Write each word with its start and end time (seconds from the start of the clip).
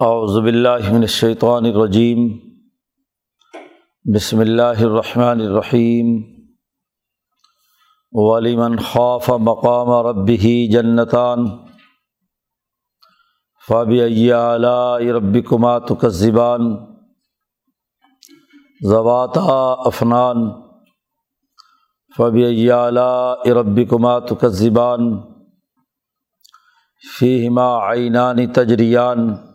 اعوذ 0.00 0.44
باللہ 0.44 0.92
من 0.92 1.00
الشیطان 1.00 1.64
الرجیم۔ 1.64 2.38
بسم 4.14 4.38
اللہ 4.38 4.62
الرحمن 4.62 5.40
الرحیم۔ 5.40 6.22
ولیمن 8.12 8.76
خاف 8.78 9.30
مقام 9.30 9.90
ربه 9.90 10.48
جنتان۔ 10.72 11.38
فبأي 13.68 14.32
آلاء 14.32 15.12
ربكما 15.12 15.78
تكذبان 15.78 16.76
ذواتا 18.88 19.74
افنان۔ 19.86 20.36
فبأي 22.18 22.70
آلاء 22.70 23.52
ربكما 23.52 24.18
تكذبان 24.18 25.20
فيهما 27.18 27.90
عينان 27.90 28.46
تجريان 28.46 29.47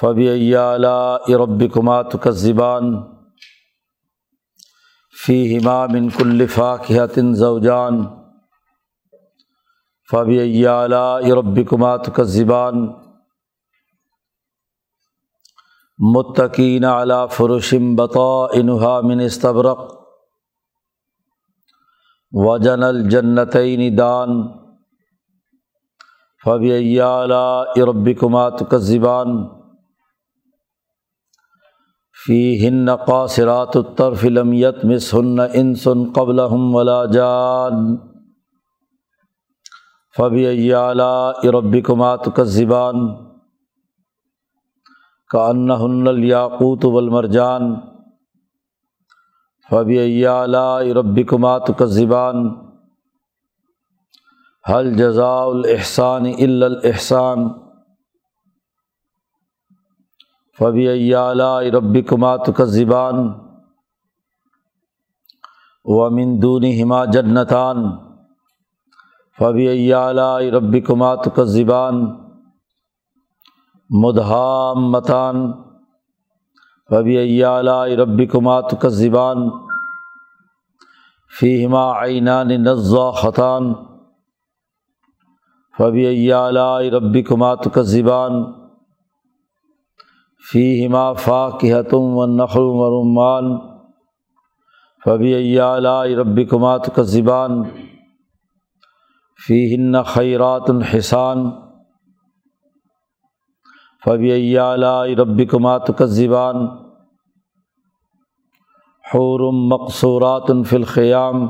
فبی 0.00 0.54
علیٰ 0.56 1.18
ربکما 1.38 2.02
تکذبان 2.02 2.94
فی 5.26 5.36
ہما 5.56 5.86
من 5.86 6.08
کل 6.08 6.46
فاقحتن 6.46 7.34
زوجان 7.34 8.04
فبی 10.10 10.66
علیٰ 10.66 11.20
ربکما 11.36 11.96
تکذبان 11.96 12.86
متقین 15.98 16.84
علی 16.84 17.22
فرشم 17.32 17.94
بطا 17.94 18.28
انہا 18.52 19.00
من 19.00 19.20
استبرق 19.20 19.80
وجن 22.32 22.82
الجنتین 22.82 23.98
دان 23.98 24.42
فبی 26.44 27.00
علیٰ 27.00 27.64
ربکما 27.76 28.48
تکذبان 28.48 29.42
فی 32.26 32.36
ہن 32.60 32.94
قاصرات 33.06 33.76
الطرف 33.76 34.24
لمیت 34.24 34.84
مس 34.84 35.12
ہن 35.14 35.40
انسن 35.40 36.04
قبل 36.12 36.40
ولا 36.74 37.04
جان 37.04 37.96
فبی 40.16 40.72
علیٰ 40.74 41.50
ربی 41.54 41.80
کمات 41.80 42.28
کا 42.36 42.44
زبان 42.50 43.06
کا 45.30 45.46
ان 45.48 45.70
ہن 45.70 46.08
والمرجان 46.84 47.74
فبی 49.68 50.26
علیٰ 50.26 50.80
ربی 50.96 51.22
کمات 51.24 51.70
کا 51.78 51.84
زبان 51.90 52.48
حل 54.64 54.92
جزاء 54.94 55.44
الحسان 55.46 56.26
الاحسان 56.38 57.48
فبی 60.58 61.14
علیٰ 61.14 61.62
ربی 61.74 62.02
کمات 62.02 62.46
کا 62.56 62.64
زبان 62.64 63.16
و 65.84 66.10
مندون 66.10 66.64
ہما 66.64 67.04
جنتان 67.04 67.84
فبی 69.38 69.92
علیٰ 69.94 70.40
ربی 70.52 70.80
کمات 70.80 71.24
کا 71.36 71.44
زبان 71.44 72.04
مدہام 73.90 74.90
متان 74.90 75.52
فبی 76.90 77.44
علیٰ 77.44 77.86
ربی 77.98 78.26
کمات 78.26 78.74
کا 78.80 78.88
زبان 78.88 79.48
فیہما 81.32 81.84
عینان 82.04 82.48
نزا 82.62 83.10
خطان 83.10 83.72
فبی 85.78 86.32
علیٰ 86.32 86.80
ربی 86.92 87.22
کمات 87.22 87.68
کا 87.74 87.82
زبان 87.82 88.32
فی 90.44 90.62
ہما 90.84 91.12
فا 91.12 91.48
کہتم 91.50 92.16
و 92.16 92.26
نخل 92.26 92.62
و 92.62 92.88
رمان 92.90 93.56
فبی 95.02 95.58
علیٰ 95.60 96.04
ربی 96.16 96.44
کمات 96.44 96.94
کا 96.94 97.02
زبان 97.02 97.62
فی 99.40 99.60
ہن 99.74 100.02
خیرات 100.06 100.70
الحسان 100.70 101.50
فبی 104.02 104.58
علیٰ 104.58 105.04
ربی 105.18 105.46
کمات 105.46 105.90
کا 105.98 106.06
زبان 106.06 106.66
حورم 109.04 109.66
مقصورات 109.68 110.50
فی 110.66 110.76
الخیام 110.76 111.46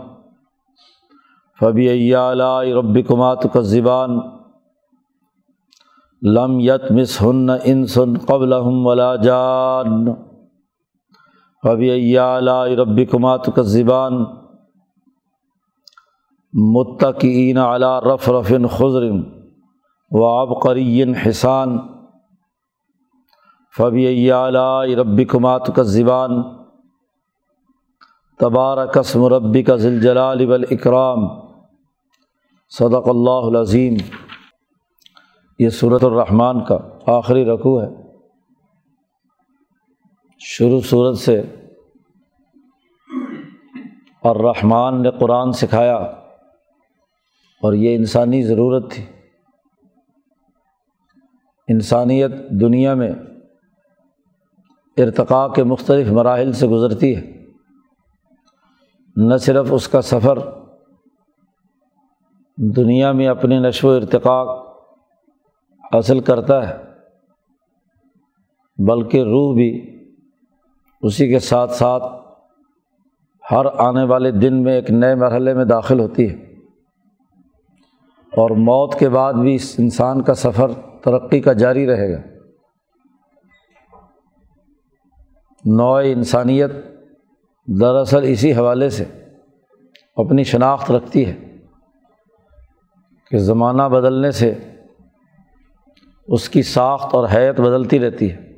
فبی 1.60 2.15
علیٰ 2.15 2.62
ربی 2.75 3.03
کمات 3.03 3.47
کا 3.53 3.60
زبان 3.60 4.19
لم 6.24 6.60
یت 6.60 6.90
مس 6.90 7.22
ہن 7.22 7.50
انسن 7.64 8.18
قبل 8.18 8.52
ولا 8.86 9.16
جان. 9.16 10.06
فبی 11.62 12.18
علیٰ 12.18 12.66
ربی 12.66 13.04
کمات 13.04 13.46
کا 13.56 13.62
زبان 13.62 14.12
متقین 16.52 17.58
علی 17.58 18.14
رف 18.14 18.28
رفن 18.28 18.66
خضر 18.66 19.02
و 20.10 20.24
عبقرین 20.26 21.14
حسان 21.14 21.78
فبی 23.78 24.30
علیٰ 24.30 24.94
ربی 24.96 25.24
کمات 25.24 25.70
کا 25.76 25.82
زبان 25.82 26.42
تبار 28.41 28.86
قسم 28.86 29.24
ربی 29.24 29.62
کا 29.62 29.76
ذلجلال 29.76 30.46
والاکرام. 30.46 31.28
صدق 32.68 33.08
اللہ 33.08 33.50
العظیم. 33.50 33.94
یہ 35.59 35.69
صورت 35.69 36.04
الرحمٰن 36.04 36.65
کا 36.65 36.78
آخری 37.06 37.44
رقو 37.44 37.82
ہے۔ 37.82 37.87
شروع 40.38 40.81
صورت 40.81 41.19
سے 41.19 41.42
اور 44.22 44.37
رحمان 44.37 45.03
نے 45.03 45.10
قرآن 45.10 45.53
سکھایا 45.53 45.94
اور 47.62 47.72
یہ 47.72 47.97
انسانی 47.97 48.42
ضرورت 48.42 48.91
تھی۔ 48.91 49.04
انسانیت 51.69 52.31
دنیا 52.50 52.94
میں 52.94 53.12
ارتقاء 54.97 55.47
کے 55.47 55.65
مختلف 55.65 56.09
مراحل 56.09 56.53
سے 56.53 56.66
گزرتی 56.66 57.16
ہے۔ 57.16 57.44
نہ 59.16 59.36
صرف 59.36 59.66
اس 59.71 59.88
کا 59.88 60.03
سفر، 60.03 60.38
دنیا 62.56 63.12
میں 63.12 63.26
اپنی 63.26 63.59
نشو 63.59 63.88
و 63.88 63.91
ارتقاء 63.91 64.63
حاصل 65.94 66.21
کرتا 66.21 66.69
ہے، 66.69 66.77
بلکہ 68.87 69.22
روح 69.22 69.55
بھی 69.55 69.94
اسی 71.00 71.28
کے 71.28 71.38
ساتھ 71.38 71.72
ساتھ 71.72 72.03
ہر 73.50 73.66
آنے 73.78 74.04
والے 74.04 74.31
دن 74.31 74.62
میں 74.62 74.72
ایک 74.72 74.91
نئے 74.91 75.15
مرحلے 75.15 75.54
میں 75.54 75.65
داخل 75.65 76.00
ہوتی 76.00 76.31
ہے۔ 76.31 76.34
اور 78.37 78.50
موت 78.50 78.94
کے 78.99 79.09
بعد 79.09 79.34
بھی 79.34 79.54
اس 79.54 79.75
انسان 79.78 80.22
کا 80.22 80.34
سفر 80.34 80.71
ترقی 81.04 81.41
کا 81.41 81.53
جاری 81.53 81.87
رہے 81.87 82.12
گا۔ 82.12 82.21
نوع 85.65 86.00
انسانیت 86.04 86.71
دراصل 87.81 88.21
اسی 88.22 88.53
حوالے 88.53 88.91
سے 88.91 89.04
اپنی 90.16 90.44
شناخت 90.44 90.91
رکھتی 90.91 91.27
ہے 91.27 91.56
کہ 93.31 93.38
زمانہ 93.38 93.83
بدلنے 93.83 94.31
سے 94.31 94.54
اس 96.28 96.48
کی 96.48 96.62
ساخت 96.62 97.14
اور 97.14 97.28
حیت 97.34 97.60
بدلتی 97.60 98.00
رہتی 98.00 98.32
ہے۔ 98.32 98.54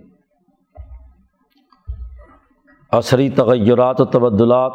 عصری 2.92 3.30
تغیرات 3.30 4.00
و 4.00 4.04
تبدلات 4.04 4.72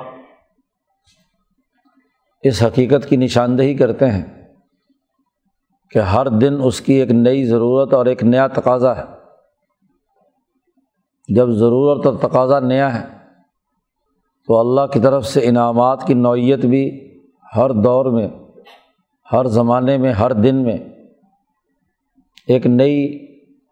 اس 2.44 2.64
حقیقت 2.64 3.10
کی 3.10 3.16
نشاندہی 3.16 3.76
کرتے 3.76 4.06
ہیں 4.06 4.44
کہ 5.90 6.00
ہر 6.00 6.26
دن 6.26 6.58
اس 6.64 6.82
کی 6.82 6.94
ایک 6.94 7.12
نئی 7.12 7.46
ضرورت 7.46 7.94
اور 7.94 8.06
ایک 8.06 8.24
نیا 8.24 8.48
تقاضا 8.48 8.98
ہے۔ 8.98 9.04
جب 11.36 11.50
ضرورت 11.50 12.06
اور 12.06 12.16
تقاضا 12.16 12.60
نیا 12.60 13.02
ہے 13.02 13.08
تو 14.48 14.60
اللہ 14.60 14.94
کی 14.94 15.00
طرف 15.00 15.26
سے 15.26 15.40
انعامات 15.44 16.04
کی 16.08 16.14
نوعیت 16.14 16.66
بھی 16.66 17.14
ہر 17.56 17.70
دور 17.70 18.06
میں، 18.06 18.28
ہر 19.32 19.46
زمانے 19.46 19.98
میں، 19.98 20.12
ہر 20.12 20.34
دن 20.34 20.56
میں 20.56 20.78
ایک 22.48 22.68
نئی 22.68 23.28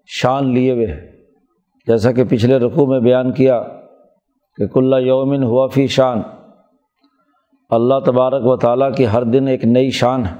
شان 0.07 0.53
لیے 0.53 0.71
ہوئے 0.71 0.87
ہے 0.87 1.11
جیسا 1.87 2.11
کہ 2.11 2.23
پچھلے 2.29 2.57
رقوع 2.57 2.85
میں 2.85 2.99
بیان 2.99 3.33
کیا 3.33 3.63
کہ 4.57 4.67
کلّہ 4.67 4.95
یومن 4.95 5.43
ہوا 5.43 5.67
فی 5.67 5.87
شان۔ 5.87 6.21
اللہ 7.69 7.99
تبارک 8.05 8.45
و 8.45 8.57
تعالیٰ 8.57 8.95
کی 8.95 9.07
ہر 9.07 9.23
دن 9.23 9.47
ایک 9.47 9.65
نئی 9.65 9.91
شان 9.91 10.25
ہے۔ 10.25 10.35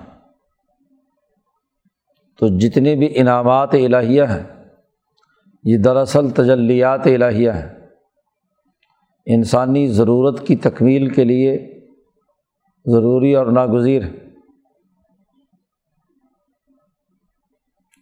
تو 2.39 2.47
جتنی 2.57 2.95
بھی 2.95 3.09
انعامات 3.15 3.73
الہیہ 3.73 4.23
ہیں، 4.23 4.65
یہ 5.63 5.77
دراصل 5.77 6.29
تجلیات 6.29 7.07
الہیہ 7.07 7.51
ہیں۔ 7.51 7.79
انسانی 9.25 9.87
ضرورت 9.87 10.47
کی 10.47 10.55
تکمیل 10.55 11.07
کے 11.07 11.23
لیے 11.23 11.79
ضروری 12.85 13.35
اور 13.35 13.45
ناگزیر 13.45 14.03
ہے 14.03 14.28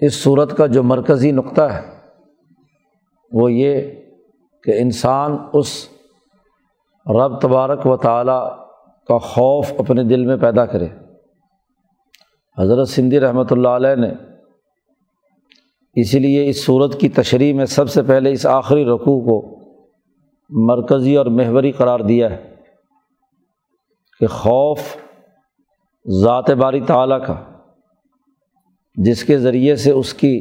اس 0.02 0.24
صورت 0.24 0.58
کا 0.58 0.66
جو 0.66 0.84
مرکزی 0.84 1.32
نقطہ 1.32 1.62
ہے، 1.62 1.82
وہ 3.32 3.52
یہ 3.52 3.82
کہ 4.64 4.72
انسان 4.80 5.38
اس 5.54 5.90
رب 7.06 7.40
تبارک 7.40 7.88
و 7.88 7.98
تعالیٰ 7.98 8.58
کا 9.08 9.18
خوف 9.18 9.74
اپنے 9.80 10.04
دل 10.04 10.26
میں 10.26 10.38
پیدا 10.38 10.66
کرے۔ 10.66 10.88
حضرت 12.58 12.90
سندھی 12.90 13.20
رحمۃ 13.20 13.52
اللہ 13.52 13.68
علیہ 13.68 13.96
نے 13.96 14.14
اسی 15.96 16.20
لیے 16.20 16.50
اس 16.50 16.66
صورت 16.66 17.00
کی 17.00 17.10
تشریح 17.10 17.54
میں 17.54 17.66
سب 17.66 17.90
سے 17.90 18.02
پہلے 18.02 18.32
اس 18.32 18.46
آخری 18.46 18.86
رقوع 18.86 19.20
کو 19.22 19.58
مرکزی 20.50 21.16
اور 21.16 21.26
محوری 21.26 21.72
قرار 21.72 22.00
دیا 22.00 22.30
ہے 22.30 22.56
کہ 24.20 24.28
خوف 24.28 24.98
ذات 26.24 26.50
باری 26.52 26.82
تعلیٰ 26.82 27.26
کا 27.26 27.36
جس 28.98 29.24
کے 29.24 29.38
ذریعے 29.38 29.76
سے 29.76 29.92
اس 29.92 30.14
کی 30.14 30.36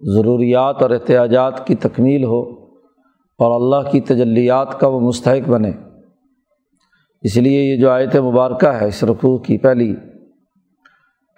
ضروریات 0.00 0.82
اور 0.82 0.90
احتیاجات 0.90 1.66
کی 1.66 1.74
تکمیل 1.74 2.24
ہو 2.24 2.40
اور 3.40 3.54
اللہ 3.54 3.90
کی 3.90 4.00
تجلیات 4.00 4.78
کا 4.80 4.88
وہ 4.88 5.00
مستحق 5.00 5.48
بنے۔ 5.48 5.70
اس 7.24 7.36
لیے 7.36 7.62
یہ 7.62 7.80
جو 7.80 7.90
آیت 7.90 8.16
مبارکہ 8.16 8.66
ہے 8.66 8.86
اس 8.88 9.02
رقوع 9.04 9.36
کی 9.38 9.58
پہلی، 9.58 9.94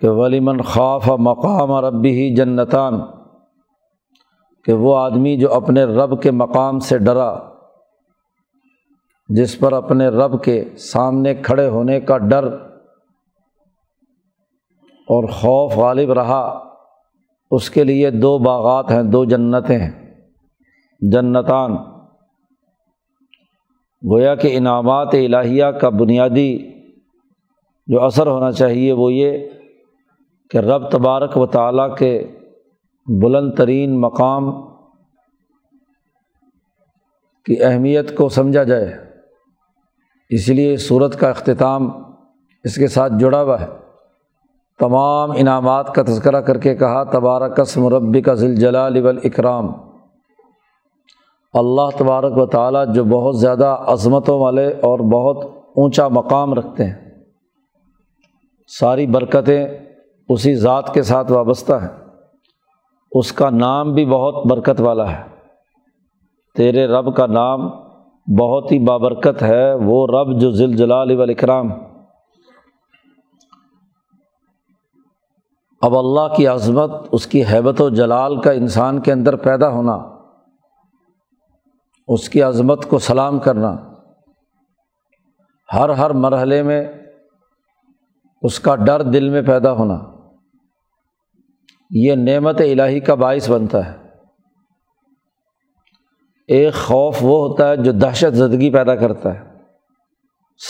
کہ 0.02 0.08
ولیمن 0.08 0.60
خوف 0.62 1.08
مقام 1.18 1.72
ربی 1.84 2.10
ہی 2.10 2.34
جنتان، 2.34 3.00
کہ 4.66 4.72
وہ 4.72 4.96
آدمی 4.98 5.36
جو 5.36 5.52
اپنے 5.54 5.84
رب 5.84 6.20
کے 6.22 6.30
مقام 6.30 6.78
سے 6.78 6.98
ڈرا، 6.98 7.32
جس 9.28 9.58
پر 9.58 9.72
اپنے 9.72 10.08
رب 10.08 10.42
کے 10.44 10.62
سامنے 10.76 11.34
کھڑے 11.34 11.68
ہونے 11.68 12.00
کا 12.00 12.18
ڈر 12.18 12.48
اور 15.02 15.28
خوف 15.28 15.76
غالب 15.76 16.12
رہا۔ 16.12 16.68
اس 17.50 17.70
کے 17.70 17.84
لیے 17.84 18.10
دو 18.10 18.38
باغات 18.38 18.90
ہیں، 18.90 19.02
دو 19.02 19.24
جنتیں 19.24 19.78
ہیں۔ 19.78 20.14
جنتان۔ 21.00 21.76
گویا 24.10 24.34
کہ 24.34 24.56
انعامات 24.56 25.08
الہیہ 25.12 25.64
کا 25.64 25.88
بنیادی 25.88 26.70
جو 27.86 28.02
اثر 28.02 28.26
ہونا 28.26 28.52
چاہیے 28.52 28.92
وہ 28.92 29.12
یہ 29.12 29.48
کہ 30.50 30.58
رب 30.58 30.90
تبارک 30.90 31.36
و 31.36 31.46
تعالیٰ 31.46 31.96
کے 31.96 32.26
بلند 33.22 33.52
ترین 33.54 34.00
مقام 34.00 34.62
کی 37.44 37.64
اہمیت 37.64 38.16
کو 38.16 38.28
سمجھا 38.28 38.62
جائے۔ 38.62 38.94
اس 40.30 40.48
لیے 40.48 40.76
صورت 40.76 41.20
کا 41.20 41.30
اختتام 41.30 41.90
اس 42.64 42.74
کے 42.74 42.86
ساتھ 42.86 43.12
جڑا 43.18 43.42
ہوا 43.42 43.60
ہے۔ 43.60 43.81
تمام 44.82 45.30
انعامات 45.30 45.94
کا 45.94 46.02
تذکرہ 46.02 46.40
کر 46.40 46.58
کے 46.58 46.74
کہا 46.74 47.04
تبارکس 47.04 47.76
مربی 47.76 48.20
کا 48.20 48.34
ذیل 48.34 48.64
والاکرام۔ 48.74 49.68
اللہ 51.52 51.96
تبارک 51.98 52.38
و 52.38 52.46
تعالیٰ 52.46 52.94
جو 52.94 53.04
بہت 53.04 53.36
زیادہ 53.36 53.76
عظمتوں 53.86 54.40
والے 54.40 54.66
اور 54.66 54.98
بہت 54.98 55.50
اونچا 55.76 56.08
مقام 56.08 56.54
رکھتے 56.54 56.84
ہیں۔ 56.84 56.94
ساری 58.80 59.06
برکتیں 59.06 59.66
اسی 60.28 60.54
ذات 60.54 60.94
کے 60.94 61.02
ساتھ 61.02 61.32
وابستہ 61.32 61.72
ہیں۔ 61.72 62.04
اس 63.12 63.32
کا 63.32 63.50
نام 63.50 63.94
بھی 63.94 64.06
بہت 64.06 64.46
برکت 64.46 64.80
والا 64.80 65.12
ہے۔ 65.12 65.22
تیرے 66.56 66.86
رب 66.86 67.16
کا 67.16 67.26
نام 67.26 67.70
بہت 68.38 68.72
ہی 68.72 68.78
بابرکت 68.78 69.42
ہے، 69.42 69.74
وہ 69.74 70.06
رب 70.06 70.40
جو 70.40 70.50
ذیل 70.50 70.76
جلال 70.76 71.18
والاکرام۔ 71.18 71.70
اب 75.82 75.98
اللہ 75.98 76.34
کی 76.36 76.46
عظمت، 76.46 76.90
اس 77.12 77.26
کی 77.26 77.44
حیبت 77.44 77.80
و 77.80 77.88
جلال 77.88 78.40
کا 78.40 78.50
انسان 78.50 79.00
کے 79.00 79.12
اندر 79.12 79.36
پیدا 79.36 79.68
ہونا، 79.68 79.92
اس 82.08 82.28
کی 82.28 82.42
عظمت 82.42 82.88
کو 82.88 82.98
سلام 82.98 83.38
کرنا، 83.38 83.76
ہر 85.72 85.88
ہر 85.88 86.10
مرحلے 86.10 86.62
میں 86.62 86.92
اس 88.42 88.60
کا 88.60 88.76
ڈر 88.76 89.02
دل 89.02 89.28
میں 89.28 89.42
پیدا 89.42 89.72
ہونا، 89.72 89.98
یہ 91.90 92.14
نعمت 92.14 92.60
الہی 92.60 93.00
کا 93.00 93.14
باعث 93.14 93.50
بنتا 93.50 93.86
ہے۔ 93.86 93.96
ایک 96.48 96.74
خوف 96.74 97.16
وہ 97.22 97.48
ہوتا 97.48 97.68
ہے 97.68 97.76
جو 97.76 97.92
دہشت 97.92 98.34
زدگی 98.34 98.70
پیدا 98.70 98.94
کرتا 98.94 99.34
ہے، 99.34 99.40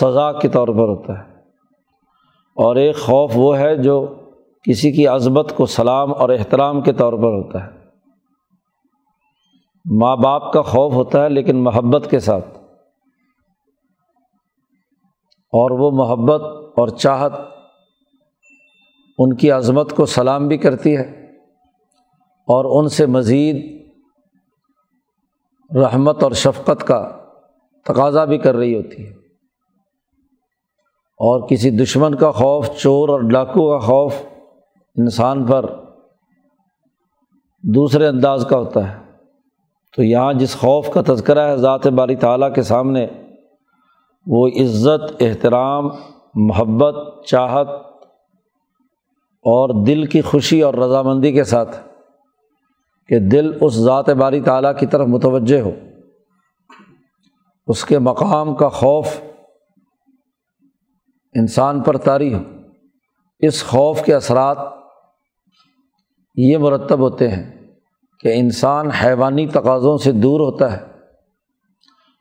سزا 0.00 0.32
کے 0.32 0.48
طور 0.48 0.68
پر 0.68 0.88
ہوتا 0.88 1.18
ہے۔ 1.18 1.32
اور 2.56 2.76
ایک 2.76 2.96
خوف 2.96 3.30
وہ 3.34 3.58
ہے 3.58 3.76
جو 3.76 4.18
کسی 4.62 4.92
کی 4.92 5.06
عظمت 5.06 5.56
کو 5.56 5.66
سلام 5.66 6.14
اور 6.14 6.28
احترام 6.28 6.80
کے 6.80 6.92
طور 6.92 7.12
پر 7.12 7.18
ہوتا 7.18 7.64
ہے۔ 7.64 7.70
ماں 10.00 10.16
باپ 10.16 10.52
کا 10.52 10.62
خوف 10.62 10.92
ہوتا 10.92 11.24
ہے 11.24 11.28
لیکن 11.28 11.56
محبت 11.56 12.10
کے 12.10 12.18
ساتھ۔ 12.18 12.58
اور 15.52 15.70
وہ 15.70 15.90
محبت 15.90 16.40
اور 16.78 16.88
چاہت 16.88 17.32
ان 19.18 19.36
کی 19.36 19.50
عظمت 19.50 19.96
کو 19.96 20.06
سلام 20.06 20.48
بھی 20.48 20.56
کرتی 20.56 20.96
ہے 20.96 21.36
اور 22.24 22.82
ان 22.82 22.88
سے 22.88 23.06
مزید 23.06 23.82
رحمت 25.76 26.22
اور 26.22 26.32
شفقت 26.32 26.86
کا 26.86 27.26
تقاضا 27.84 28.24
بھی 28.24 28.38
کر 28.38 28.54
رہی 28.54 28.74
ہوتی 28.74 29.06
ہے۔ 29.06 29.12
اور 31.18 31.48
کسی 31.48 31.70
دشمن 31.70 32.14
کا 32.14 32.30
خوف، 32.30 32.70
چور 32.70 33.08
اور 33.08 33.20
ڈاکو 33.20 33.70
کا 33.70 33.78
خوف 33.78 34.14
انسان 34.96 35.46
پر 35.46 35.64
دوسرے 37.62 38.06
انداز 38.06 38.46
کا 38.50 38.56
ہوتا 38.56 38.92
ہے۔ 38.92 39.02
تو 39.96 40.02
یہاں 40.02 40.32
جس 40.32 40.56
خوف 40.56 40.90
کا 40.94 41.02
تذکرہ 41.06 41.48
ہے 41.48 41.56
ذات 41.56 41.86
باری 41.86 42.16
تعالیٰ 42.16 42.54
کے 42.54 42.62
سامنے، 42.62 43.06
وہ 44.26 44.48
عزت، 44.48 45.16
احترام، 45.20 45.88
محبت، 46.34 47.24
چاہت 47.26 47.68
اور 49.44 49.84
دل 49.84 50.06
کی 50.06 50.20
خوشی 50.20 50.62
اور 50.62 50.74
رضامندی 50.74 51.32
کے 51.32 51.44
ساتھ 51.44 51.76
کہ 53.08 53.18
دل 53.18 53.58
اس 53.60 53.72
ذات 53.74 54.10
باری 54.10 54.40
تعالیٰ 54.40 54.78
کی 54.78 54.86
طرف 54.86 55.06
متوجہ 55.06 55.60
ہو۔ 55.60 55.70
اس 57.66 57.84
کے 57.84 57.98
مقام 57.98 58.54
کا 58.54 58.68
خوف 58.68 59.20
انسان 61.34 61.82
پر 61.82 61.96
طاری 61.96 62.34
ہو۔ 62.34 62.40
اس 63.40 63.64
خوف 63.64 64.02
کے 64.02 64.14
اثرات 64.14 64.81
یہ 66.34 66.58
مرتب 66.58 66.98
ہوتے 66.98 67.28
ہیں 67.28 67.72
کہ 68.20 68.32
انسان 68.34 68.90
حیوانی 68.90 69.46
تقاضوں 69.46 69.98
سے 69.98 70.12
دور 70.12 70.40
ہوتا 70.40 70.76
ہے 70.76 70.82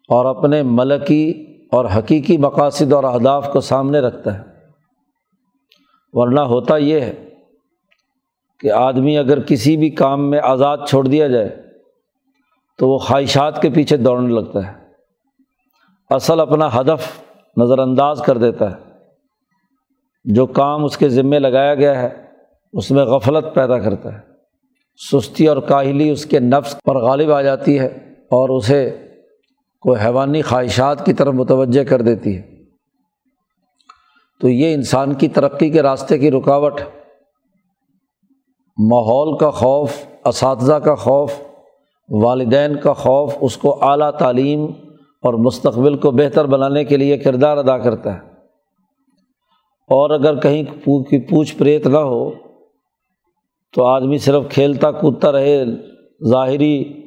اور 0.08 0.26
اپنے 0.26 0.64
ملکی 0.64 1.48
اور 1.72 1.86
حقیقی 1.86 2.38
مقاصد 2.38 2.94
اور 2.94 3.04
اہداف 3.04 3.50
کو 3.54 3.62
سامنے 3.62 4.00
رکھتا 4.00 4.38
ہے۔ 4.38 4.44
ورنہ 6.14 6.40
ہوتا 6.40 6.78
یہ 6.78 7.02
ہے 7.02 7.30
کہ 8.60 8.72
آدمی 8.72 9.18
اگر 9.18 9.42
کسی 9.42 9.78
بھی 9.78 9.90
کام 9.90 10.30
میں 10.30 10.40
آزاد 10.44 10.78
چھوڑ 10.88 11.08
دیا 11.08 11.28
جائے 11.28 11.64
تو 12.78 12.90
وہ 12.90 12.98
خواہشات 12.98 13.62
کے 13.62 13.70
پیچھے 13.70 13.98
دوڑنے 13.98 14.34
لگتا 14.34 14.68
ہے۔ 14.68 14.74
اصل 16.10 16.40
اپنا 16.40 16.80
ہدف 16.80 17.22
نظر 17.58 17.80
انداز 17.80 18.22
کر 18.26 18.38
دیتا 18.38 18.72
ہے۔ 18.72 18.76
جو 20.24 20.46
کام 20.46 20.84
اس 20.84 20.98
کے 20.98 21.10
ذمے 21.10 21.40
لگایا 21.40 21.76
گیا 21.76 22.02
ہے 22.02 22.31
اس 22.74 22.92
میں 22.92 23.04
غفلت 23.04 23.56
پیدا 23.56 23.80
کرتا 23.80 24.14
ہے۔ 24.14 24.20
سستی 25.12 25.48
اور 25.48 25.58
کاہلی 25.58 26.10
اس 26.10 26.26
کے 26.26 26.40
نفس 26.40 26.76
پر 26.84 26.96
غالب 26.96 27.32
آ 27.32 27.42
جاتی 27.42 27.80
ہے 27.80 27.86
اور 28.18 28.50
اسے 28.50 28.98
کوئی 29.82 30.06
حیوانی 30.06 30.42
خواہشات 30.42 31.06
کی 31.06 31.14
طرف 31.14 31.34
متوجہ 31.34 31.84
کر 31.84 32.02
دیتی 32.02 32.38
ہے۔ 32.38 32.42
تو 34.42 34.50
یہ 34.50 34.74
انسان 34.74 35.14
کی 35.14 35.28
ترقی 35.28 35.70
کے 35.70 35.82
راستے 35.82 36.18
کی 36.18 36.32
رکاوٹ 36.32 36.82
ماحول 38.78 39.38
کا 39.38 39.52
خوف، 39.52 39.92
اساتذہ 40.26 40.74
کا 40.74 40.96
خوف، 40.96 41.34
والدین 42.10 42.76
کا 42.76 42.94
خوف، 42.94 43.34
اس 43.42 43.58
کو 43.58 43.86
اعلیٰ 43.86 44.12
تعلیم 44.12 44.66
اور 45.22 45.34
مستقبل 45.34 45.98
کو 45.98 46.12
بہتر 46.12 46.46
بنانے 46.46 46.86
کے 46.86 46.98
لیے 46.98 47.18
کردار 47.18 47.58
ادا 47.58 47.78
کرتا 47.78 48.14
ہے۔ 48.14 48.20
اور 49.90 50.10
اگر 50.10 50.40
کہیں 50.40 50.64
کی 50.86 51.20
پوچھ 51.20 51.58
پریت 51.58 51.88
نہ 51.88 51.98
ہو 51.98 52.32
تو 53.74 53.86
آدمی 53.86 54.18
صرف 54.18 54.44
کھیلتا 54.50 54.92
کودتا 54.92 55.32
رہے، 55.32 55.64
ظاہری 56.28 57.02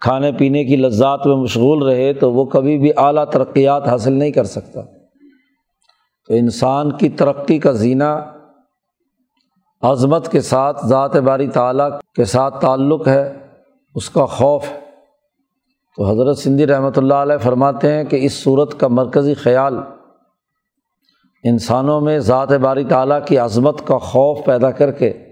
کھانے 0.00 0.32
پینے 0.32 0.64
کی 0.64 0.76
لذات 0.76 1.26
میں 1.26 1.36
مشغول 1.36 1.82
رہے 1.82 2.12
تو 2.12 2.32
وہ 2.32 2.44
کبھی 2.44 2.78
بھی 2.78 2.90
اعلیٰ 2.96 3.24
ترقیات 3.24 3.88
حاصل 3.88 4.12
نہیں 4.12 4.30
کر 4.30 4.44
سکتا۔ 4.44 4.80
تو 6.28 6.34
انسان 6.34 6.92
کی 6.92 7.08
ترقی 7.08 7.58
کا 7.58 7.72
زینہ 7.72 8.32
عظمت 9.82 10.32
کے 10.32 10.40
ساتھ، 10.40 10.86
ذات 10.86 11.16
باری 11.16 11.46
تعلیٰ 11.46 11.90
کے 12.14 12.24
ساتھ 12.24 12.60
تعلق 12.60 13.08
ہے، 13.08 13.46
اس 13.94 14.10
کا 14.10 14.26
خوف 14.26 14.64
ہے۔ 14.70 14.80
تو 15.96 16.10
حضرت 16.10 16.38
سندھی 16.38 16.66
رحمۃ 16.66 16.96
اللہ 16.96 17.14
علیہ 17.14 17.36
فرماتے 17.36 17.92
ہیں 17.92 18.04
کہ 18.04 18.16
اس 18.16 18.32
صورت 18.32 18.80
کا 18.80 18.88
مرکزی 18.88 19.34
خیال 19.34 19.78
انسانوں 21.44 22.00
میں 22.00 22.18
ذات 22.18 22.52
باری 22.52 22.84
تعلیٰ 22.84 23.18
کی 23.24 23.38
عظمت 23.38 23.86
کا 23.86 23.98
خوف 23.98 24.44
پیدا 24.44 24.70
کر 24.70 24.90
کے 24.90 25.25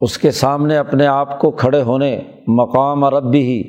اس 0.00 0.18
کے 0.18 0.30
سامنے 0.30 0.76
اپنے 0.76 1.06
آپ 1.06 1.40
کو 1.40 1.50
کھڑے 1.50 1.82
ہونے، 1.82 2.20
مقام 2.46 3.04
رب 3.04 3.34
ہی، 3.34 3.62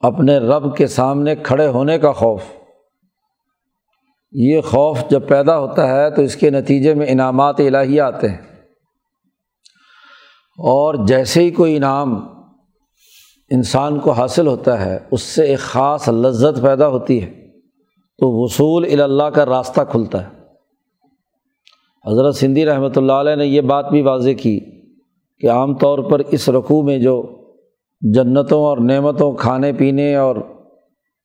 اپنے 0.00 0.38
رب 0.38 0.76
کے 0.76 0.86
سامنے 0.86 1.36
کھڑے 1.36 1.66
ہونے 1.66 1.98
کا 1.98 2.12
خوف۔ 2.12 2.42
یہ 4.32 4.60
خوف 4.60 5.04
جب 5.10 5.28
پیدا 5.28 5.58
ہوتا 5.58 5.88
ہے 5.88 6.10
تو 6.10 6.22
اس 6.22 6.36
کے 6.36 6.50
نتیجے 6.50 6.94
میں 6.94 7.06
انعامات 7.08 7.60
الہیہ 7.60 8.02
آتے 8.02 8.28
ہیں۔ 8.28 8.38
اور 10.58 11.06
جیسے 11.06 11.42
ہی 11.42 11.50
کوئی 11.50 11.76
انعام 11.76 12.26
انسان 13.50 14.00
کو 14.00 14.10
حاصل 14.10 14.46
ہوتا 14.46 14.84
ہے، 14.84 14.98
اس 15.10 15.22
سے 15.22 15.44
ایک 15.44 15.58
خاص 15.58 16.08
لذت 16.08 16.62
پیدا 16.62 16.88
ہوتی 16.88 17.22
ہے۔ 17.22 17.42
تو 18.18 18.42
وصول 18.42 19.00
اللہ 19.00 19.24
کا 19.24 19.46
راستہ 19.46 19.80
کھلتا 19.90 20.24
ہے۔ 20.24 20.28
حضرت 22.10 22.36
سندھی 22.36 22.66
رحمۃ 22.66 22.96
اللہ 22.96 23.12
علیہ 23.12 23.34
نے 23.34 23.46
یہ 23.46 23.60
بات 23.60 23.88
بھی 23.88 24.02
واضح 24.02 24.30
کی۔ 24.42 24.81
کہ 25.42 25.50
عام 25.50 25.78
طور 25.78 25.98
پر 25.98 26.18
اس 26.18 26.48
رقوع 26.48 26.82
میں 26.82 26.98
جو 26.98 27.38
جنتوں 28.00 28.64
اور 28.64 28.78
نعمتوں 28.78 29.32
کھانے 29.32 29.72
پینے 29.72 30.16
اور 30.16 30.36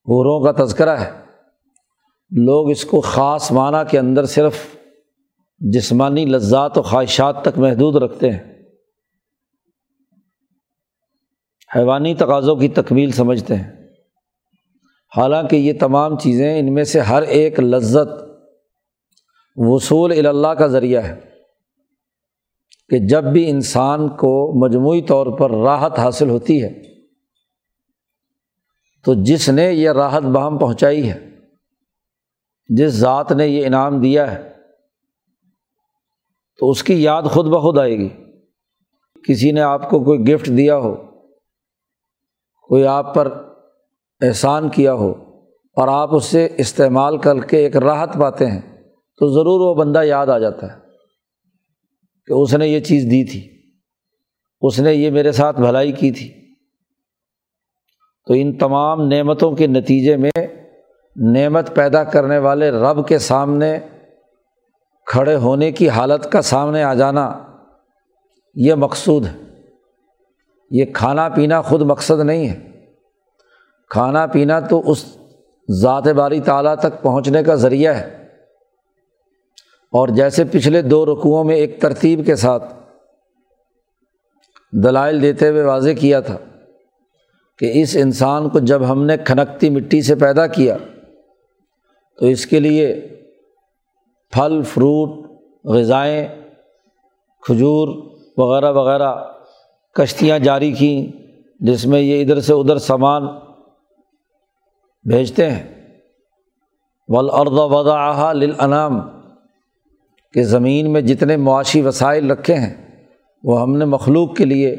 حوروں 0.07 0.43
کا 0.43 0.65
تذکرہ 0.65 0.89
ہے، 0.89 1.11
لوگ 2.31 2.69
اس 2.69 2.85
کو 2.85 3.01
خاص 3.01 3.51
معنیٰ 3.51 3.83
کے 3.89 3.99
اندر 3.99 4.25
صرف 4.25 4.57
جسمانی 5.59 6.25
لذات 6.25 6.77
و 6.77 6.81
خواہشات 6.81 7.41
تک 7.41 7.59
محدود 7.59 7.95
رکھتے 7.95 8.31
ہیں۔ 8.31 8.53
حیوانی 11.75 12.15
تقاضوں 12.15 12.55
کی 12.55 12.67
تکمیل 12.67 13.11
سمجھتے 13.11 13.55
ہیں۔ 13.55 13.87
حالانکہ 15.17 15.55
یہ 15.55 15.73
تمام 15.79 16.17
چیزیں 16.17 16.59
ان 16.59 16.73
میں 16.73 16.83
سے 16.83 16.99
ہر 16.99 17.21
ایک 17.21 17.59
لذت 17.59 18.23
وصول 19.55 20.27
اللہ 20.27 20.47
کا 20.47 20.67
ذریعہ 20.67 21.03
ہے۔ 21.03 21.36
کہ 22.89 22.97
جب 22.99 23.23
بھی 23.23 23.49
انسان 23.49 24.07
کو 24.09 24.33
مجموعی 24.65 25.01
طور 25.01 25.27
پر 25.39 25.51
راحت 25.51 25.99
حاصل 25.99 26.29
ہوتی 26.29 26.63
ہے، 26.63 26.69
تو 29.05 29.13
جس 29.23 29.49
نے 29.49 29.71
یہ 29.73 29.89
راحت 29.89 30.23
بہم 30.23 30.57
پہنچائی 30.57 31.09
ہے، 31.09 31.19
جس 32.69 32.93
ذات 32.93 33.31
نے 33.31 33.47
یہ 33.47 33.65
انعام 33.65 33.99
دیا 34.01 34.31
ہے، 34.31 34.53
تو 36.59 36.69
اس 36.69 36.83
کی 36.83 37.01
یاد 37.03 37.23
خود 37.23 37.47
بخود 37.47 37.77
آئے 37.77 37.97
گی۔ 37.97 38.09
کسی 39.27 39.51
نے 39.51 39.61
آپ 39.61 39.89
کو 39.89 40.03
کوئی 40.03 40.19
گفٹ 40.19 40.47
دیا 40.47 40.77
ہو، 40.77 40.95
کوئی 42.69 42.85
آپ 42.85 43.13
پر 43.15 43.31
احسان 44.21 44.69
کیا 44.69 44.93
ہو 44.93 45.11
اور 45.77 45.87
آپ 45.87 46.15
اس 46.15 46.25
سے 46.25 46.47
استعمال 46.57 47.17
کر 47.17 47.39
کے 47.39 47.57
ایک 47.57 47.77
راحت 47.77 48.17
پاتے 48.19 48.45
ہیں، 48.45 48.61
تو 49.21 49.27
ضرور 49.27 49.67
وہ 49.67 49.73
بندہ 49.75 50.03
یاد 50.03 50.27
آ 50.27 50.37
جاتا 50.39 50.67
ہے۔ 50.67 50.86
کہ 52.27 52.33
اس 52.33 52.53
نے 52.53 52.67
یہ 52.67 52.79
چیز 52.79 53.03
دی 53.03 53.25
تھی، 53.25 53.61
اس 54.61 54.79
نے 54.79 54.93
یہ 54.93 55.11
میرے 55.11 55.31
ساتھ 55.31 55.61
بھلائی 55.61 55.91
کی 55.91 56.11
تھی۔ 56.11 56.55
تو 58.27 58.33
ان 58.33 58.57
تمام 58.57 59.07
نعمتوں 59.07 59.51
کے 59.51 59.67
نتیجے 59.67 60.17
میں 60.17 60.47
نعمت 61.15 61.75
پیدا 61.75 62.03
کرنے 62.03 62.37
والے 62.37 62.71
رب 62.71 63.07
کے 63.07 63.17
سامنے 63.17 63.79
کھڑے 65.05 65.35
ہونے 65.35 65.71
کی 65.71 65.89
حالت 65.89 66.31
کا 66.31 66.41
سامنے 66.41 66.83
آ 66.83 66.93
جانا 66.93 67.43
یہ 68.55 68.73
مقصود 68.73 69.25
ہے۔ 69.25 69.61
یہ 70.71 70.85
کھانا 70.85 71.29
پینا 71.29 71.61
خود 71.61 71.81
مقصد 71.81 72.19
نہیں 72.19 72.49
ہے۔ 72.49 72.85
کھانا 73.89 74.25
پینا 74.25 74.59
تو 74.59 74.91
اس 74.91 75.17
ذات 75.69 76.03
باری 76.03 76.39
تعالیٰ 76.39 76.75
تک 76.75 77.01
پہنچنے 77.01 77.43
کا 77.43 77.55
ذریعہ 77.55 77.93
ہے۔ 77.93 78.26
اور 79.91 80.07
جیسے 80.07 80.43
پچھلے 80.43 80.81
دو 80.81 81.05
رقوؤں 81.05 81.43
میں 81.43 81.55
ایک 81.55 81.81
ترتیب 81.81 82.25
کے 82.25 82.35
ساتھ 82.35 82.75
دلائل 84.71 85.21
دیتے 85.21 85.49
ہوئے 85.49 85.63
واضح 85.63 85.89
کیا 85.99 86.19
تھا 86.19 86.37
کہ 87.59 87.71
اس 87.73 87.97
انسان 87.99 88.49
کو 88.49 88.59
جب 88.59 88.91
ہم 88.91 89.05
نے 89.05 89.17
کھنکتی 89.17 89.69
مٹی 89.69 90.01
سے 90.01 90.15
پیدا 90.15 90.47
کیا 90.47 90.77
تو 92.19 92.25
اس 92.25 92.45
کے 92.45 92.59
لیے 92.59 93.09
پھل، 94.31 94.61
فروٹ، 94.63 95.09
غذائیں، 95.65 96.27
کھجور 97.41 97.87
وغیرہ 98.37 98.71
وغیرہ 98.71 99.15
کشتیاں 99.93 100.39
جاری 100.39 100.71
کیں، 100.71 101.11
جس 101.59 101.85
میں 101.85 102.01
یہ 102.01 102.21
ادھر 102.21 102.41
سے 102.41 102.53
ادھر 102.53 102.77
سامان 102.77 103.27
بھیجتے 105.03 105.49
ہیں۔ 105.49 105.63
ولاد 107.07 107.45
وضاح 107.47 108.33
للانام 108.33 109.16
کہ 110.37 110.43
زمین 110.43 110.93
میں 110.93 111.01
جتنے 111.01 111.37
معاشی 111.37 111.81
وسائل 111.81 112.31
رکھے 112.31 112.53
ہیں، 112.53 113.03
وہ 113.43 113.61
ہم 113.61 113.77
نے 113.77 113.85
مخلوق 113.85 114.35
کے 114.35 114.45
لیے، 114.45 114.75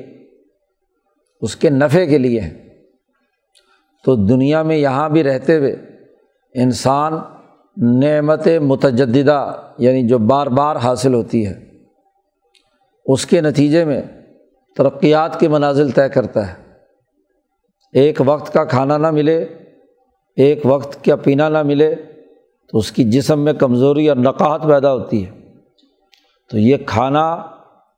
اس 1.41 1.57
کے 1.57 1.71
نفع 1.71 2.05
کے 2.05 2.19
لیے 2.19 2.41
ہیں۔ 2.41 2.69
تو 4.05 4.17
دنیا 4.17 4.63
میں 4.63 4.77
یہاں 4.77 5.09
بھی 5.09 5.23
رہتے 5.23 5.57
ہوئے 5.57 5.77
انسان 6.55 7.13
نعمت 8.01 8.49
متجدہ 8.63 9.61
یعنی 9.79 10.09
جو 10.09 10.19
بار 10.19 10.47
بار 10.47 10.77
حاصل 10.77 11.15
ہوتی 11.15 11.47
ہے، 11.47 11.61
اس 13.07 13.27
کے 13.27 13.41
نتیجے 13.41 13.85
میں 13.85 14.03
ترقیات 14.77 15.41
کے 15.41 15.49
منازل 15.49 15.91
طے 15.91 16.09
کرتا 16.09 16.53
ہے۔ 16.53 16.55
ایک 17.93 18.23
وقت 18.27 18.53
کا 18.53 18.65
کھانا 18.65 18.99
نہ 18.99 19.11
ملے، 19.11 19.45
ایک 20.37 20.67
وقت 20.67 21.05
کا 21.05 21.17
پینا 21.17 21.49
نہ 21.49 21.63
ملے، 21.63 21.95
تو 22.71 22.79
اس 22.79 22.93
کی 22.93 23.05
جسم 23.05 23.45
میں 23.45 23.53
کمزوری 23.53 24.09
اور 24.09 24.17
نقاہت 24.17 24.63
پیدا 24.63 24.93
ہوتی 24.93 25.27
ہے۔ 25.27 25.38
تو 26.51 26.59
یہ 26.59 26.77
کھانا 26.87 27.33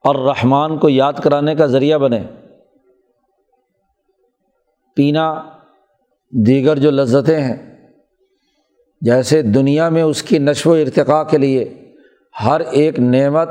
اور 0.04 0.14
رحمان 0.14 0.78
کو 0.78 0.88
یاد 0.88 1.12
کرانے 1.12 1.54
کا 1.54 1.66
ذریعہ 1.66 1.98
بنے۔ 1.98 2.22
پینا 4.96 5.42
دیگر 6.30 6.78
جو 6.78 6.90
لذتیں 6.90 7.40
ہیں، 7.40 7.88
جیسے 9.00 9.42
دنیا 9.42 9.88
میں 9.88 10.02
اس 10.02 10.22
کی 10.22 10.38
نشو 10.38 10.70
و 10.70 10.72
ارتقاء 10.72 11.22
کے 11.22 11.38
لیے 11.38 11.74
ہر 12.44 12.60
ایک 12.60 12.98
نعمت 12.98 13.48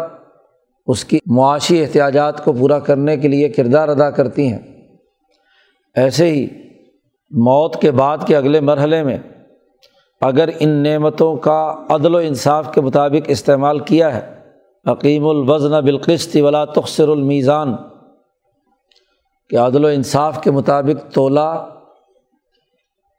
اس 0.88 1.06
کی 1.06 1.20
معاشی 1.26 1.82
احتیاجات 1.82 2.44
کو 2.44 2.54
پورا 2.54 2.80
کرنے 2.80 3.18
کے 3.18 3.28
لیے 3.28 3.50
کردار 3.50 3.90
ادا 3.90 4.12
کرتی 4.12 4.54
ہیں۔ 4.54 4.60
ایسے 5.96 6.26
ہی 6.26 6.48
موت 7.32 7.82
کے 7.82 7.92
بعد 7.92 8.18
کے 8.28 8.36
اگلے 8.36 8.60
مرحلے 8.60 9.04
میں 9.04 9.18
اگر 10.22 10.50
ان 10.60 10.70
نعمتوں 10.70 11.36
کا 11.36 11.76
عدل 11.90 12.16
و 12.16 12.18
انصاف 12.18 12.74
کے 12.74 12.82
مطابق 12.82 13.26
استعمال 13.28 13.80
کیا 13.80 14.16
ہے 14.16 14.39
عقیم 14.86 15.28
الوزن 15.28 15.86
بالقسط 15.86 16.38
ولا 16.42 16.66
تخصر 16.66 17.08
المیزان۔ 17.08 17.76
کہ 19.50 19.56
عدل 19.56 19.86
و 19.86 19.88
انصاف 19.88 20.44
کے 20.44 20.52
مطابق 20.52 21.14
تولا 21.14 21.68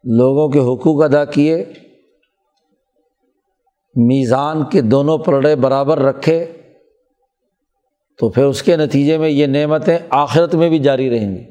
لوگوں 0.04 0.48
کے 0.48 0.58
حقوق 0.58 1.04
ادا 1.04 1.24
کیے، 1.24 1.64
میزان 3.94 4.64
کے 4.64 4.80
دونوں 4.80 5.18
پلڑے 5.18 5.56
برابر 5.56 5.98
رکھے، 5.98 6.52
تو 8.18 8.28
پھر 8.28 8.44
اس 8.44 8.62
کے 8.62 8.76
نتیجے 8.76 9.18
میں 9.18 9.28
یہ 9.28 9.46
نعمتیں 9.46 9.98
آخرت 10.10 10.54
میں 10.54 10.68
بھی 10.68 10.78
جاری 10.78 11.10
رہیں 11.10 11.36
گی۔ 11.36 11.44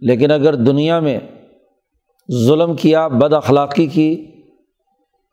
لیکن 0.00 0.30
اگر 0.30 0.54
دنیا 0.54 1.00
میں 1.00 1.18
ظلم 2.32 2.76
کیا، 2.76 3.08
بد 3.08 3.32
اخلاقی 3.32 3.86
کی، 3.86 4.26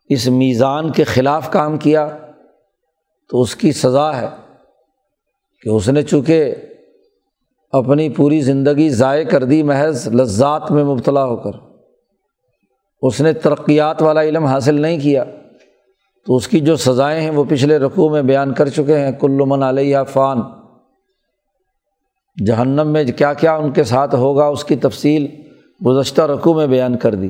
اس 0.10 0.28
میزان 0.28 0.92
کے 0.92 1.04
خلاف 1.04 1.52
کام 1.52 1.78
کیا 1.78 2.18
تو 3.34 3.42
اس 3.42 3.56
کی 3.56 3.72
سزا 3.72 4.22
ہے 4.22 4.28
کہ 5.62 5.70
اس 5.70 5.90
نے 5.90 6.02
چونکہ 6.02 6.56
اپنی 7.72 8.10
پوری 8.10 8.42
زندگی 8.42 8.90
ضائع 8.90 9.24
کر 9.24 9.44
دی 9.44 9.64
محض 9.64 10.08
لذات 10.08 10.72
میں 10.72 10.84
مبتلا 10.84 11.26
ہو 11.26 11.38
کر، 11.38 11.52
اس 13.02 13.22
نے 13.22 13.34
ترقیات 13.34 14.02
والا 14.02 14.22
علم 14.22 14.46
حاصل 14.46 14.82
نہیں 14.82 15.00
کیا، 15.00 15.24
تو 16.26 16.36
اس 16.36 16.48
کی 16.48 16.60
جو 16.60 16.76
سزائیں 16.76 17.22
ہیں 17.22 17.30
وہ 17.30 17.44
پچھلے 17.50 17.80
رقوع 17.80 18.10
میں 18.10 18.22
بیان 18.22 18.54
کر 18.54 18.70
چکے 18.70 19.00
ہیں۔ 19.00 19.12
کل 19.12 19.40
من 19.46 19.64
علیہ 19.64 19.98
فان۔ 20.10 20.42
جہنم 22.46 22.88
میں 22.88 23.04
کیا 23.18 23.34
کیا 23.34 23.56
ان 23.56 23.72
کے 23.72 23.84
ساتھ 23.84 24.16
ہوگا 24.16 24.46
اس 24.46 24.64
کی 24.64 24.76
تفصیل 24.76 25.28
گزشتہ 25.86 26.22
رقوع 26.22 26.54
میں 26.54 26.68
بیان 26.68 26.98
کر 26.98 27.16
دی۔ 27.16 27.30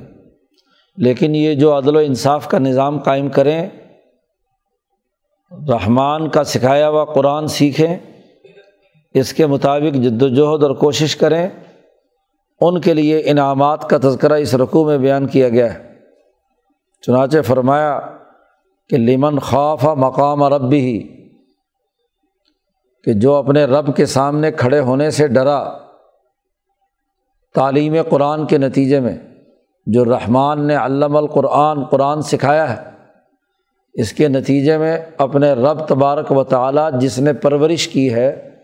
لیکن 0.98 1.36
یہ 1.36 1.56
جو 1.56 1.78
عدل 1.78 1.96
و 1.96 2.00
انصاف 2.00 2.48
کا 2.48 2.60
نظام 2.60 3.00
قائم 3.00 3.30
کریں 3.30 3.70
رحمان 5.54 6.30
کا 6.30 6.44
سکھایا 6.44 6.90
ہوا 6.90 7.06
قرآن 7.06 7.48
سیکھیں، 7.48 7.98
اس 9.14 9.34
کے 9.34 9.46
مطابق 9.46 9.96
جد 9.96 10.22
وجہد 10.22 10.64
اور 10.64 10.72
کوشش 10.72 11.16
کریں۔ 11.16 11.50
ان 12.62 12.82
کے 12.82 12.94
لیے 12.94 13.22
انعامات 13.26 13.90
کا 13.90 13.98
تذکرہ 13.98 14.34
اس 14.34 14.56
رقوع 14.56 14.86
میں 14.86 14.98
بیان 14.98 15.28
کیا 15.28 15.50
گیا 15.50 15.74
ہے۔ 15.74 15.94
چنانچہ 17.02 17.42
فرمایا 17.42 18.00
کہ 18.90 18.98
لمن 18.98 19.40
خوف 19.40 19.86
مقام 19.86 20.44
رب 20.44 20.70
بھی 20.70 21.10
کہ 23.04 23.14
جو 23.14 23.36
اپنے 23.36 23.66
رب 23.66 23.96
کے 23.96 24.06
سامنے 24.06 24.52
کھڑے 24.52 24.80
ہونے 24.80 25.10
سے 25.10 25.28
ڈرا 25.28 25.78
تعلیم 27.54 27.96
قرآن 28.10 28.46
کے 28.46 28.58
نتیجے 28.58 29.00
میں، 29.00 29.18
جو 29.86 30.06
رحمان 30.06 30.68
نے 30.68 30.76
علم 30.76 31.18
القرآن، 31.18 31.84
قرآن 31.84 32.22
سکھایا 32.22 32.78
ہے۔ 32.78 32.93
اس 33.94 34.14
کے 34.14 34.28
نتیجے 34.28 34.78
میں 34.78 34.98
اپنے 35.18 35.54
رب 35.54 35.88
تبارک 35.88 36.32
و 36.32 36.44
تعالیٰ 36.44 37.00
جس 37.00 37.20
نے 37.20 37.34
پرورش 37.34 37.88
کی 37.88 38.14
ہے، 38.14 38.56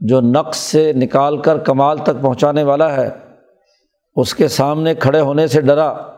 جو 0.00 0.20
نقص 0.20 0.56
سے 0.56 0.92
نکال 0.92 1.42
کر 1.42 1.58
کمال 1.58 1.98
تک 1.98 2.20
پہنچانے 2.20 2.62
والا 2.62 2.96
ہے، 2.96 3.08
اس 4.16 4.34
کے 4.34 4.48
سامنے 4.48 4.94
کھڑے 4.94 5.20
ہونے 5.20 5.46
سے 5.46 5.60
ڈرا۔ 5.60 6.14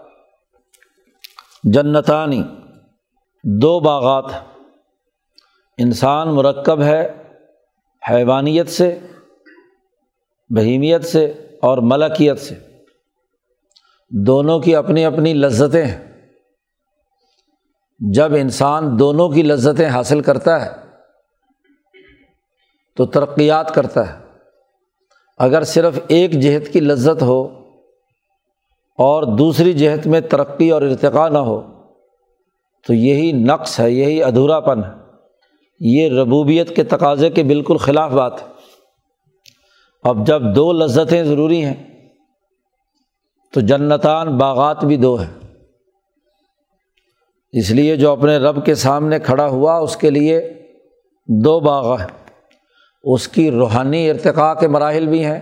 جنتانی، 1.65 2.43
دو 3.45 3.81
باغات۔ 3.81 4.25
انسان 5.79 6.29
مرکب 6.29 6.83
ہے 6.83 7.13
حیوانیت 8.11 8.69
سے، 8.69 8.99
بہیمیت 10.49 11.05
سے 11.05 11.33
اور 11.63 11.79
ملکیت 11.79 12.39
سے۔ 12.39 12.55
دونوں 14.11 14.61
کی 14.61 14.77
اپنی 14.77 15.05
اپنی 15.05 15.35
لذتیں 15.35 15.85
ہیں۔ 15.85 16.14
جب 18.13 18.35
انسان 18.35 18.99
دونوں 18.99 19.29
کی 19.29 19.43
لذتیں 19.43 19.89
حاصل 19.89 20.21
کرتا 20.21 20.67
ہے، 20.67 20.71
تو 22.97 23.07
ترقیات 23.07 23.75
کرتا 23.75 24.15
ہے۔ 24.15 24.25
اگر 25.39 25.63
صرف 25.63 25.99
ایک 26.09 26.33
جہت 26.33 26.73
کی 26.73 26.81
لذت 26.81 27.23
ہو 27.23 27.45
اور 28.99 29.37
دوسری 29.37 29.73
جہت 29.73 30.07
میں 30.07 30.21
ترقی 30.21 30.71
اور 30.71 30.83
ارتقاء 30.83 31.29
نہ 31.29 31.39
ہو، 31.39 31.85
تو 32.87 32.95
یہی 32.95 33.33
نقص 33.33 33.81
ہے، 33.81 33.91
یہی 33.91 34.23
ادھورا 34.23 34.61
پن 34.61 34.85
ہے۔ 34.85 34.91
یہ 35.81 36.09
ربوبیت 36.09 36.77
کے 36.77 36.85
تقاضے 36.85 37.31
کے 37.31 37.43
بالکل 37.43 37.77
خلاف 37.77 38.11
بات 38.11 38.43
ہے۔ 38.43 38.47
اب 40.03 40.27
جب 40.27 40.43
دو 40.57 40.73
لذتیں 40.73 41.25
ضروری 41.25 41.65
ہیں، 41.65 42.09
تو 43.53 43.61
جنتان 43.61 44.39
باغات 44.39 44.85
بھی 44.85 44.97
دو 44.97 45.15
ہیں۔ 45.15 45.44
اس 47.57 47.71
لیے 47.71 47.97
جو 47.97 48.13
اپنے 48.13 48.37
رب 48.37 48.67
کے 48.67 48.75
سامنے 48.75 49.19
کھڑا 49.19 49.47
ہوا 49.47 49.77
اس 49.77 49.97
کے 49.97 50.11
لیے 50.11 50.53
دو 51.27 51.61
باغ 51.61 52.01
ہیں۔ 52.01 52.29
اس 53.05 53.29
کی 53.29 53.51
روحانی 53.51 54.11
ارتقاء 54.11 54.55
کے 54.55 54.69
مراحل 54.69 55.07
بھی 55.07 55.25
ہیں 55.25 55.41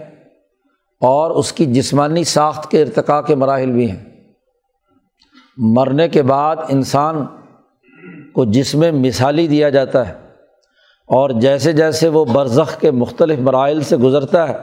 اور 1.00 1.30
اس 1.30 1.52
کی 1.52 1.66
جسمانی 1.66 2.24
ساخت 2.24 2.70
کے 2.70 2.82
ارتقاء 2.82 3.20
کے 3.20 3.34
مراحل 3.34 3.70
بھی 3.70 3.90
ہیں۔ 3.90 4.04
مرنے 5.56 6.08
کے 6.08 6.22
بعد 6.22 6.56
انسان 6.68 7.26
کو 8.32 8.44
جسم 8.44 8.80
مثالی 8.92 9.46
دیا 9.46 9.68
جاتا 9.68 10.08
ہے 10.08 10.12
اور 11.06 11.30
جیسے 11.30 11.72
جیسے 11.72 12.08
وہ 12.08 12.24
برزخ 12.24 12.80
کے 12.80 12.90
مختلف 12.90 13.38
مراحل 13.38 13.82
سے 13.82 13.96
گزرتا 13.96 14.48
ہے، 14.48 14.58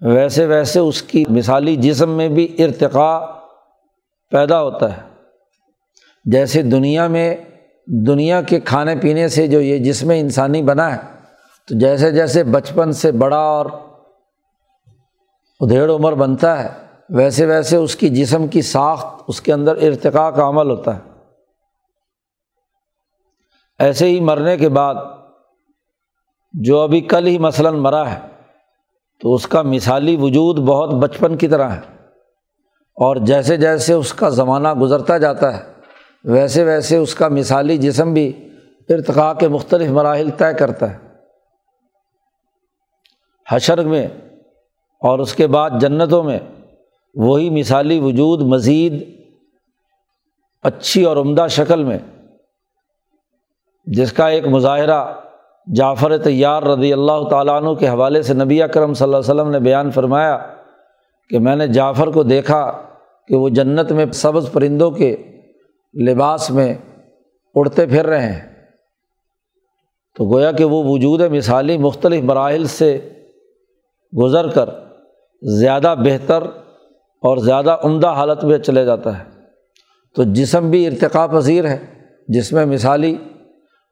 ویسے 0.00 0.46
ویسے 0.46 0.78
اس 0.78 1.02
کی 1.02 1.24
مثالی 1.28 1.76
جسم 1.76 2.10
میں 2.10 2.28
بھی 2.28 2.56
ارتقاء 2.58 3.18
پیدا 4.30 4.62
ہوتا 4.62 4.96
ہے۔ 4.96 5.09
جیسے 6.24 6.62
دنیا 6.62 7.06
میں 7.06 7.36
دنیا 7.86 8.42
کے 8.42 8.60
کھانے 8.60 8.96
پینے 8.96 9.28
سے 9.28 9.46
جو 9.46 9.60
یہ 9.60 9.78
جسم 9.78 10.10
انسانی 10.10 10.62
بنا 10.62 10.96
ہے، 10.96 11.00
تو 11.68 11.78
جیسے 11.78 12.10
جیسے 12.10 12.44
بچپن 12.44 12.92
سے 12.92 13.12
بڑا 13.12 13.38
اور 13.38 13.66
ادھیڑ 15.60 15.90
عمر 15.90 16.12
بنتا 16.12 16.64
ہے، 16.64 16.68
ویسے 17.10 17.46
ویسے 17.46 17.76
اس 17.76 17.96
کی 17.96 18.08
جسم 18.08 18.46
کی 18.46 18.62
ساخت 18.62 19.22
اس 19.28 19.40
کے 19.40 19.52
اندر 19.52 19.76
ارتقاء 19.76 20.30
کا 20.30 20.48
عمل 20.48 20.70
ہوتا 20.70 20.96
ہے۔ 20.96 21.00
ایسے 23.78 24.06
ہی 24.06 24.20
مرنے 24.20 24.56
کے 24.56 24.68
بعد 24.68 24.94
جو 26.52 26.80
ابھی 26.80 27.00
کل 27.00 27.26
ہی 27.26 27.38
مثلاً 27.38 27.74
مرا 27.74 28.10
ہے، 28.10 28.18
تو 29.20 29.34
اس 29.34 29.46
کا 29.46 29.62
مثالی 29.62 30.16
وجود 30.16 30.58
بہت 30.58 30.94
بچپن 30.94 31.36
کی 31.36 31.48
طرح 31.48 31.68
ہے 31.68 31.80
اور 32.96 33.16
جیسے 33.16 33.56
جیسے 33.56 33.92
اس 33.92 34.14
کا 34.14 34.28
زمانہ 34.28 34.74
گزرتا 34.74 35.18
جاتا 35.18 35.56
ہے 35.56 35.79
ویسے 36.24 36.64
ویسے 36.64 36.96
اس 36.96 37.14
کا 37.14 37.28
مثالی 37.28 37.76
جسم 37.78 38.12
بھی 38.12 38.48
ارتقاء 38.88 39.32
کے 39.32 39.48
مختلف 39.48 39.90
مراحل 39.90 40.30
طے 40.30 40.54
کرتا 40.58 40.90
ہے۔ 40.90 40.98
حشر 43.52 43.84
میں 43.84 44.06
اور 45.02 45.18
اس 45.18 45.34
کے 45.34 45.46
بعد 45.46 45.70
جنتوں 45.80 46.22
میں 46.22 46.38
وہی 47.14 47.50
مثالی 47.50 48.00
وجود 48.00 48.40
مزید 48.40 49.02
اچھی 50.62 51.04
اور 51.04 51.16
عمدہ 51.16 51.46
شکل 51.50 51.84
میں، 51.84 51.98
جس 53.86 54.12
کا 54.12 54.28
ایک 54.28 54.46
مظاہرہ 54.46 55.14
جعفر 55.66 56.16
طیار 56.16 56.62
رضی 56.62 56.92
اللہ 56.92 57.28
تعالیٰ 57.30 57.54
عنہ 57.54 57.74
کے 57.74 57.88
حوالے 57.88 58.22
سے 58.22 58.34
نبی 58.34 58.62
اکرم 58.62 58.94
صلی 58.94 59.04
اللہ 59.04 59.16
علیہ 59.16 59.30
وسلم 59.30 59.50
نے 59.50 59.60
بیان 59.60 59.90
فرمایا 59.90 60.38
کہ 61.28 61.38
میں 61.38 61.56
نے 61.56 61.66
جعفر 61.66 62.08
کو 62.08 62.22
دیکھا 62.22 62.82
کہ 63.28 63.36
وہ 63.36 63.48
جنت 63.48 63.92
میں 63.92 64.06
سبز 64.12 64.52
پرندوں 64.52 64.90
کے 64.90 65.16
لباس 65.94 66.50
میں 66.50 66.74
اڑتے 67.54 67.86
پھر 67.86 68.06
رہے 68.06 68.32
ہیں۔ 68.32 68.66
تو 70.16 70.24
گویا 70.24 70.52
کہ 70.52 70.64
وہ 70.64 70.82
وجود 70.86 71.20
مثالی 71.20 71.78
مختلف 71.78 72.24
مراحل 72.24 72.64
سے 72.64 73.12
گزر 74.22 74.48
کر 74.48 74.70
زیادہ 75.42 75.94
بہتر 75.98 76.42
اور 77.22 77.36
زیادہ 77.36 77.76
عمدہ 77.84 78.08
حالت 78.08 78.44
میں 78.44 78.58
چلے 78.58 78.84
جاتا 78.84 79.18
ہے۔ 79.18 79.24
تو 80.14 80.22
جسم 80.26 80.70
بھی 80.70 80.86
ارتقاء 80.86 81.26
پذیر 81.26 81.66
ہے، 81.66 81.86
جس 82.28 82.52
میں 82.52 82.66
مثالی 82.66 83.16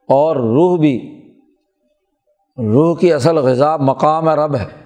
اور 0.08 0.36
روح 0.36 0.78
بھی، 0.78 1.22
روح 2.58 2.98
کی 2.98 3.12
اصل 3.12 3.36
غذا 3.36 3.76
مقام 3.76 4.28
رب 4.28 4.56
ہے۔ 4.56 4.84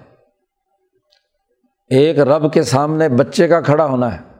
ایک 1.89 2.19
رب 2.19 2.53
کے 2.53 2.63
سامنے 2.63 3.09
بچے 3.09 3.47
کا 3.47 3.61
کھڑا 3.61 3.85
ہونا 3.85 4.17
ہے۔ 4.17 4.32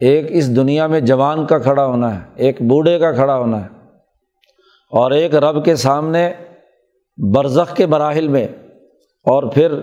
ایک 0.00 0.26
اس 0.28 0.54
دنیا 0.56 0.86
میں 0.86 1.00
جوان 1.00 1.46
کا 1.46 1.58
کھڑا 1.58 1.84
ہونا 1.86 2.14
ہے، 2.14 2.20
ایک 2.36 2.60
بوڑھے 2.62 2.98
کا 2.98 3.12
کھڑا 3.12 3.36
ہونا 3.38 3.64
ہے، 3.64 3.68
اور 4.92 5.10
ایک 5.10 5.34
رب 5.34 5.64
کے 5.64 5.76
سامنے 5.76 6.28
برزخ 7.18 7.74
کے 7.76 7.86
مراحل 7.86 8.28
میں، 8.28 8.46
اور 9.26 9.42
پھر 9.54 9.80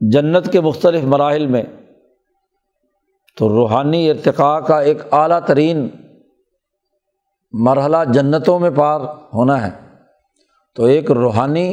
جنت 0.00 0.50
کے 0.52 0.60
مختلف 0.60 1.04
مراحل 1.04 1.46
میں۔ 1.46 1.62
تو 3.36 3.48
روحانی 3.48 4.10
ارتقاء 4.10 4.58
کا 4.58 4.80
ایک 4.80 4.98
اعلیٰ 5.12 5.40
ترین 5.40 5.88
مرحلہ 7.52 7.96
جنتوں 8.12 8.58
میں 8.58 8.70
پار 8.70 9.00
ہونا 9.34 9.66
ہے۔ 9.66 9.70
تو 10.76 10.84
ایک 10.84 11.10
روحانی 11.10 11.66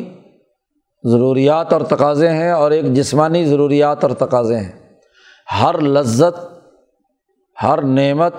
ضروریات 1.03 1.73
اور 1.73 1.81
تقاضے 1.81 2.29
ہیں، 2.29 2.51
اور 2.51 2.71
ایک 2.71 2.93
جسمانی 2.93 3.45
ضروریات 3.45 4.03
اور 4.03 4.11
تقاضے 4.17 4.57
ہیں۔ 4.57 4.71
ہر 5.61 5.81
لذت 5.81 6.39
ہر 7.63 7.81
نعمت 7.81 8.35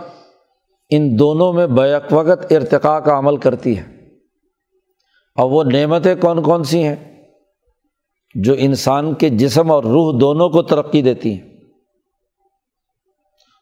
ان 0.91 1.19
دونوں 1.19 1.53
میں 1.53 1.67
بیک 1.67 2.03
وقت 2.11 2.53
ارتقاء 2.53 2.99
کا 2.99 3.19
عمل 3.19 3.37
کرتی 3.37 3.79
ہے۔ 3.79 4.09
اور 5.37 5.51
وہ 5.51 5.65
نعمتیں 5.65 6.15
کون 6.15 6.43
کون 6.43 6.65
سی 6.65 6.87
ہیں؟ 6.87 7.23
جو 8.35 8.55
انسان 8.59 9.15
کے 9.15 9.29
جسم 9.29 9.71
اور 9.71 9.85
روح 9.85 10.19
دونوں 10.21 10.49
کو 10.49 10.63
ترقی 10.63 11.03
دیتی 11.03 11.41
ہیں۔ 11.41 11.49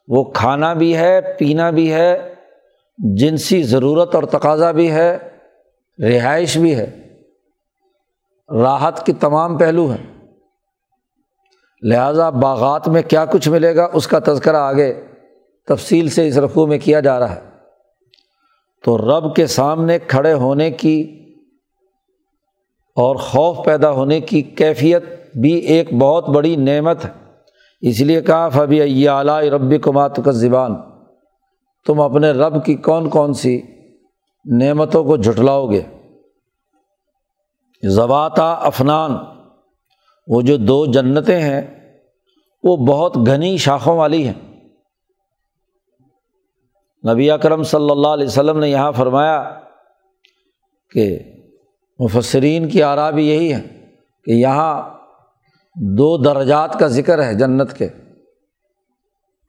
وہ 0.09 0.25
کھانا 0.25 0.73
بھی 0.73 0.97
ہے، 0.97 1.21
پینا 1.39 1.71
بھی 1.71 1.93
ہے، 1.93 2.35
جنسی 2.99 3.63
ضرورت 3.63 4.15
اور 4.15 4.23
تقاضا 4.23 4.71
بھی 4.71 4.91
ہے، 4.91 5.19
رہائش 5.99 6.59
بھی 6.59 6.75
ہے۔ 6.75 7.01
راحت 8.63 9.07
کی 9.07 9.13
تمام 9.13 9.59
پہلو 9.59 9.91
ہیں۔ 9.91 10.29
لہٰذا 11.83 12.31
باغات 12.31 12.89
میں 12.89 13.03
کیا 13.03 13.25
کچھ 13.25 13.49
ملے 13.49 13.77
گا؟ 13.77 13.89
اس 13.93 14.07
کا 14.07 14.19
تذکرہ 14.19 14.57
آگے 14.57 15.07
تفصیل 15.75 16.09
سے 16.09 16.29
اس 16.29 16.39
رقوع 16.39 16.67
میں 16.67 16.79
کیا 16.79 17.01
جا 17.01 17.19
رہا 17.19 17.37
ہے۔ 17.37 17.41
تو 18.85 18.99
رب 18.99 19.37
کے 19.37 19.47
سامنے 19.47 19.99
کھڑے 19.99 20.33
ہونے 20.33 20.71
کی 20.71 21.17
اور 22.97 23.17
خوف 23.17 23.65
پیدا 23.65 23.91
ہونے 23.91 24.21
کی 24.21 24.43
کیفیت 24.43 25.03
بھی 25.41 25.53
ایک 25.53 25.95
بہت 25.95 26.29
بڑی 26.29 26.57
نعمت 26.57 27.05
ہے۔ 27.05 27.11
اس 27.81 28.01
لیے 28.01 28.21
کہا، 28.21 28.49
فبی 28.49 29.09
اعلیٰ 29.09 29.43
ربی 29.43 29.79
کمات 29.79 30.17
کا 30.17 30.31
زبان 30.31 30.75
تم 31.87 32.01
اپنے 32.01 32.31
رب 32.31 32.65
کی 32.65 32.75
کون 32.75 33.09
کون 33.09 33.35
سی 33.35 33.61
نعمتوں 34.45 35.05
کو 35.05 35.17
جھٹلاؤ 35.17 35.71
گے؟ 35.71 35.83
زباتا 37.83 38.53
افنان۔ 38.53 39.11
وہ 40.27 40.43
جو 40.43 40.57
دو 40.57 40.87
جنتیں 40.87 41.41
ہیں، 41.41 41.91
وہ 42.63 42.77
بہت 42.77 43.17
گھنی 43.17 43.57
شاخوں 43.57 43.97
والی 43.97 44.29
ہیں۔ 44.29 44.50
نبی 47.09 47.31
اکرم 47.31 47.63
صلی 47.63 47.91
اللہ 47.91 48.09
علیہ 48.09 48.27
وسلم 48.27 48.59
نے 48.59 48.71
یہاں 48.71 48.93
فرمایا 48.93 49.61
کہ 50.91 51.19
مفسرین 51.99 52.69
کی 52.69 52.83
آرا 52.83 53.11
بھی 53.11 53.29
یہی 53.29 53.55
ہے 53.55 53.89
کہ 54.25 54.31
یہاں 54.31 54.91
دو 55.77 56.17
درجات 56.17 56.79
کا 56.79 56.87
ذکر 56.87 57.25
ہے 57.25 57.35
جنت 57.35 57.73
کے۔ 57.73 57.89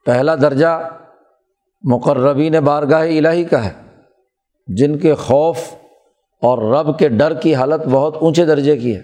پہلا 0.05 0.35
درجہ 0.35 0.89
مقربین 1.83 2.53
بارگاہ 2.53 3.01
الہی 3.01 3.43
کا 3.43 3.65
ہے، 3.65 3.73
جن 4.67 4.97
کے 4.97 5.15
خوف 5.15 5.57
اور 6.41 6.75
رب 6.75 6.99
کے 6.99 7.09
ڈر 7.09 7.33
کی 7.33 7.55
حالت 7.55 7.81
بہت 7.91 8.15
اونچے 8.21 8.45
درجے 8.45 8.77
کی 8.77 8.95
ہے۔ 8.95 9.01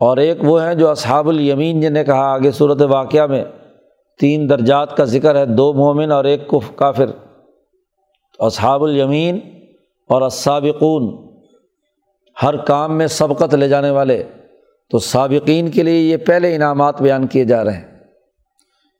اور 0.00 0.16
ایک 0.16 0.38
وہ 0.42 0.62
ہیں 0.62 0.74
جو 0.74 0.90
اصحاب 0.90 1.28
الیمین 1.28 1.80
جن 1.80 1.92
نے 1.92 2.04
کہا 2.04 2.32
آگے 2.32 2.50
صورت 2.50 2.82
واقعہ 2.82 3.26
میں 3.26 3.44
تین 4.20 4.50
درجات 4.50 4.96
کا 4.96 5.04
ذکر 5.04 5.36
ہے، 5.36 5.46
دو 5.46 5.72
مومن 5.72 6.12
اور 6.12 6.24
ایک 6.24 6.48
کف 6.48 6.76
کافر۔ 6.76 7.06
اصحاب 8.38 8.84
الیمین 8.84 9.40
اور 10.08 10.22
اسابقون 10.22 11.28
ہر 12.42 12.56
کام 12.56 12.98
میں 12.98 13.06
سبقت 13.06 13.54
لے 13.54 13.68
جانے 13.68 13.90
والے۔ 13.90 14.24
تو 14.90 14.98
سابقین 14.98 15.70
کے 15.70 15.82
لیے 15.82 16.00
یہ 16.00 16.16
پہلے 16.16 16.56
انعامات 16.56 17.02
بیان 17.02 17.26
کیے 17.26 17.44
جا 17.44 17.64
رہے 17.64 17.72
ہیں۔ 17.72 17.98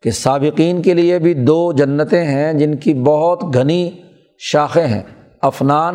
کہ 0.02 0.10
سابقین 0.10 0.82
کے 0.82 0.94
لیے 0.94 1.18
بھی 1.18 1.34
دو 1.34 1.72
جنتیں 1.72 2.24
ہیں 2.24 2.52
جن 2.52 2.76
کی 2.76 2.94
بہت 2.94 3.42
گھنی 3.54 3.90
شاخیں 4.38 4.86
ہیں۔ 4.86 5.02
افنان 5.42 5.94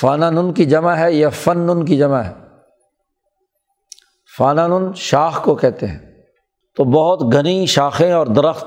فنن 0.00 0.52
کی 0.52 0.64
جمع 0.64 0.92
ہے 0.92 1.12
یا 1.12 1.28
فن 1.28 1.84
کی 1.84 1.96
جمع 1.96 2.18
ہے۔ 2.18 2.32
فنن 4.38 4.92
شاخ 4.94 5.44
کو 5.44 5.54
کہتے 5.54 5.86
ہیں۔ 5.86 6.13
تو 6.76 6.84
بہت 6.84 7.32
گھنی 7.32 7.66
شاخیں 7.66 8.12
اور 8.12 8.26
درخت، 8.26 8.66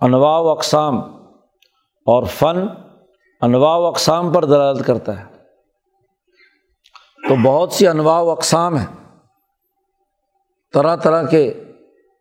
انواع 0.00 0.38
و 0.38 0.48
اقسام 0.48 0.98
اور 2.06 2.24
فن 2.24 2.56
انواع 3.40 3.76
و 3.76 3.86
اقسام 3.86 4.32
پر 4.32 4.44
دلالت 4.44 4.86
کرتا 4.86 5.20
ہے۔ 5.20 5.24
تو 7.28 7.34
بہت 7.44 7.72
سی 7.72 7.86
انواع 7.86 8.20
و 8.20 8.30
اقسام 8.30 8.76
ہیں۔ 8.76 9.20
طرح 10.72 10.96
طرح 10.96 11.26
کے 11.26 11.64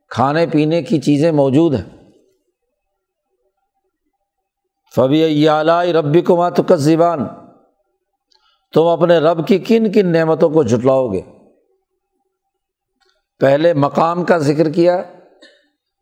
کھانے 0.09 0.47
پینے 0.47 0.83
کی 0.83 1.01
چیزیں 1.01 1.31
موجود 1.31 1.73
ہیں۔ 1.73 2.09
فبی 4.95 5.49
اعلی 5.49 5.93
ربی 5.93 6.21
کو 6.21 6.37
ماتک 6.37 6.75
زبان 6.75 7.27
تم 8.73 8.87
اپنے 8.87 9.17
رب 9.17 9.47
کی 9.47 9.59
کن 9.59 9.91
کن 9.91 10.11
نعمتوں 10.11 10.49
کو 10.49 10.63
جٹلاؤ 10.63 11.07
گے۔ 11.07 11.37
پہلے 13.39 13.73
مقام 13.73 14.23
کا 14.23 14.38
ذکر 14.38 14.69
کیا 14.69 15.04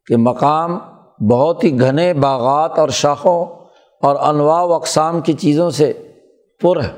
کہ 0.05 0.17
مقام 0.17 0.79
بہت 1.27 1.63
ہی 1.63 1.79
گھنے 1.79 2.13
باغات 2.13 2.79
اور 2.79 2.89
شاخوں 2.89 3.45
اور 4.01 4.15
انواع 4.15 4.63
و 4.63 4.73
اقسام 4.73 5.21
کی 5.21 5.33
چیزوں 5.33 5.69
سے 5.69 5.93
پر 6.61 6.83
ہے۔ 6.83 6.91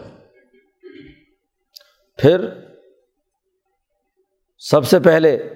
پھر 2.17 2.50
سب 4.60 4.86
سے 4.86 5.00
پہلے 5.00 5.54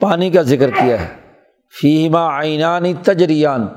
پانی 0.00 0.30
کا 0.30 0.42
ذکر 0.42 0.70
کیا 0.70 1.00
ہے۔ 1.00 1.14
فیما 1.80 2.38
آئینانی 2.38 2.94
تجریان، 2.94 3.68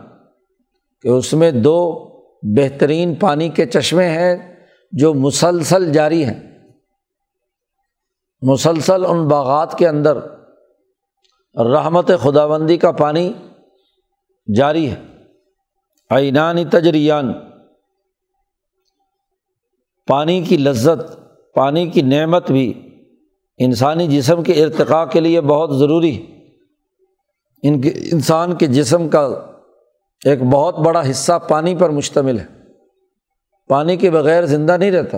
کہ 1.02 1.08
اس 1.08 1.34
میں 1.34 1.52
دو 1.52 2.08
بہترین 2.42 3.16
پانی 3.16 3.50
کے 3.50 3.66
چشمے 3.66 4.10
ہیں 4.10 4.66
جو 4.92 5.14
مسلسل 5.14 5.94
جاری 5.94 6.26
ہیں۔ 6.26 6.51
مسلسل 8.42 9.06
ان 9.06 9.28
باغات 9.28 9.78
کے 9.78 9.88
اندر 9.88 10.18
رحمت 11.56 12.12
خدا 12.22 12.48
بندی 12.48 12.78
کا 12.78 12.92
پانی 12.92 13.34
جاری 14.56 14.92
ہے۔ 14.92 15.02
عینانی 16.10 16.66
تجریان۔ 16.66 17.34
پانی 20.08 20.42
کی 20.42 20.58
لذت، 20.58 21.20
پانی 21.54 21.90
کی 21.90 22.02
نعمت 22.02 22.52
بھی 22.52 22.90
انسانی 23.58 24.08
جسم 24.08 24.44
کے 24.44 24.64
ارتقاء 24.64 25.06
کے 25.06 25.20
لیے 25.20 25.42
بہت 25.42 25.76
ضروری 25.76 26.26
ان 27.64 27.82
کے، 27.82 27.90
انسان 28.12 28.56
کے 28.56 28.68
جسم 28.68 29.10
کا 29.10 29.30
ایک 30.26 30.44
بہت 30.44 30.80
بڑا 30.80 31.10
حصہ 31.10 31.40
پانی 31.50 31.76
پر 31.76 31.90
مشتمل 31.90 32.40
ہے۔ 32.40 32.46
پانی 33.68 33.98
کے 33.98 34.10
بغیر 34.10 34.46
زندہ 34.46 34.78
نہیں 34.78 34.92
رہتا۔ 34.92 35.18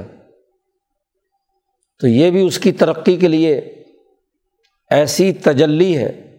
تو 2.03 2.09
یہ 2.09 2.31
بھی 2.31 2.47
اس 2.47 2.59
کی 2.59 2.71
ترقی 2.71 3.17
کے 3.17 3.27
لیے 3.27 3.57
ایسی 4.89 5.33
تجلی 5.33 5.97
ہے۔ 5.97 6.37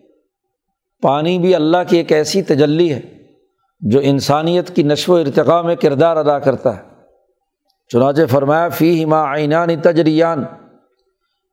پانی 1.02 1.38
بھی 1.38 1.54
اللہ 1.54 1.76
کی 1.88 1.96
ایک 1.96 2.12
ایسی 2.12 2.42
تجلی 2.42 2.92
ہے 2.92 3.00
جو 3.80 4.00
انسانیت 4.02 4.76
کی 4.76 4.82
نشو 4.82 5.12
و 5.12 5.16
ارتقاء 5.16 5.62
میں 5.62 5.76
کردار 5.76 6.16
ادا 6.16 6.38
کرتا 6.38 6.76
ہے۔ 6.76 6.82
چنانچہ 7.92 8.20
فرمایا 8.30 8.68
فی 8.68 9.04
ہما 9.04 9.22
آئینان 9.22 9.80
تجریان۔ 9.82 10.44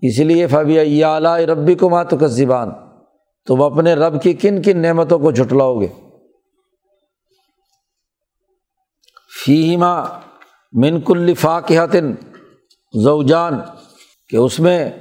اس 0.01 0.19
لیے، 0.19 0.47
فبی 0.47 1.03
اعلیٰ 1.03 1.39
ربی 1.39 1.75
کو 1.75 1.89
مات 1.89 2.11
کا 2.19 2.27
زبان 2.27 2.69
تم 3.47 3.61
اپنے 3.61 3.93
رب 3.93 4.21
کی 4.21 4.33
کن 4.33 4.61
کن 4.61 4.77
نعمتوں 4.77 5.19
کو 5.19 5.31
جھٹلاؤ 5.31 5.79
گے۔ 5.79 5.87
فی 9.45 9.69
فیما 9.69 10.03
منک 10.73 11.11
الفاقحتن 11.11 12.13
زوجان۔ 13.03 13.53
کہ 14.31 14.37
اس 14.37 14.59
میں 14.59 14.91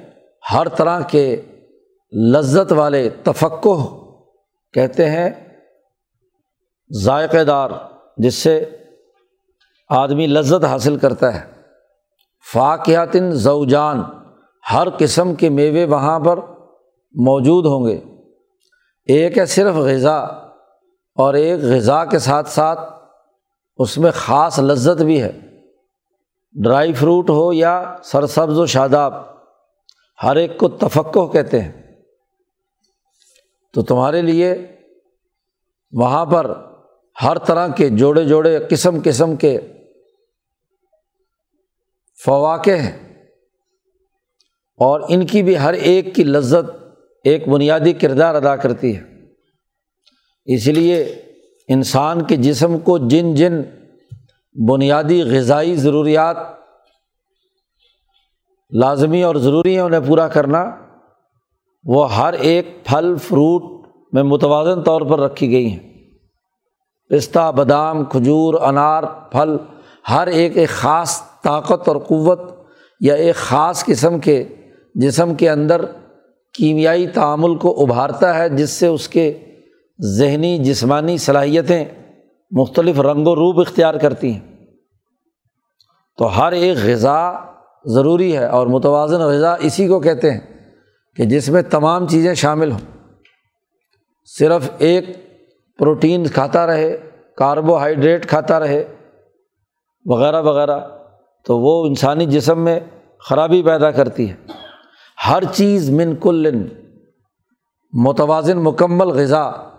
ہر 0.53 0.69
طرح 0.69 1.01
کے 1.01 1.43
لذت 2.13 2.73
والے 2.73 3.09
تفقع 3.09 3.77
کہتے 4.73 5.11
ہیں، 5.11 5.31
ذائقے 7.03 7.45
دار، 7.45 7.71
جس 8.17 8.35
سے 8.35 8.77
آدمی 9.89 10.27
لذت 10.27 10.65
حاصل 10.65 10.97
کرتا 10.97 11.35
ہے۔ 11.35 11.51
فاقیاتن 12.53 13.33
زوجان، 13.33 14.03
ہر 14.73 14.89
قسم 14.99 15.35
کے 15.35 15.49
میوے 15.49 15.85
وہاں 15.85 16.21
پر 16.21 16.37
موجود 17.15 17.67
ہوں 17.67 17.87
گے۔ 17.87 18.01
ایک 19.05 19.39
ہے 19.39 19.47
صرف 19.47 19.75
غذا، 19.75 20.17
اور 21.17 21.35
ایک 21.35 21.61
غذا 21.61 22.05
کے 22.05 22.19
ساتھ 22.19 22.49
ساتھ 22.49 22.81
اس 23.77 23.99
میں 23.99 24.11
خاص 24.15 24.59
لذت 24.59 25.03
بھی 25.03 25.23
ہے۔ 25.23 25.50
ڈرائی 26.53 26.93
فروٹ 26.93 27.31
ہو 27.31 27.53
یا 27.53 27.97
سرسبز 28.05 28.59
و 28.59 28.67
شاداب، 28.67 29.15
ہر 30.23 30.37
ایک 30.37 30.59
کو 30.59 30.69
تفقع 30.69 31.27
کہتے 31.27 31.61
ہیں۔ 31.61 31.73
تو 33.73 33.83
تمہارے 33.83 34.23
لیے 34.23 34.55
وہاں 35.93 36.27
پر 36.27 36.55
ہر 37.23 37.39
طرح 37.39 37.69
کے 37.69 37.89
جوڑے 37.89 38.25
جوڑے، 38.25 38.59
قسم 38.71 38.99
قسم 39.05 39.37
کے 39.37 39.59
فواقع 42.25 42.71
ہیں۔ 42.71 43.27
اور 44.77 45.01
ان 45.09 45.27
کی 45.27 45.43
بھی 45.43 45.59
ہر 45.59 45.73
ایک 45.73 46.15
کی 46.15 46.25
لذت 46.25 46.77
ایک 47.25 47.49
بنیادی 47.49 47.93
کردار 47.93 48.35
ادا 48.35 48.57
کرتی 48.57 48.97
ہے۔ 48.97 49.03
اس 50.45 50.67
لیے 50.67 51.03
انسان 51.69 52.25
کے 52.25 52.37
جسم 52.37 52.79
کو 52.79 52.99
جن 52.99 53.35
جن 53.35 53.53
بنیادی 54.55 55.23
غذائی 55.23 55.77
ضروریات 55.77 56.37
لازمی 58.71 59.23
اور 59.23 59.37
ضروری 59.37 59.75
ہیں، 59.75 59.83
انہیں 59.83 60.01
پورا 60.07 60.29
کرنا۔ 60.29 60.71
وہ 61.85 62.17
ہر 62.17 62.33
ایک 62.33 62.85
پھل، 62.85 63.15
فروٹ 63.17 63.63
میں 64.13 64.23
متوازن 64.23 64.83
طور 64.83 65.01
پر 65.01 65.21
رکھی 65.21 65.51
گئی 65.51 65.71
ہیں۔ 65.71 65.79
پستہ، 67.09 67.53
بادام، 67.57 68.05
کھجور، 68.05 68.55
انار، 68.55 69.03
پھل، 69.03 69.57
ہر 70.11 70.27
ایک 70.27 70.57
ایک 70.57 70.69
خاص 70.69 71.23
طاقت 71.43 71.89
اور 71.89 71.97
قوت 71.97 72.41
یا 73.01 73.15
ایک 73.15 73.35
خاص 73.35 73.85
قسم 73.85 74.19
کے 74.19 74.45
جسم 74.95 75.35
کے 75.35 75.51
اندر 75.51 75.85
کیمیائی 76.55 77.07
تعامل 77.07 77.57
کو 77.57 77.83
ابھارتا 77.83 78.39
ہے، 78.39 78.49
جس 78.49 78.71
سے 78.71 78.87
اس 78.87 79.09
کے 79.09 79.39
ذہنی، 80.03 80.59
جسمانی 80.59 81.19
صلاحیتیں 81.19 81.85
مختلف 82.51 83.01
رنگ 83.01 83.27
و 83.27 83.35
روپ 83.35 83.61
اختیار 83.61 83.95
کرتی 83.95 84.33
ہیں۔ 84.33 84.41
تو 86.19 86.39
ہر 86.39 86.53
ایک 86.53 86.79
غذا 86.79 87.33
ضروری 87.85 88.37
ہے 88.37 88.47
اور 88.47 88.67
متوازن 88.67 89.21
غذا 89.21 89.55
اسی 89.55 89.89
کو 89.89 90.01
کہتے 90.01 90.31
ہیں 90.31 90.41
کہ 91.17 91.25
جس 91.25 91.49
میں 91.49 91.63
تمام 91.63 92.09
چیزیں 92.09 92.35
شامل 92.35 92.73
ہوں۔ 92.73 93.09
صرف 94.39 94.71
ایک 94.79 95.05
پروٹین 95.79 96.27
کھاتا 96.27 96.67
رہے، 96.67 97.11
کاربوہائیڈریٹ 97.37 98.29
کھاتا 98.29 98.61
رہے 98.61 98.95
وغیرہ 100.05 100.43
وغیرہ، 100.43 100.81
تو 101.45 101.59
وہ 101.59 101.87
انسانی 101.87 102.27
جسم 102.27 102.65
میں 102.65 102.81
خرابی 103.29 103.63
پیدا 103.63 103.91
کرتی 103.91 104.31
ہے۔ 104.31 104.35
ہر 105.29 105.43
چیز 105.45 105.91
من 105.91 106.17
کل 106.17 106.69
متوازن 107.93 108.59
مکمل 108.59 109.09
غذا 109.09 109.70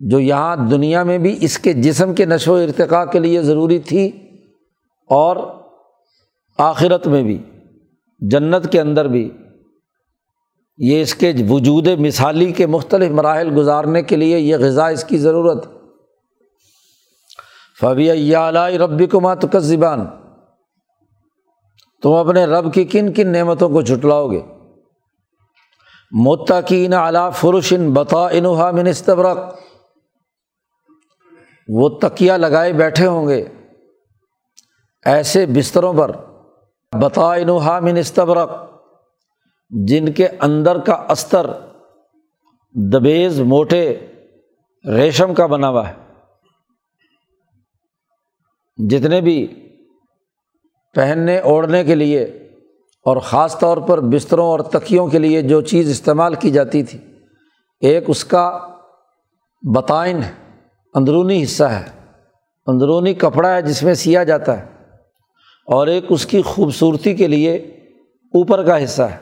جو 0.00 0.20
یہاں 0.20 0.56
دنیا 0.56 1.02
میں 1.02 1.18
بھی 1.18 1.38
اس 1.40 1.58
کے 1.58 1.72
جسم 1.72 2.14
کے 2.14 2.24
نشو 2.24 2.52
و 2.52 2.56
ارتقاء 2.56 3.04
کے 3.04 3.18
لیے 3.18 3.42
ضروری 3.42 3.78
تھی 3.78 4.06
اور 5.10 5.36
آخرت 6.58 7.06
میں 7.06 7.22
بھی، 7.22 7.42
جنت 8.20 8.72
کے 8.72 8.80
اندر 8.80 9.08
بھی، 9.08 9.30
یہ 10.78 11.02
اس 11.02 11.14
کے 11.14 11.32
وجود 11.48 11.88
مثالی 11.88 12.52
کے 12.52 12.66
مختلف 12.66 13.10
مراحل 13.10 13.56
گزارنے 13.56 14.02
کے 14.02 14.16
لیے 14.16 14.38
یہ 14.38 14.56
غذا 14.56 14.86
اس 14.86 15.04
کی 15.04 15.18
ضرورت۔ 15.18 15.66
فبی 17.80 18.34
اعلی 18.34 18.78
ربی 18.78 19.06
کو 19.06 19.20
مات 19.20 19.38
زبان 19.58 20.06
تم 22.02 22.12
اپنے 22.12 22.44
رب 22.44 22.74
کی 22.74 22.84
کن 22.84 23.12
کن 23.12 23.28
نعمتوں 23.28 23.68
کو 23.68 23.80
جھٹلاؤ 23.82 24.30
گے۔ 24.30 24.40
متقین 26.12 26.92
اعلیٰ 26.92 27.32
فرشن 27.32 27.92
بتا 27.92 28.28
انہا 28.28 28.70
منستبرق 28.70 29.38
وہ 31.68 31.88
تکیا 31.88 32.36
لگائے 32.36 32.72
بیٹھے 32.72 33.06
ہوں 33.06 33.28
گے۔ 33.28 33.44
ایسے 35.04 35.46
بستروں 35.46 35.92
پر۔ 35.94 36.16
بتا 37.00 37.34
انہا 37.34 37.80
منستبرق 37.80 38.50
جن 39.70 40.12
کے 40.12 40.28
اندر 40.40 40.78
کا 40.78 40.92
استر 40.92 41.46
دبیز 42.72 43.40
موٹے 43.40 44.06
ریشم 44.88 45.34
کا 45.34 45.46
بنا 45.46 45.68
ہوا 45.68 45.88
ہے۔ 45.88 45.94
جتنے 48.88 49.20
بھی 49.20 49.68
پہننے 50.94 51.38
اوڑھنے 51.38 51.84
کے 51.84 51.94
لیے 51.94 52.22
اور 53.04 53.16
خاص 53.16 53.58
طور 53.58 53.76
پر 53.76 54.00
بستروں 54.00 54.46
اور 54.46 54.60
تکیوں 54.60 55.06
کے 55.06 55.18
لیے 55.18 55.42
جو 55.42 55.60
چیز 55.60 55.90
استعمال 55.90 56.34
کی 56.34 56.50
جاتی 56.50 56.82
تھی، 56.82 56.98
ایک 57.80 58.04
اس 58.06 58.24
کا 58.24 58.68
بتائن 59.74 60.22
ہے۔ 60.22 60.45
اندرونی 60.96 61.42
حصہ 61.42 61.64
ہے۔ 61.64 61.84
اندرونی 62.66 63.14
کپڑا 63.14 63.54
ہے 63.54 63.62
جس 63.62 63.82
میں 63.82 63.94
سیا 63.94 64.24
جاتا 64.24 64.60
ہے۔ 64.60 64.66
اور 65.66 65.86
ایک 65.86 66.04
اس 66.08 66.26
کی 66.26 66.42
خوبصورتی 66.42 67.14
کے 67.14 67.26
لیے 67.26 67.56
اوپر 68.24 68.64
کا 68.64 68.84
حصہ 68.84 69.02
ہے۔ 69.02 69.18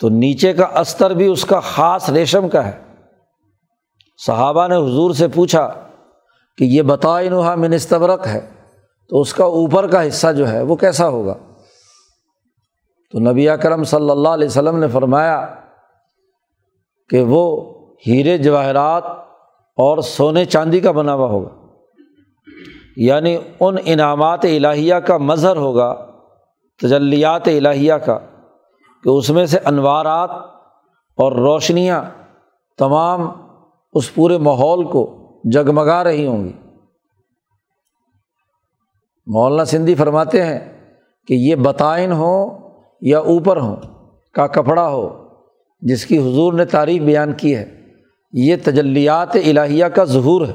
تو 0.00 0.08
نیچے 0.08 0.52
کا 0.52 0.64
استر 0.64 1.10
بھی 1.10 1.26
اس 1.26 1.44
کا 1.44 1.60
خاص 1.60 2.10
ریشم 2.10 2.48
کا 2.48 2.66
ہے۔ 2.66 2.82
صحابہ 4.26 4.68
نے 4.68 4.76
حضور 4.76 5.10
سے 5.14 5.28
پوچھا 5.28 5.88
کہ 6.56 6.64
یہ 6.64 6.82
بتائن 6.82 7.32
وہاں 7.32 7.56
منستبرک 7.56 8.26
ہے۔ 8.26 8.50
تو 9.08 9.20
اس 9.20 9.34
کا 9.34 9.44
اوپر 9.44 9.86
کا 9.86 10.08
حصہ 10.08 10.32
جو 10.32 10.48
ہے 10.48 10.62
وہ 10.62 10.76
کیسا 10.76 11.08
ہوگا؟ 11.08 11.34
تو 13.10 13.18
نبی 13.18 13.46
کرم 13.62 13.84
صلی 13.84 14.10
اللہ 14.10 14.28
علیہ 14.28 14.48
وسلم 14.48 14.78
نے 14.78 14.88
فرمایا 14.88 15.54
کہ 17.08 17.22
وہ 17.22 17.74
ہیرے 18.06 18.38
جواہرات 18.38 19.29
اور 19.80 19.98
سونے 19.98 20.44
چاندی 20.44 20.80
کا 20.80 20.90
بنا 20.90 21.14
ہوا 21.14 21.28
ہوگا۔ 21.28 21.66
یعنی 22.96 23.36
ان 23.60 23.76
انعامات 23.84 24.44
الہیہ 24.44 24.94
کا 24.94 25.16
مظہر 25.16 25.56
ہوگا، 25.56 26.06
تجلیات 26.82 27.48
الہیہ 27.48 27.94
کا، 27.94 28.18
کہ 29.04 29.08
اس 29.08 29.30
میں 29.30 29.46
سے 29.46 29.58
انوارات 29.64 30.30
اور 31.16 31.32
روشنیاں 31.32 32.02
تمام 32.78 33.30
اس 33.92 34.14
پورے 34.14 34.38
ماحول 34.38 34.84
کو 34.84 35.16
جگمگا 35.52 36.04
رہی 36.04 36.26
ہوں 36.26 36.44
گی۔ 36.44 36.52
مولانا 39.26 39.64
سندھی 39.64 39.94
فرماتے 39.94 40.44
ہیں 40.44 40.90
کہ 41.26 41.34
یہ 41.34 41.54
بتائن 41.54 42.12
ہو 42.12 42.58
یا 43.00 43.18
اوپر 43.18 43.56
ہو 43.56 43.76
کا 44.32 44.46
کپڑا 44.46 44.88
ہو، 44.88 45.28
جس 45.80 46.06
کی 46.06 46.18
حضور 46.18 46.52
نے 46.52 46.64
تعریف 46.64 47.02
بیان 47.02 47.32
کی 47.32 47.56
ہے۔ 47.56 47.79
یہ 48.32 48.56
تجلیات 48.64 49.36
الہیہ 49.36 49.84
کا 49.84 50.04
ظہور 50.04 50.46
ہے۔ 50.46 50.52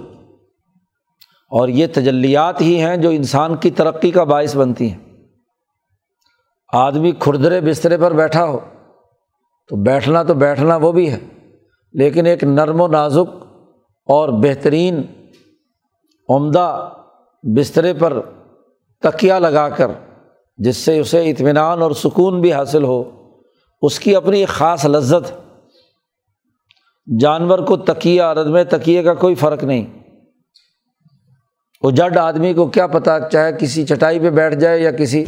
اور 1.52 1.68
یہ 1.68 1.88
تجلیات 1.94 2.62
ہی 2.62 2.82
ہیں 2.82 2.98
جو 2.98 3.10
انسان 3.10 3.56
کی 3.56 3.72
ترقی 3.72 4.12
کا 4.12 4.24
باعث 4.24 4.56
بنتی 4.56 4.92
ہیں۔ 4.92 4.98
آدمی 6.74 7.12
کھردرے 7.12 7.62
بسترے 7.62 7.98
پر 7.98 8.14
بیٹھا 8.14 8.46
ہو، 8.46 8.60
تو 9.68 9.76
بیٹھنا 9.76 10.24
تو 10.24 10.34
بیٹھنا 10.34 10.76
وہ 10.76 10.92
بھی 10.92 11.12
ہے، 11.12 11.20
لیکن 11.94 12.26
ایک 12.26 12.44
نرم 12.44 12.82
و 12.82 12.88
نازک 12.88 13.44
اور 14.08 14.30
بہترین 14.30 15.02
عمدہ 16.30 16.90
بسترے 17.44 17.94
پر 17.94 18.22
تکیا 19.02 19.40
لگا 19.40 19.70
کر، 19.70 19.92
جس 20.58 20.78
سے 20.78 21.00
اسے 21.00 21.32
اطمینان 21.32 21.82
اور 21.82 21.92
سکون 21.92 22.42
بھی 22.42 22.54
حاصل 22.54 22.84
ہو، 22.84 23.04
اس 23.82 24.00
کی 24.00 24.16
اپنی 24.16 24.40
ایک 24.40 24.50
خاص 24.50 24.86
لذت 24.86 25.45
جانور 27.08 27.60
کو 27.60 27.78
تکیا 27.78 28.34
ردم 28.34 28.62
تکیے 28.64 29.04
کا 29.04 29.14
کوئی 29.14 29.36
فرق 29.36 29.64
نہیں۔ 29.64 29.86
وہ 31.84 31.92
جڈ 31.92 32.18
آدمی 32.18 32.54
کو 32.54 32.66
کیا 32.68 32.88
پتہ 32.88 33.18
چاہے 33.32 33.52
کسی 33.60 33.86
چٹائی 33.86 34.20
پہ 34.20 34.30
بیٹھ 34.30 34.56
جائے 34.56 34.80
یا 34.80 34.92
کسی 34.92 35.24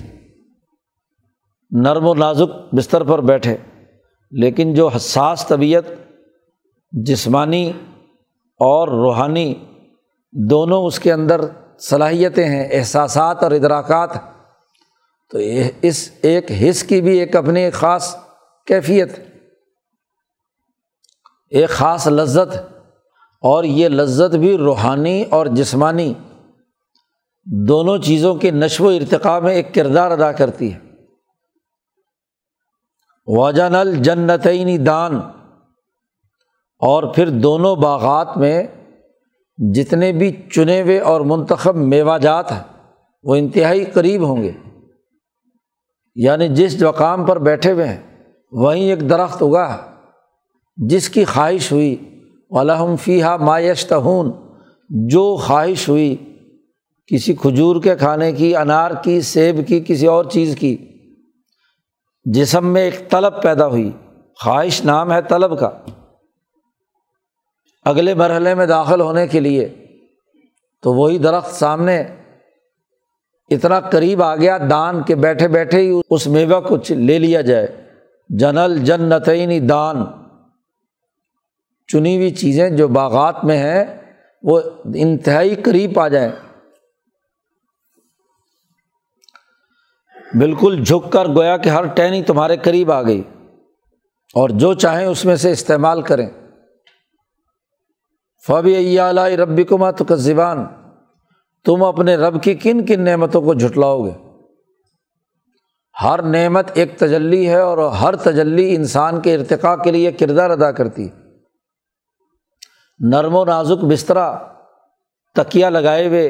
نرم 1.71 2.07
و 2.07 2.13
نازک 2.13 2.75
بستر 2.75 3.03
پر 3.03 3.21
بیٹھے، 3.21 3.55
لیکن 4.31 4.73
جو 4.73 4.87
حساس 4.87 5.45
طبیعت، 5.47 5.83
جسمانی 6.91 7.69
اور 8.59 8.87
روحانی 8.87 9.53
دونوں 10.33 10.83
اس 10.83 10.99
کے 10.99 11.13
اندر 11.13 11.41
صلاحیتیں 11.79 12.45
ہیں، 12.45 12.67
احساسات 12.71 13.43
اور 13.43 13.51
ادراکات، 13.51 14.09
تو 15.31 15.37
اس 15.81 16.09
ایک 16.21 16.51
حص 16.61 16.83
کی 16.83 17.01
بھی 17.01 17.17
ایک 17.19 17.35
اپنی 17.35 17.69
خاص 17.69 18.15
کیفیت 18.67 19.19
ایک 21.49 21.69
خاص 21.69 22.07
لذت 22.07 22.57
اور 23.41 23.63
یہ 23.63 23.89
لذت 23.89 24.35
بھی 24.35 24.57
روحانی 24.57 25.23
اور 25.29 25.45
جسمانی 25.45 26.13
دونوں 27.45 27.97
چیزوں 27.97 28.35
کے 28.35 28.51
نشو 28.51 28.85
و 28.85 28.89
ارتقاء 28.89 29.39
میں 29.39 29.53
ایک 29.53 29.73
کردار 29.75 30.11
ادا 30.11 30.31
کرتی 30.31 30.73
ہے۔ 30.73 30.79
وجن 33.27 33.75
الجنتعینی 33.75 34.77
دان، 34.77 35.15
اور 36.79 37.03
پھر 37.03 37.29
دونوں 37.29 37.75
باغات 37.75 38.37
میں 38.37 38.67
جتنے 39.57 40.11
بھی 40.11 40.47
چنے 40.51 40.81
ہوئے 40.81 40.99
اور 40.99 41.21
منتخب 41.21 41.75
میوہ 41.75 42.17
جات 42.17 42.51
ہیں، 42.51 42.63
وہ 43.23 43.35
انتہائی 43.35 43.85
قریب 43.85 44.27
ہوں 44.27 44.43
گے۔ 44.43 44.51
یعنی 46.15 46.47
جس 46.47 46.81
مقام 46.81 47.25
پر 47.25 47.39
بیٹھے 47.39 47.71
ہوئے 47.71 47.87
ہیں، 47.87 48.23
وہیں 48.51 48.83
ایک 48.83 49.09
درخت 49.09 49.43
اگا 49.43 49.96
جس 50.77 51.09
کی 51.09 51.25
خواہش 51.25 51.71
ہوئی 51.71 52.21
علحم 52.51 52.95
فی 52.95 53.21
ہا 53.21 53.37
مایشتہون 53.37 54.31
جو 54.89 55.35
خواہش 55.35 55.89
ہوئی، 55.89 56.15
کسی 57.07 57.33
کھجور 57.33 57.81
کے 57.81 57.95
کھانے 57.95 58.31
کی، 58.31 58.55
انار 58.55 58.91
کی، 59.03 59.21
سیب 59.21 59.67
کی، 59.67 59.83
کسی 59.87 60.07
اور 60.07 60.25
چیز 60.25 60.55
کی۔ 60.59 60.77
جسم 62.25 62.73
میں 62.73 62.81
ایک 62.81 63.11
طلب 63.11 63.43
پیدا 63.43 63.67
ہوئی، 63.67 63.91
خواہش 64.43 64.85
نام 64.85 65.11
ہے 65.11 65.21
طلب 65.21 65.59
کا۔ 65.59 65.69
اگلے 67.85 68.13
مرحلے 68.13 68.55
میں 68.55 68.65
داخل 68.65 69.01
ہونے 69.01 69.27
کے 69.27 69.39
لیے، 69.39 69.85
تو 70.81 70.93
وہی 70.93 71.17
درخت 71.17 71.55
سامنے، 71.55 72.03
اتنا 73.49 73.79
قریب 73.79 74.23
آ 74.23 74.35
گیا، 74.35 74.57
دان 74.69 75.03
کے 75.03 75.15
بیٹھے 75.15 75.47
بیٹھے 75.47 75.79
ہی 75.79 76.01
اس 76.09 76.27
میوہ 76.27 76.59
کو 76.59 76.77
لے 76.89 77.19
لیا 77.19 77.41
جائے۔ 77.41 77.67
جنل 78.29 78.77
جن 78.83 79.09
دان۔ 79.69 80.26
چنی 81.87 82.17
ہوئی 82.17 82.29
چیزیں 82.29 82.69
جو 82.69 82.87
باغات 82.87 83.45
میں 83.45 83.57
ہیں، 83.57 83.85
وہ 84.43 84.61
انتہائی 84.95 85.55
قریب 85.55 85.99
آ 85.99 86.07
جائیں۔ 86.07 86.31
بالکل 90.37 90.83
جھک 90.83 91.11
کر 91.11 91.25
گویا 91.25 91.57
کہ 91.57 91.69
ہر 91.69 91.85
ٹہنی 91.85 92.23
تمہارے 92.23 92.57
قریب 92.57 92.91
آ 92.91 93.01
گئی۔ 93.01 93.23
اور 94.33 94.49
جو 94.49 94.73
چاہیں 94.73 95.07
اس 95.07 95.25
میں 95.25 95.35
سے 95.35 95.51
استعمال 95.51 96.01
کریں۔ 96.01 96.29
فبی 98.47 98.99
علیہ 98.99 99.35
ربی 99.35 99.63
کما 99.63 99.91
تو 99.91 100.15
زبان 100.15 100.65
تم 101.65 101.83
اپنے 101.83 102.15
رب 102.15 102.43
کی 102.43 102.53
کن 102.53 102.85
کن 102.85 103.05
نعمتوں 103.05 103.41
کو 103.41 103.53
جھٹلاؤ 103.53 104.05
گے۔ 104.05 104.11
ہر 106.03 106.21
نعمت 106.21 106.71
ایک 106.73 106.97
تجلی 106.97 107.49
ہے 107.49 107.59
اور 107.59 107.77
ہر 107.77 108.15
تجلی 108.15 108.75
انسان 108.75 109.21
کے 109.21 109.35
ارتقاء 109.35 109.75
کے 109.75 109.91
لیے 109.91 110.11
کردار 110.11 110.49
ادا 110.49 110.71
کرتی۔ 110.71 111.09
نرم 112.99 113.35
و 113.35 113.45
نازک 113.45 113.83
بسترا 113.83 114.37
تکیا 115.35 115.69
لگائے 115.69 116.07
ہوئے 116.07 116.27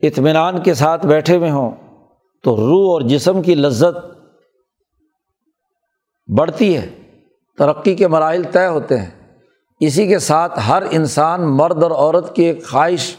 اطمینان 0.00 0.62
کے 0.62 0.74
ساتھ 0.74 1.06
بیٹھے 1.06 1.36
ہوئے 1.36 1.50
ہوں 1.50 1.70
تو 2.44 2.56
روح 2.56 2.92
اور 2.92 3.00
جسم 3.00 3.42
کی 3.42 3.54
لذت 3.54 4.18
بڑھتی 6.38 6.76
ہے، 6.76 6.86
ترقی 7.58 7.94
کے 7.94 8.08
مراحل 8.08 8.42
طے 8.42 8.66
ہوتے 8.66 8.98
ہیں۔ 8.98 9.10
اسی 9.80 10.08
کے 10.08 10.18
ساتھ 10.18 10.58
ہر 10.68 10.82
انسان 10.90 11.56
مرد 11.56 11.82
اور 11.82 11.90
عورت 11.90 12.34
کی 12.36 12.44
ایک 12.44 12.66
خواہش 12.66 13.16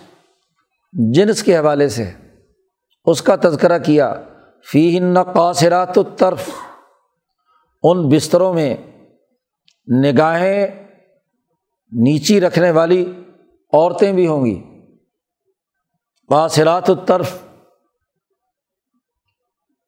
جنس 0.94 1.44
کے 1.44 1.58
حوالے 1.58 1.90
سے 1.90 2.12
اس 3.06 3.22
کا 3.22 3.36
تذکرہ 3.36 3.78
کیا 3.80 4.14
فی 4.72 4.98
ہن 4.98 5.24
قاصرات 5.24 5.98
الطرف۔ 5.98 6.50
ان 7.84 8.10
بستروں 8.10 8.54
میں 8.54 8.76
نگاہیں 10.04 10.79
نیچی 11.92 12.42
رکھنے 12.42 12.72
والی 12.72 13.14
عورتیں 13.74 14.12
بھی 14.12 14.28
ہوں 14.28 14.46
گی۔ 14.46 14.64
قاصرات 16.30 16.90
الطرف۔ 16.90 17.44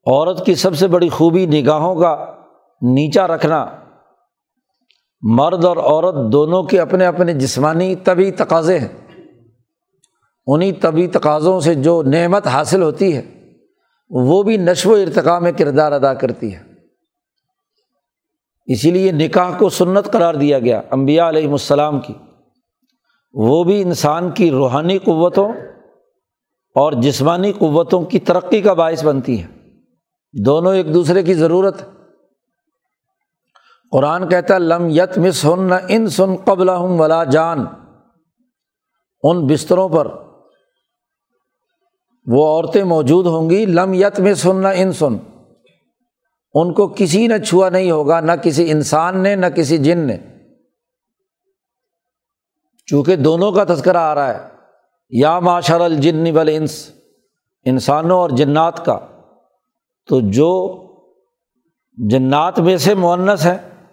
عورت 0.06 0.46
کی 0.46 0.56
سب 0.56 0.78
سے 0.78 0.88
بڑی 0.88 1.10
خوبی 1.10 1.46
نگاہوں 1.46 1.96
کا 1.96 2.36
نیچا 2.82 3.28
رکھنا۔ 3.28 3.66
مرد 5.22 5.66
اور 5.66 5.78
عورت 5.78 6.32
دونوں 6.32 6.64
کے 6.64 6.80
اپنے 6.80 7.06
اپنے 7.06 7.34
جسمانی 7.34 7.96
طبی 7.96 8.32
تقاضے 8.32 8.80
ہیں۔ 8.80 9.22
انہیں 10.48 10.72
طبی 10.82 11.08
تقاضوں 11.08 11.60
سے 11.60 11.76
جو 11.76 12.04
نعمت 12.04 12.48
حاصل 12.48 12.82
ہوتی 12.82 13.18
ہے، 13.18 13.52
وہ 14.10 14.44
بھی 14.44 14.58
نشو 14.58 14.92
و 14.92 14.94
ارتقاء 14.94 15.40
میں 15.40 15.52
کردار 15.52 15.92
ادا 15.92 16.14
کرتی 16.14 16.56
ہے۔ 16.56 16.71
اسی 18.72 18.92
لیے 18.92 19.12
نکاح 19.12 19.58
کو 19.58 19.70
سنت 19.70 20.12
قرار 20.12 20.34
دیا 20.34 20.60
گیا 20.60 20.82
امبیا 20.90 21.30
علیہم 21.30 21.52
السلام 21.52 22.00
کی۔ 22.00 22.14
وہ 23.34 23.64
بھی 23.64 23.82
انسان 23.82 24.32
کی 24.32 24.52
روحانی 24.52 24.98
قوتوں 24.98 25.52
اور 26.76 26.94
جسمانی 26.94 27.52
قوتوں 27.52 28.02
کی 28.02 28.20
ترقی 28.20 28.62
کا 28.62 28.74
باعث 28.74 29.04
بنتی 29.04 29.42
ہے 29.44 29.48
دونوں 30.46 30.76
ایک 30.76 30.94
دوسرے 30.94 31.24
کی 31.24 31.34
ضرورت 31.34 31.82
قرآن 33.92 34.30
کہتا 34.30 34.58
لم 34.58 34.90
یت 34.90 35.18
مس 35.18 35.46
ہن 35.46 35.64
نہ 35.70 35.76
ان 35.88 36.08
سن 36.08 36.36
قبل 36.36 36.70
ہوں 36.70 37.00
ولا 37.00 37.24
جان۔ 37.24 37.66
ان 39.24 39.48
بستروں 39.48 39.90
پر 39.90 40.08
وہ 42.28 42.46
عورتیں 42.48 42.84
موجود 42.84 43.26
ہوں 43.26 43.50
گی، 43.50 43.66
لم 43.66 43.94
یت 43.94 44.20
میں 44.20 44.34
سن 44.34 44.56
نہ 44.56 44.68
ان 44.76 44.92
سن 44.94 45.18
ان 46.54 46.74
کو 46.74 46.88
کسی 46.88 47.28
نے 47.28 47.40
چھوا 47.40 47.70
نہیں 47.70 47.92
ہوگا، 47.92 48.20
نہ 48.20 48.32
کسی 48.32 48.72
انسان 48.72 49.24
نے، 49.24 49.36
نہ 49.36 49.46
کسی 49.46 49.78
جن 49.78 49.98
نے۔ 49.98 50.18
چونکہ 52.86 53.16
دونوں 53.16 53.52
کا 53.52 53.64
تذکرہ 53.64 53.98
آ 53.98 54.16
رہا 54.16 54.34
ہے۔ 54.34 54.48
یا 55.10 55.40
معاشر 55.40 55.82
الجن 55.82 56.24
بل 56.24 56.50
انس 56.54 56.92
انسانوں 57.66 58.18
اور 58.18 58.30
جنات 58.30 58.86
کا۔ 58.86 59.00
تو 60.08 60.20
جو 60.24 60.78
جنات 62.10 62.60
میں 62.60 62.78
سے 62.78 62.94
معنس 62.94 63.46
ہیں، 63.46 63.88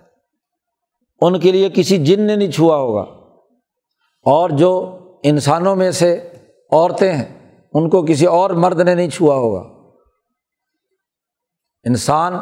ان 1.20 1.40
کے 1.40 1.52
لیے 1.52 1.68
کسی 1.74 1.98
جن 1.98 2.20
نے 2.20 2.36
نہیں 2.36 2.50
چھوا 2.50 2.76
ہوگا۔ 2.76 3.00
اور 4.22 4.50
جو 4.50 4.98
انسانوں 5.22 5.76
میں 5.76 5.90
سے 5.90 6.32
عورتیں 6.72 7.12
ہیں، 7.12 7.60
ان 7.72 7.90
کو 7.90 8.02
کسی 8.02 8.26
اور 8.26 8.50
مرد 8.50 8.80
نے 8.80 8.94
نہیں 8.94 9.10
چھوا 9.10 9.34
ہوگا۔ 9.34 9.77
انسان 11.84 12.34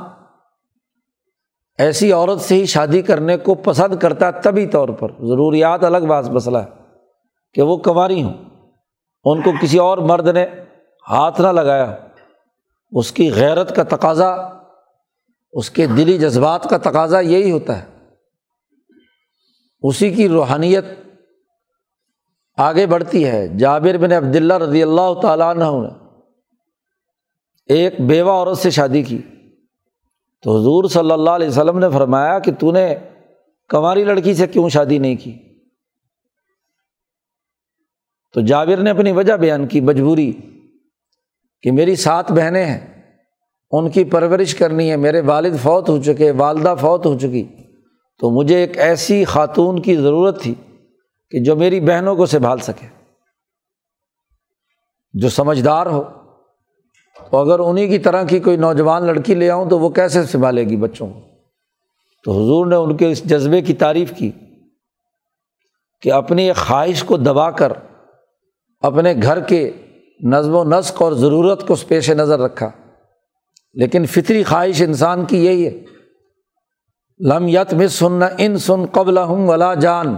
ایسی 1.78 2.12
عورت 2.12 2.40
سے 2.40 2.54
ہی 2.54 2.66
شادی 2.66 3.02
کرنے 3.02 3.36
کو 3.36 3.54
پسند 3.54 3.96
کرتا 3.96 4.26
ہے 4.26 4.32
طبی 4.42 4.66
طور 4.66 4.88
پر۔ 4.88 5.08
ضروریات 5.10 5.84
الگ 5.84 6.06
بات 6.08 6.28
مسئلہ 6.28 6.58
ہے 6.58 6.82
کہ 7.54 7.62
وہ 7.62 7.76
کنواری 7.76 8.22
ہوں۔ 8.22 8.34
ان 9.24 9.42
کو 9.42 9.50
کسی 9.62 9.78
اور 9.78 9.98
مرد 9.98 10.28
نے 10.28 10.46
ہاتھ 11.10 11.40
نہ 11.40 11.48
لگایا۔ 11.48 11.96
اس 12.92 13.12
کی 13.12 13.32
غیرت 13.32 13.76
کا 13.76 13.82
تقاضا، 13.82 14.36
اس 15.52 15.70
کے 15.70 15.86
دلی 15.86 16.18
جذبات 16.18 16.64
کا 16.64 16.78
تقاضا 16.78 17.20
یہی 17.20 17.50
ہوتا 17.50 17.82
ہے۔ 17.82 17.86
اسی 19.82 20.10
کی 20.10 20.28
روحانیت 20.28 20.84
آگے 22.56 22.86
بڑھتی 22.86 23.26
ہے۔ 23.26 23.48
جابر 23.48 23.96
بن 23.96 24.12
عبداللہ 24.12 24.54
رضی 24.54 24.82
اللہ 24.82 25.20
تعالیٰ 25.22 25.50
عنہ 25.50 25.64
نے 25.64 26.05
ایک 27.66 28.00
بیوہ 28.00 28.30
عورت 28.30 28.58
سے 28.58 28.70
شادی 28.70 29.02
کی۔ 29.02 29.18
تو 30.42 30.60
حضور 30.60 30.84
صلی 30.84 31.10
اللہ 31.10 31.30
علیہ 31.30 31.48
وسلم 31.48 31.78
نے 31.78 31.86
فرمایا 31.90 32.38
کہ 32.38 32.52
تو 32.52 32.72
نے 32.72 32.94
کنواری 33.68 34.04
لڑکی 34.04 34.34
سے 34.34 34.46
کیوں 34.46 34.68
شادی 34.68 34.98
نہیں 34.98 35.16
کی؟ 35.16 35.38
تو 38.34 38.40
جابر 38.40 38.76
نے 38.76 38.90
اپنی 38.90 39.12
وجہ 39.12 39.32
بیان 39.32 39.66
کی 39.66 39.80
مجبوری 39.80 40.32
کہ 41.62 41.72
میری 41.72 41.96
سات 41.96 42.32
بہنیں 42.32 42.64
ہیں، 42.64 43.12
ان 43.70 43.90
کی 43.90 44.04
پرورش 44.04 44.54
کرنی 44.54 44.90
ہے، 44.90 44.96
میرے 44.96 45.20
والد 45.20 45.58
فوت 45.62 45.88
ہو 45.88 46.02
چکے، 46.02 46.30
والدہ 46.30 46.74
فوت 46.80 47.06
ہو 47.06 47.18
چکی۔ 47.18 47.44
تو 48.18 48.30
مجھے 48.30 48.56
ایک 48.56 48.78
ایسی 48.78 49.24
خاتون 49.24 49.82
کی 49.82 49.96
ضرورت 49.96 50.42
تھی 50.42 50.54
کہ 51.30 51.38
جو 51.38 51.56
میری 51.56 51.80
بہنوں 51.80 52.16
کو 52.16 52.26
سنبھال 52.26 52.58
سکے۔ 52.58 52.86
جو 55.12 55.28
سمجھدار 55.28 55.86
ہو۔ 55.86 56.25
تو 57.30 57.36
اگر 57.36 57.58
انہیں 57.58 57.88
کی 57.88 57.98
طرح 57.98 58.22
کی 58.22 58.38
کوئی 58.38 58.56
نوجوان 58.56 59.04
لڑکی 59.04 59.34
لے 59.34 59.50
آؤں 59.50 59.70
تو 59.70 59.78
وہ 59.78 59.88
کیسے 59.88 60.24
سنبھالے 60.24 60.64
گی 60.64 60.76
بچوں 60.76 61.06
کو؟ 61.06 61.20
تو 62.24 62.32
حضور 62.32 62.66
نے 62.66 62.76
ان 62.76 62.96
کے 62.96 63.10
اس 63.10 63.24
جذبے 63.24 63.62
کی 63.62 63.74
تعریف 63.74 64.12
کی 64.16 64.30
کہ 66.00 66.12
اپنی 66.12 66.52
خواہش 66.52 67.04
کو 67.04 67.16
دبا 67.16 67.50
کر 67.50 67.72
اپنے 68.80 69.14
گھر 69.22 69.40
کے 69.40 69.70
نظم 70.22 70.54
و 70.54 70.64
نسق 70.64 71.02
اور 71.02 71.12
ضرورت 71.12 71.66
کو 71.66 71.74
پیش 71.88 72.10
نظر 72.10 72.38
رکھا۔ 72.40 72.70
لیکن 73.74 74.06
فطری 74.06 74.44
خواہش 74.44 74.82
انسان 74.82 75.24
کی 75.24 75.44
یہی 75.44 75.66
ہے۔ 75.66 75.84
لم 77.26 77.48
یت 77.48 77.74
میں 77.74 77.86
سن 77.86 78.22
ان 78.38 78.58
سن 78.58 78.86
قبل 78.86 79.18
ہوں 79.18 79.48
ولا 79.48 79.74
جان۔ 79.74 80.16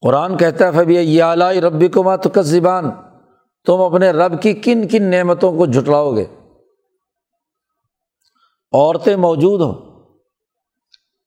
قرآن 0.00 0.36
کہتا 0.36 0.66
ہے 0.66 0.72
فبی 0.72 0.94
یہ 0.94 1.22
اعلی 1.22 1.60
ربی 1.60 1.88
کو 1.88 2.02
مات 2.02 2.20
زبان 2.40 2.90
تم 3.66 3.80
اپنے 3.80 4.10
رب 4.10 4.40
کی 4.42 4.52
کن 4.54 4.86
کن 4.88 5.10
نعمتوں 5.10 5.52
کو 5.52 5.66
جھٹلاؤ 5.66 6.14
گے؟ 6.16 6.24
عورتیں 8.72 9.16
موجود 9.16 9.60
ہوں، 9.60 9.74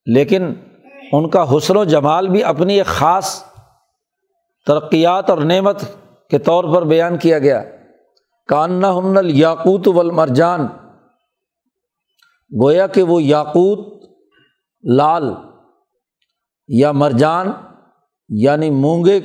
لیکن 0.08 0.54
ان 1.12 1.30
کا 1.30 1.46
حسن 1.52 1.78
و 1.78 1.84
جمال 1.84 2.28
بھی 2.28 2.43
اپنی 2.43 2.78
ایک 2.78 2.86
خاص 2.86 3.43
ترقیات 4.67 5.30
اور 5.30 5.38
نعمت 5.38 5.84
کے 6.30 6.38
طور 6.39 6.63
پر 6.74 6.86
بیان 6.86 7.17
کیا 7.17 7.39
گیا۔ 7.39 7.63
کاننا 8.50 8.91
ہم 8.98 9.17
یاقوت 9.26 9.88
والمرجان، 9.88 10.67
گویا 12.52 12.88
کہ 12.88 13.04
وہ 13.04 13.22
یاقوت، 13.24 13.80
لال 14.84 15.34
یا 16.69 16.91
مرجان 16.91 17.52
یعنی 18.30 18.69
مونگے 18.69 19.19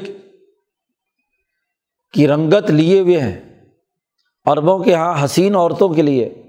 کی 2.12 2.28
رنگت 2.28 2.70
لیے 2.70 3.00
ہوئے 3.00 3.20
ہیں 3.20 3.64
عربوں 4.44 4.78
کے 4.78 4.90
یہاں 4.90 5.24
حسین 5.24 5.54
عورتوں 5.54 5.88
کے 5.88 6.02
لیے 6.02 6.42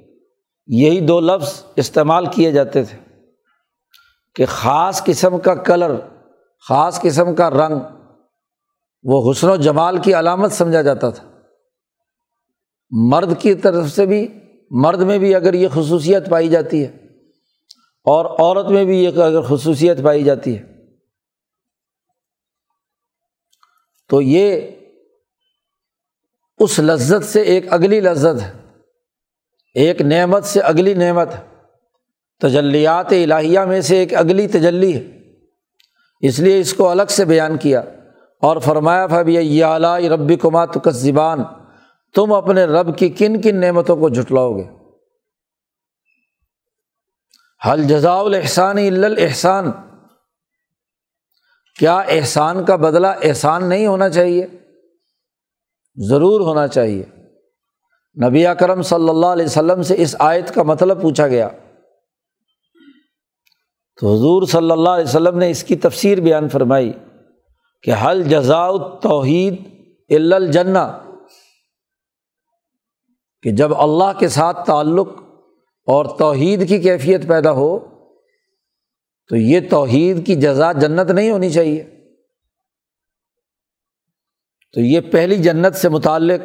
یہی 0.68 1.00
دو 1.00 1.20
لفظ 1.20 1.64
استعمال 1.76 2.26
کیے 2.26 2.52
جاتے 2.52 2.84
تھے 2.84 2.98
کہ 4.36 4.46
خاص 4.46 5.04
قسم 5.04 5.40
کا 5.40 5.56
کلر، 5.56 5.96
خاص 6.68 7.02
قسم 7.02 7.36
کا 7.36 7.50
رنگ، 7.50 7.80
وہ 9.04 9.32
حسن 9.32 9.50
و 9.50 9.56
جمال 9.56 9.98
کی 9.98 10.14
علامت 10.14 10.52
سمجھا 10.52 10.82
جاتا 10.82 11.10
تھا۔ 11.10 11.40
مرد 12.90 13.34
کی 13.40 13.54
طرف 13.54 13.90
سے 13.90 14.06
بھی، 14.06 14.28
مرد 14.72 15.00
میں 15.00 15.18
بھی 15.18 15.36
اگر 15.36 15.54
یہ 15.54 15.68
خصوصیت 15.68 16.30
پائی 16.30 16.50
جاتی 16.50 16.86
ہے 16.86 16.92
اور 18.06 18.26
عورت 18.26 18.70
میں 18.70 18.86
بھی 18.86 19.04
یہ 19.04 19.08
اگر 19.08 19.42
خصوصیت 19.42 20.04
پائی 20.04 20.24
جاتی 20.24 20.58
ہے 20.58 20.64
تو 24.10 24.22
یہ 24.22 24.62
اس 26.60 26.80
لذت 26.80 27.26
سے 27.26 27.42
ایک 27.42 27.74
اگلی 27.74 28.00
لذت 28.00 28.42
ہے۔ 28.42 28.54
ایک 29.74 30.02
نعمت 30.02 30.46
سے 30.46 30.60
اگلی 30.60 30.94
نعمت۔ 30.94 31.30
تجلیات 32.40 33.12
الہیہ 33.12 33.60
میں 33.60 33.82
سے 33.82 33.98
ایک 33.98 34.16
اگلی 34.16 34.48
تجلی 34.48 34.96
ہے۔ 34.96 35.20
اس 36.22 36.40
لیے 36.40 36.60
اس 36.60 36.74
کو 36.74 36.90
الگ 36.90 37.04
سے 37.10 37.26
بیان 37.26 37.58
کیا 37.58 37.80
اور 38.42 38.58
فرمایا 38.58 39.08
فب 39.08 39.30
یہ 39.30 39.66
اعلیٰ 39.66 40.00
ربی 40.00 40.36
کمات 40.36 40.70
زبان 40.90 41.44
تم 42.16 42.34
اپنے 42.34 42.66
رب 42.66 42.98
کی 42.98 43.10
کن 43.10 43.42
کن 43.42 43.56
نعمتوں 43.56 43.98
کو 43.98 44.10
جھٹلاؤ 44.10 44.58
گے؟ 44.58 44.64
حل 47.68 47.84
جزا 47.84 48.14
الحسان 48.14 48.78
الحسان 48.78 49.72
کیا 51.80 51.98
احسان 51.98 52.66
کا 52.66 52.76
بدلہ 52.76 53.08
احسان 53.24 53.70
نہیں 53.70 53.88
ہونا 53.88 54.10
چاہیے؟ 54.10 54.48
ضرور 56.08 56.42
ہونا 56.42 56.68
چاہیے۔ 56.68 57.04
نبی 58.28 58.48
اکرم 58.48 58.82
صلی 58.82 59.10
اللہ 59.10 59.26
علیہ 59.26 59.46
وسلم 59.46 59.82
سے 59.82 59.96
اس 59.98 60.16
آیت 60.20 60.54
کا 60.54 60.64
مطلب 60.64 61.02
پوچھا 61.02 61.28
گیا۔ 61.28 61.50
تو 64.02 64.14
حضور 64.14 64.44
صلی 64.44 64.72
اللہ 64.72 64.90
علیہ 64.90 65.04
وسلم 65.04 65.38
نے 65.38 65.50
اس 65.50 65.64
کی 65.64 65.76
تفسیر 65.76 66.22
بیان 66.22 66.50
فرمائی 66.50 66.94
کہ 67.84 67.94
حل 67.94 68.24
جزا 68.24 68.98
توحید 68.98 69.56
الجنا 70.10 70.98
کہ 73.42 73.52
جب 73.52 73.82
اللہ 73.82 74.20
کے 74.20 74.28
ساتھ 74.28 74.66
تعلق 74.68 75.08
اور 75.88 76.06
توحید 76.06 76.70
کی 76.70 76.78
کیفیت 76.78 77.28
پیدا 77.28 77.52
ہو 77.52 77.80
تو 79.30 79.36
یہ 79.36 79.60
توحید 79.70 80.26
کی 80.26 80.36
جزا 80.36 80.72
جنت 80.72 81.12
نہیں 81.12 81.32
ہونی 81.32 81.50
چاہیے۔ 81.50 81.99
تو 84.74 84.82
یہ 84.82 85.00
پہلی 85.12 85.36
جنت 85.36 85.76
سے 85.76 85.90
متعلق 85.90 86.42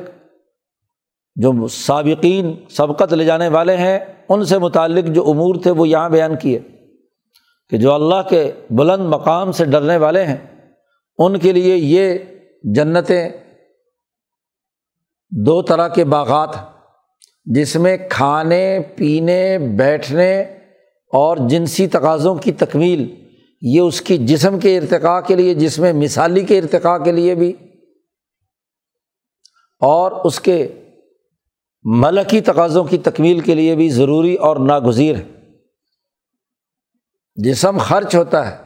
جو 1.37 1.67
سابقین 1.67 2.55
سبقت 2.71 3.13
لے 3.13 3.25
جانے 3.25 3.49
والے 3.49 3.77
ہیں، 3.77 3.99
ان 4.29 4.45
سے 4.45 4.59
متعلق 4.59 5.09
جو 5.15 5.29
امور 5.31 5.55
تھے، 5.63 5.71
وہ 5.71 5.89
یہاں 5.89 6.09
بیان 6.09 6.37
کیے 6.37 6.59
کہ 7.73 7.77
جو 7.77 7.93
اللہ 7.93 8.23
کے 8.29 8.51
بلند 8.71 9.07
مقام 9.09 9.53
سے 9.53 9.65
ڈرنے 9.65 9.97
والے 9.97 10.25
ہیں، 10.25 10.37
ان 11.19 11.39
کے 11.39 11.53
لیے 11.53 11.77
یہ 11.77 12.19
جنتیں 12.75 13.29
دو 15.33 15.61
طرح 15.63 15.89
کے 15.89 16.05
باغات 16.05 16.57
جس 17.47 17.77
میں 17.77 17.97
کھانے، 18.11 18.79
پینے، 18.97 19.59
بیٹھنے 19.59 20.41
اور 21.13 21.37
جنسی 21.49 21.87
تقاضوں 21.87 22.35
کی 22.35 22.53
تکمیل، 22.53 23.07
یہ 23.63 23.81
اس 23.81 24.01
کی 24.01 24.17
جسم 24.27 24.59
کے 24.59 24.77
ارتقاء 24.79 25.21
کے 25.21 25.35
لیے، 25.35 25.55
جس 25.55 25.79
میں 25.79 25.93
مثالی 25.93 26.45
کے 26.45 26.59
ارتقاء 26.59 26.97
کے 26.99 27.13
لیے 27.13 27.35
بھی 27.35 27.53
اور 29.85 30.13
اس 30.13 30.41
کے 30.41 30.69
ملکی 31.83 32.41
تقاضوں 32.41 32.85
کی 32.85 32.99
تکمیل 32.99 33.41
کے 33.41 33.55
لیے 33.55 33.75
بھی 33.75 33.89
ضروری 33.89 34.35
اور 34.35 34.57
ناگزیر 34.57 35.17
ہے۔ 35.17 35.25
جسم 37.35 37.79
خرچ 37.79 38.15
ہوتا 38.15 38.51
ہے، 38.51 38.57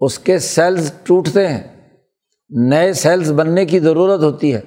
اس 0.00 0.18
کے 0.18 0.38
سیلز 0.38 0.92
ٹوٹتے 1.04 1.48
ہیں، 1.48 1.90
نئے 2.50 2.92
سیلز 2.92 3.32
بننے 3.32 3.66
کی 3.66 3.80
ضرورت 3.80 4.20
ہوتی 4.20 4.54
ہے۔ 4.54 4.60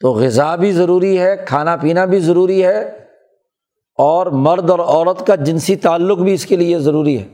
تو 0.00 0.12
غذا 0.12 0.56
بھی 0.56 0.72
ضروری 0.72 1.18
ہے، 1.18 1.36
کھانا 1.46 1.76
پینا 1.76 2.04
بھی 2.04 2.20
ضروری 2.20 2.64
ہے 2.64 2.82
اور 3.98 4.26
مرد 4.26 4.70
اور 4.70 4.78
عورت 4.78 5.26
کا 5.26 5.34
جنسی 5.34 5.76
تعلق 5.76 6.18
بھی 6.18 6.34
اس 6.34 6.46
کے 6.46 6.56
لیے 6.56 6.78
ضروری 6.78 7.18
ہے۔ 7.18 7.28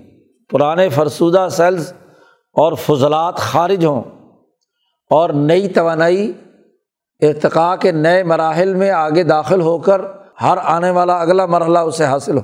پرانے 0.50 0.88
فرسودہ 0.88 1.48
سیلز 1.50 1.92
اور 2.52 2.72
فضلات 2.72 3.36
خارج 3.36 3.84
ہوں 3.84 4.02
اور 5.10 5.30
نئی 5.30 5.68
توانائی 5.68 6.32
ارتقاء 7.22 7.76
کے 7.76 7.92
نئے 7.92 8.22
مراحل 8.22 8.74
میں 8.74 8.90
آگے 8.90 9.22
داخل 9.22 9.60
ہو 9.60 9.78
کر 9.78 10.00
ہر 10.42 10.58
آنے 10.62 10.90
والا 10.90 11.20
اگلا 11.20 11.46
مرحلہ 11.46 11.78
اسے 11.78 12.04
حاصل 12.04 12.38
ہو۔ 12.38 12.42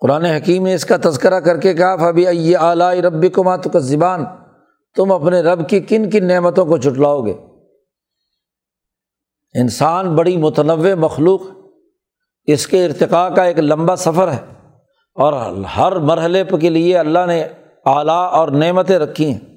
قرآن 0.00 0.24
حکیم 0.24 0.66
نے 0.66 0.74
اس 0.74 0.84
کا 0.84 0.96
تذکرہ 0.96 1.40
کر 1.40 1.60
کے 1.60 1.74
کہا، 1.74 1.96
فبی 1.96 2.56
اعلیٰ 2.56 2.94
رب 2.94 3.34
کو 3.34 3.44
مات 3.44 3.64
کا 3.72 3.78
زبان 3.78 4.24
تم 4.96 5.12
اپنے 5.12 5.40
رب 5.40 5.68
کی 5.68 5.80
کن 5.80 6.10
کن 6.10 6.28
نعمتوں 6.28 6.66
کو 6.66 6.76
چھٹلاؤ 6.76 7.26
گے۔ 7.26 7.34
انسان 9.60 10.16
بڑی 10.16 10.36
متنوع 10.36 10.94
مخلوق، 10.94 11.42
اس 12.44 12.66
کے 12.66 12.84
ارتقاء 12.84 13.28
کا 13.28 13.42
ایک 13.42 13.58
لمبا 13.58 13.96
سفر 13.96 14.32
ہے 14.32 14.40
اور 15.14 15.32
ہر 15.64 15.96
مرحلے 15.96 16.44
کے 16.60 16.70
لیے 16.70 16.98
اللہ 16.98 17.26
نے 17.26 17.48
اعلیٰ 17.84 18.32
اور 18.32 18.48
نعمتیں 18.48 18.98
رکھی 18.98 19.32
ہیں۔ 19.32 19.55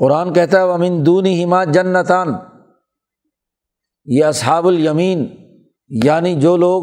قرآن 0.00 0.32
کہتا 0.32 0.58
ہے 0.58 0.72
امین 0.72 1.06
دونی 1.06 1.44
ہما 1.44 1.64
جنتان۔ 1.64 2.28
یہ 4.04 4.24
اصحاب 4.24 4.66
الیمین 4.66 5.26
یعنی 5.88 6.40
جو 6.40 6.56
لوگ 6.56 6.82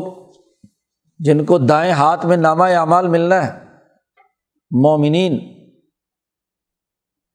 جن 1.20 1.46
کو 1.46 1.58
دائیں 1.58 1.92
ہاتھ 1.92 2.26
میں 2.26 2.38
نامہ 2.38 2.64
اعمال 2.64 3.08
ملنا 3.08 3.48
ہے، 3.48 3.60
مومنین، 4.72 5.40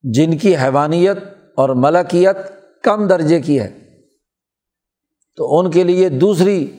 جن 0.02 0.38
کی 0.38 0.56
حیوانیت 0.56 1.16
اور 1.56 1.68
ملکیت 1.68 2.36
کم 2.82 3.06
درجے 3.06 3.40
کی 3.40 3.60
ہے، 3.60 3.78
تو 5.36 5.58
ان 5.58 5.70
کے 5.70 5.84
لیے 5.84 6.08
دوسری 6.08 6.72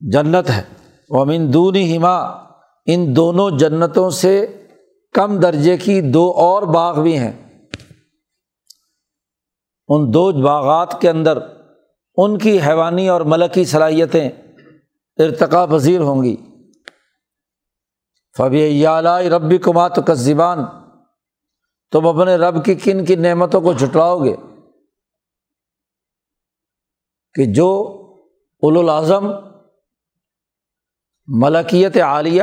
جنت 0.00 0.50
ہے۔ 0.50 0.62
ومن 1.08 1.52
دونی 1.52 1.96
ہما 1.96 2.16
ان 2.86 3.16
دونوں 3.16 3.50
جنتوں 3.50 4.10
سے 4.10 4.46
کم 5.14 5.40
درجے 5.40 5.76
کی 5.76 6.00
دو 6.00 6.30
اور 6.30 6.62
باغ 6.62 7.02
بھی 7.02 7.18
ہیں۔ 7.18 7.45
ان 9.88 10.14
دو 10.14 10.32
باغات 10.42 11.00
کے 11.00 11.10
اندر 11.10 11.38
ان 12.16 12.38
کی 12.38 12.58
حیوانی 12.60 13.08
اور 13.08 13.20
ملکی 13.20 13.64
صلاحیتیں 13.64 14.28
ارتقا 15.18 15.66
پذیر 15.66 16.00
ہوں 16.00 16.22
گی۔ 16.22 16.36
فبی 18.36 18.86
ربی 19.30 19.58
کمات 19.58 19.98
کا 20.06 20.14
زبان 20.14 20.58
تم 21.92 22.06
اپنے 22.06 22.36
رب 22.36 22.64
کی 22.64 22.74
کن 22.74 23.04
کی 23.04 23.14
نعمتوں 23.16 23.60
کو 23.60 23.72
جھٹلاؤ 23.72 24.24
گے 24.24 24.36
کہ 27.34 27.44
جو 27.44 27.68
الاظم 28.62 29.30
ملکیت 31.26 31.96
عالیہ 31.96 32.42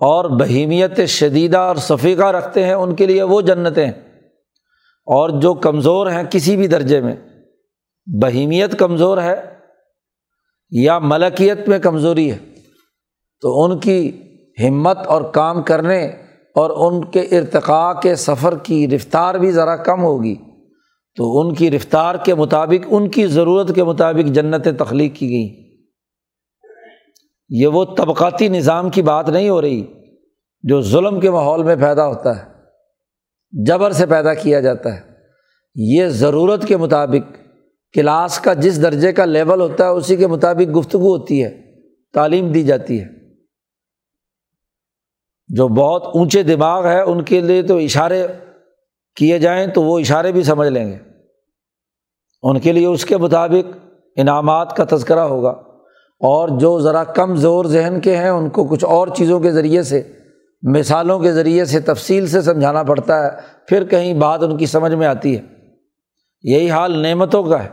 اور 0.00 0.24
بہیمیت 0.24 1.00
شدیدہ 1.08 1.58
اور 1.58 1.76
صفیقہ 1.76 2.24
رکھتے 2.24 2.66
ہیں، 2.66 2.72
ان 2.72 2.96
کے 2.96 3.06
لیے 3.06 3.22
وہ 3.22 3.40
جنتیں 3.40 3.92
اور 5.10 5.30
جو 5.30 5.54
کمزور 5.54 6.06
ہیں 6.06 6.22
کسی 6.30 6.56
بھی 6.56 6.66
درجے 6.66 7.00
میں، 7.00 7.16
بہیمیت 8.22 8.78
کمزور 8.78 9.18
ہے 9.18 9.34
یا 10.70 10.98
ملکیت 10.98 11.68
میں 11.68 11.78
کمزوری 11.78 12.32
ہے، 12.32 12.38
تو 13.40 13.64
ان 13.64 13.78
کی 13.78 14.22
ہمت 14.68 14.98
اور 15.06 15.22
کام 15.22 15.62
کرنے 15.62 16.06
اور 16.54 16.92
ان 16.92 17.04
کے 17.04 17.20
ارتقاء 17.20 17.92
کے 17.92 18.14
سفر 18.14 18.58
کی 18.58 18.88
رفتار 18.88 19.34
بھی 19.34 19.52
ذرا 19.52 19.76
کم 19.76 20.02
ہوگی۔ 20.02 20.34
تو 21.16 21.40
ان 21.40 21.54
کی 21.54 21.70
رفتار 21.70 22.14
کے 22.14 22.34
مطابق، 22.34 22.86
ان 22.90 23.08
کی 23.08 23.26
ضرورت 23.26 23.74
کے 23.74 23.84
مطابق 23.84 24.28
جنتیں 24.28 24.72
تخلیق 24.72 25.16
کی 25.16 25.28
گئیں۔ 25.28 25.70
یہ 27.48 27.66
وہ 27.66 27.84
طبقاتی 27.84 28.48
نظام 28.48 28.90
کی 28.90 29.02
بات 29.02 29.28
نہیں 29.28 29.48
ہو 29.48 29.60
رہی 29.60 29.84
جو 30.62 30.82
ظلم 30.82 31.20
کے 31.20 31.30
ماحول 31.30 31.62
میں 31.62 31.76
پیدا 31.76 32.06
ہوتا 32.06 32.38
ہے۔ 32.38 32.59
جبر 33.52 33.90
سے 33.90 34.06
پیدا 34.06 34.34
کیا 34.34 34.60
جاتا 34.60 34.94
ہے۔ 34.94 35.00
یہ 35.74 36.06
ضرورت 36.06 36.64
کے 36.64 36.76
مطابق 36.76 37.34
کلاس 37.92 38.38
کا 38.38 38.54
جس 38.54 38.82
درجے 38.82 39.12
کا 39.12 39.24
لیول 39.24 39.60
ہوتا 39.60 39.84
ہے، 39.84 39.88
اسی 39.88 40.16
کے 40.16 40.26
مطابق 40.26 40.76
گفتگو 40.76 41.16
ہوتی 41.16 41.44
ہے، 41.44 41.62
تعلیم 42.12 42.52
دی 42.52 42.62
جاتی 42.62 43.00
ہے۔ 43.00 43.08
جو 45.48 45.68
بہت 45.68 46.04
اونچے 46.14 46.42
دماغ 46.42 46.86
ہے 46.86 47.00
ان 47.00 47.22
کے 47.22 47.40
لیے 47.40 47.62
تو 47.62 47.76
اشارے 47.76 48.26
کیے 49.16 49.38
جائیں 49.38 49.66
تو 49.66 49.82
وہ 49.82 49.98
اشارے 49.98 50.32
بھی 50.32 50.42
سمجھ 50.42 50.68
لیں 50.68 50.88
گے۔ 50.88 50.96
ان 52.42 52.60
کے 52.60 52.72
لیے 52.72 52.86
اس 52.86 53.04
کے 53.04 53.16
مطابق 53.16 53.76
انعامات 54.16 54.76
کا 54.76 54.84
تذکرہ 54.90 55.20
ہوگا۔ 55.20 55.50
اور 56.20 56.48
جو 56.58 56.80
ذرا 56.80 57.04
کم 57.04 57.34
زور 57.34 57.64
ذہن 57.64 58.00
کے 58.00 58.16
ہیں، 58.16 58.28
ان 58.28 58.50
کو 58.50 58.64
کچھ 58.64 58.84
اور 58.84 59.08
چیزوں 59.08 59.40
کے 59.40 59.52
ذریعے 59.52 59.82
سے 59.82 60.02
مثالوں 60.62 61.20
کے 61.20 61.32
ذریعے 61.32 61.64
سے 61.64 61.80
تفصیل 61.80 62.26
سے 62.26 62.42
سمجھانا 62.42 62.82
پڑتا 62.82 63.24
ہے، 63.24 63.28
پھر 63.66 63.84
کہیں 63.84 64.14
بات 64.14 64.40
ان 64.42 64.56
کی 64.56 64.66
سمجھ 64.66 64.92
میں 64.92 65.06
آتی 65.06 65.38
ہے۔ 65.38 65.42
یہی 66.42 66.70
حال 66.70 67.02
نعمتوں 67.02 67.42
کا 67.42 67.64
ہے۔ 67.64 67.68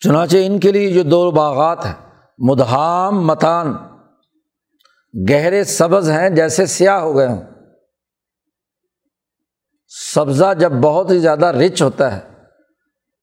چنانچہ 0.00 0.36
ان 0.44 0.60
کے 0.60 0.72
لیے 0.72 0.92
جو 0.92 1.02
دو 1.02 1.30
باغات 1.30 1.86
ہیں، 1.86 1.94
مدہام 2.38 3.26
متان، 3.26 3.74
گہرے 5.30 5.64
سبز 5.64 6.10
ہیں 6.10 6.30
جیسے 6.30 6.66
سیاہ 6.66 7.00
ہو 7.00 7.16
گئے 7.16 7.26
ہوں۔ 7.26 7.42
سبزہ 10.14 10.54
جب 10.58 10.72
بہت 10.72 11.10
ہی 11.10 11.18
زیادہ 11.18 11.46
رچ 11.46 11.82
ہوتا 11.82 12.16
ہے 12.16 12.20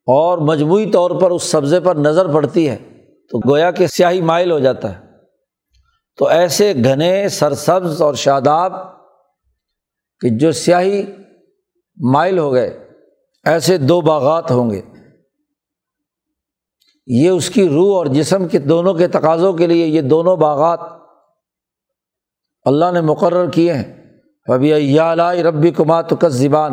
اور 0.06 0.38
مجموعی 0.38 0.92
طور 0.92 1.22
پر 1.22 1.32
اس 1.32 1.44
سبزے 1.44 1.80
پر 1.80 1.96
نظر 1.96 2.34
پڑتی 2.34 2.70
ہے، 2.70 2.78
تو 3.30 3.50
گویا 3.50 3.72
کہ 3.72 3.88
سیاہی 3.88 4.22
مائل 4.22 4.52
ہو 4.52 4.60
جاتا 4.60 5.00
ہے۔ 5.00 5.07
تو 6.18 6.28
ایسے 6.28 6.74
گھنے 6.84 7.30
سرسبز 7.30 8.02
اور 8.02 8.14
شاداب 8.14 8.74
کہ 10.20 10.38
جو 10.38 10.52
سیاہی 10.52 11.12
مائل 12.12 12.38
ہو 12.38 12.54
گئے، 12.54 12.90
ایسے 13.44 13.78
دو 13.78 14.02
باغات 14.02 14.52
ہوں 14.52 14.70
گے۔ 14.70 14.82
یہ 17.08 17.30
اس 17.30 17.50
کی 17.50 17.70
روح 17.70 17.98
اور 17.98 18.06
جسم 18.06 18.48
کے 18.48 18.58
دونوں 18.58 18.94
کے 18.94 19.08
تقاضوں 19.08 19.54
کے 19.54 19.68
لیے 19.68 19.86
یہ 19.86 20.02
دونوں 20.02 20.38
باغات 20.38 20.80
اللہ 22.66 22.92
نے 22.94 23.02
مقرر 23.02 23.50
کیے 23.50 23.74
ہیں۔ 23.74 23.98
ابھی 24.48 25.00
ربی 25.44 25.72
کمات 25.72 26.10
کا 26.22 26.28
زبان 26.28 26.72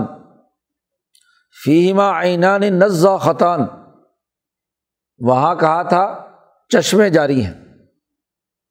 فیما 1.64 2.22
عینان 2.22 2.60
نزا 2.60 3.16
خطان 3.16 3.60
وہاں 5.18 5.54
کہا 5.54 5.82
تھا، 5.82 6.26
چشمے 6.68 7.10
جاری 7.10 7.44
ہیں۔ 7.44 7.63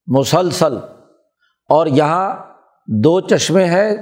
مسلسل۔ 0.07 0.77
اور 1.69 1.87
یہاں 1.87 2.35
دو 2.87 3.21
چشمے 3.21 3.65
ہیں 3.65 3.95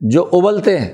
جو 0.00 0.30
ابلتے 0.32 0.78
ہیں۔ 0.78 0.92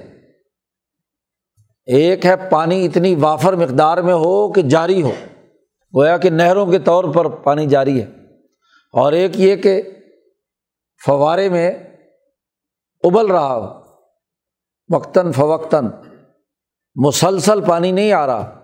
ایک 1.87 2.27
ہے 2.27 2.35
پانی 2.51 2.87
اتنی 2.87 3.15
وافر 3.15 3.53
مقدار 3.53 3.99
میں 3.99 4.15
ہو 4.15 4.53
کہ 4.53 4.63
جاری 4.63 5.03
ہو۔ 5.03 5.11
گویا 5.97 6.17
کہ 6.17 6.31
نہروں 6.31 6.67
کے 6.67 6.79
طور 6.79 7.05
پر 7.05 7.29
پانی 7.29 7.67
جاری 7.67 8.03
ہے۔ 8.03 8.07
اور 8.93 9.13
ایک 9.13 9.31
یہ 9.35 9.57
کہ 9.57 9.83
فوارے 11.07 11.49
میں 11.49 11.71
ابل 13.03 13.27
رہا 13.27 13.57
ہو۔ 13.57 13.95
وقتاً 14.95 15.33
فوقتاً 15.33 15.89
مسلسل 16.95 17.61
پانی 17.65 17.93
نہیں 17.93 18.13
آ 18.13 18.27
رہا۔ 18.27 18.61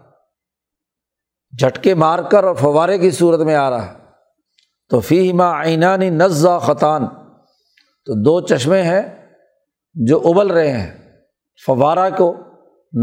جھٹکے 1.59 1.95
مار 1.95 2.19
کر 2.19 2.45
اور 2.45 2.55
فوارے 2.55 2.99
کی 2.99 3.11
صورت 3.11 3.41
میں 3.41 3.55
آ 3.55 3.71
رہا 3.71 3.87
ہے۔ 3.87 4.06
تو 4.89 5.01
فی 5.01 5.33
ماں 5.33 5.53
آئینانی 5.59 6.11
نزا 6.11 6.59
خطان، 6.59 7.07
تو 8.07 8.15
دو 8.25 8.41
چشمے 8.41 8.83
ہیں 8.83 9.03
جو 9.95 10.21
ابل 10.25 10.47
رہے 10.47 10.73
ہیں، 10.73 11.21
فوارہ 11.67 12.11
کو 12.19 12.35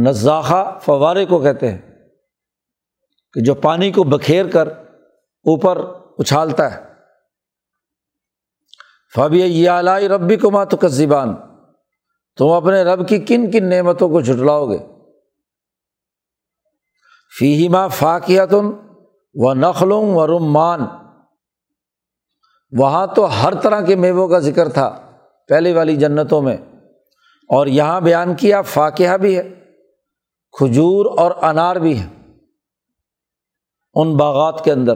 نزاخہ، 0.05 0.79
فوارے 0.81 1.25
کو 1.25 1.39
کہتے 1.39 1.71
ہیں، 1.71 1.81
کہ 3.33 3.41
جو 3.41 3.55
پانی 3.55 3.91
کو 3.91 4.03
بکھیر 4.03 4.47
کر 4.47 4.67
اوپر 5.45 5.77
اچھالتا 6.19 6.73
ہے۔ 6.73 6.93
فبی 9.15 9.41
یہ 9.41 9.69
اعلی 9.69 10.07
ربی 10.07 10.35
کو 10.35 10.51
مات 10.51 10.71
کا 10.81 10.87
زبان 10.87 11.35
تم 12.37 12.49
اپنے 12.49 12.83
رب 12.83 13.07
کی 13.07 13.19
کن 13.19 13.51
کن 13.51 13.69
نعمتوں 13.69 14.09
کو 14.09 14.21
جھٹلاؤ 14.21 14.69
گے؟ 14.69 14.77
فی 17.39 17.67
ماں 17.69 17.87
فاقیتن 17.87 18.71
و 19.35 19.53
نخلوں 19.53 20.15
و 20.15 20.27
رمان 20.27 21.02
وہاں 22.77 23.07
تو 23.07 23.25
ہر 23.25 23.53
طرح 23.55 23.81
کے 23.81 23.95
میووں 23.95 24.27
کا 24.27 24.39
ذکر 24.39 24.69
تھا 24.69 25.17
پہلے 25.47 25.73
والی 25.73 25.95
جنتوں 25.95 26.41
میں۔ 26.41 26.57
اور 27.49 27.67
یہاں 27.67 28.01
بیان 28.01 28.35
کیا 28.35 28.61
فاقیہ 28.61 29.17
بھی 29.21 29.37
ہے، 29.37 29.49
کھجور 30.51 31.05
اور 31.17 31.31
انار 31.41 31.75
بھی 31.75 31.97
ہیں۔ 31.97 32.09
ان 33.93 34.17
باغات 34.17 34.65
کے 34.65 34.71
اندر 34.71 34.93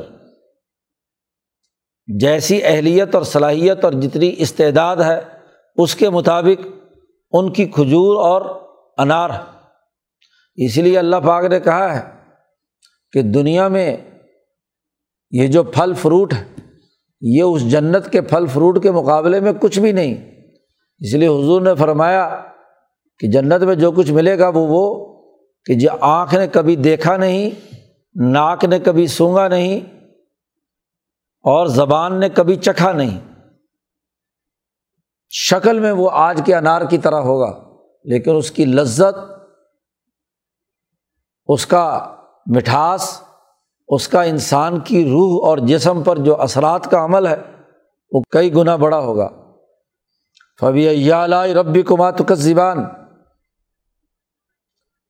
جیسی 2.19 2.63
اہلیت 2.63 3.15
اور 3.15 3.23
صلاحیت 3.23 3.83
اور 3.83 3.93
جتنی 3.93 4.33
استعداد 4.37 4.97
ہے، 4.97 5.21
اس 5.75 5.95
کے 5.95 6.09
مطابق 6.09 6.67
ان 7.31 7.53
کی 7.53 7.65
کھجور 7.65 8.15
اور 8.15 8.41
انار 8.97 9.29
اس 10.55 10.77
لیے 10.77 10.99
اللہ 10.99 11.15
پاک 11.15 11.45
نے 11.45 11.59
کہا 11.59 11.97
ہے 11.97 12.15
کہ 13.11 13.21
دنیا 13.21 13.67
میں 13.67 13.97
یہ 15.31 15.47
جو 15.47 15.63
پھل 15.63 15.93
فروٹ 15.93 16.33
ہے 16.33 16.66
یہ 17.21 17.43
اس 17.43 17.69
جنت 17.71 18.11
کے 18.11 18.21
پھل 18.21 18.45
فروٹ 18.47 18.81
کے 18.83 18.91
مقابلے 18.91 19.39
میں 19.39 19.51
کچھ 19.61 19.79
بھی 19.79 19.91
نہیں۔ 19.91 20.15
اس 21.01 21.13
لیے 21.13 21.27
حضور 21.27 21.61
نے 21.61 21.75
فرمایا 21.75 22.27
کہ 23.19 23.27
جنت 23.31 23.63
میں 23.63 23.75
جو 23.75 23.91
کچھ 23.91 24.11
ملے 24.11 24.37
گا 24.39 24.47
وہ 24.49 24.65
وہ 24.67 24.83
کہ 25.65 25.73
جو 25.73 25.89
آنکھ 26.01 26.35
نے 26.35 26.47
کبھی 26.47 26.75
دیکھا 26.75 27.15
نہیں، 27.17 27.49
ناک 28.15 28.65
نے 28.65 28.79
کبھی 28.79 29.07
سونگا 29.07 29.47
نہیں، 29.47 29.79
اور 31.45 31.67
زبان 31.67 32.19
نے 32.19 32.29
کبھی 32.29 32.55
چکھا 32.55 32.91
نہیں۔ 32.91 33.19
شکل 35.31 35.79
میں 35.79 35.91
وہ 35.91 36.09
آج 36.13 36.41
کے 36.45 36.55
انار 36.55 36.81
کی 36.81 36.97
طرح 36.97 37.21
ہوگا، 37.21 37.51
لیکن 38.05 38.35
اس 38.35 38.51
کی 38.51 38.65
لذت، 38.65 39.17
اس 41.49 41.65
کا 41.65 41.87
مٹھاس 42.55 43.09
اس 43.87 44.07
کا 44.07 44.21
انسان 44.21 44.79
کی 44.79 45.09
روح 45.09 45.47
اور 45.47 45.57
جسم 45.57 46.03
پر 46.03 46.17
جو 46.17 46.41
اثرات 46.41 46.91
کا 46.91 47.05
عمل 47.05 47.27
ہے، 47.27 47.41
وہ 48.11 48.21
کئی 48.29 48.53
گنا 48.53 48.75
بڑا 48.75 48.99
ہوگا۔ 48.99 49.29
فبی 50.59 51.11
ربی 51.53 51.81
کمات 51.81 52.13
زبان 52.33 52.77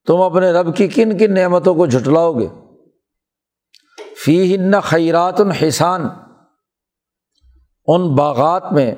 تم 0.08 0.22
اپنے 0.22 0.52
رب 0.52 0.76
کی 0.76 0.88
کن 0.88 1.18
کن 1.18 1.34
نعمتوں 1.34 1.76
کو 1.76 1.86
جھٹلاؤ 1.86 2.34
گے؟ 2.34 2.48
فی 4.26 4.56
ہن 4.56 4.82
خیرات 4.82 5.42
الحسان 5.42 6.08
ان 7.88 8.16
باغات 8.16 8.72
میں 8.72 8.96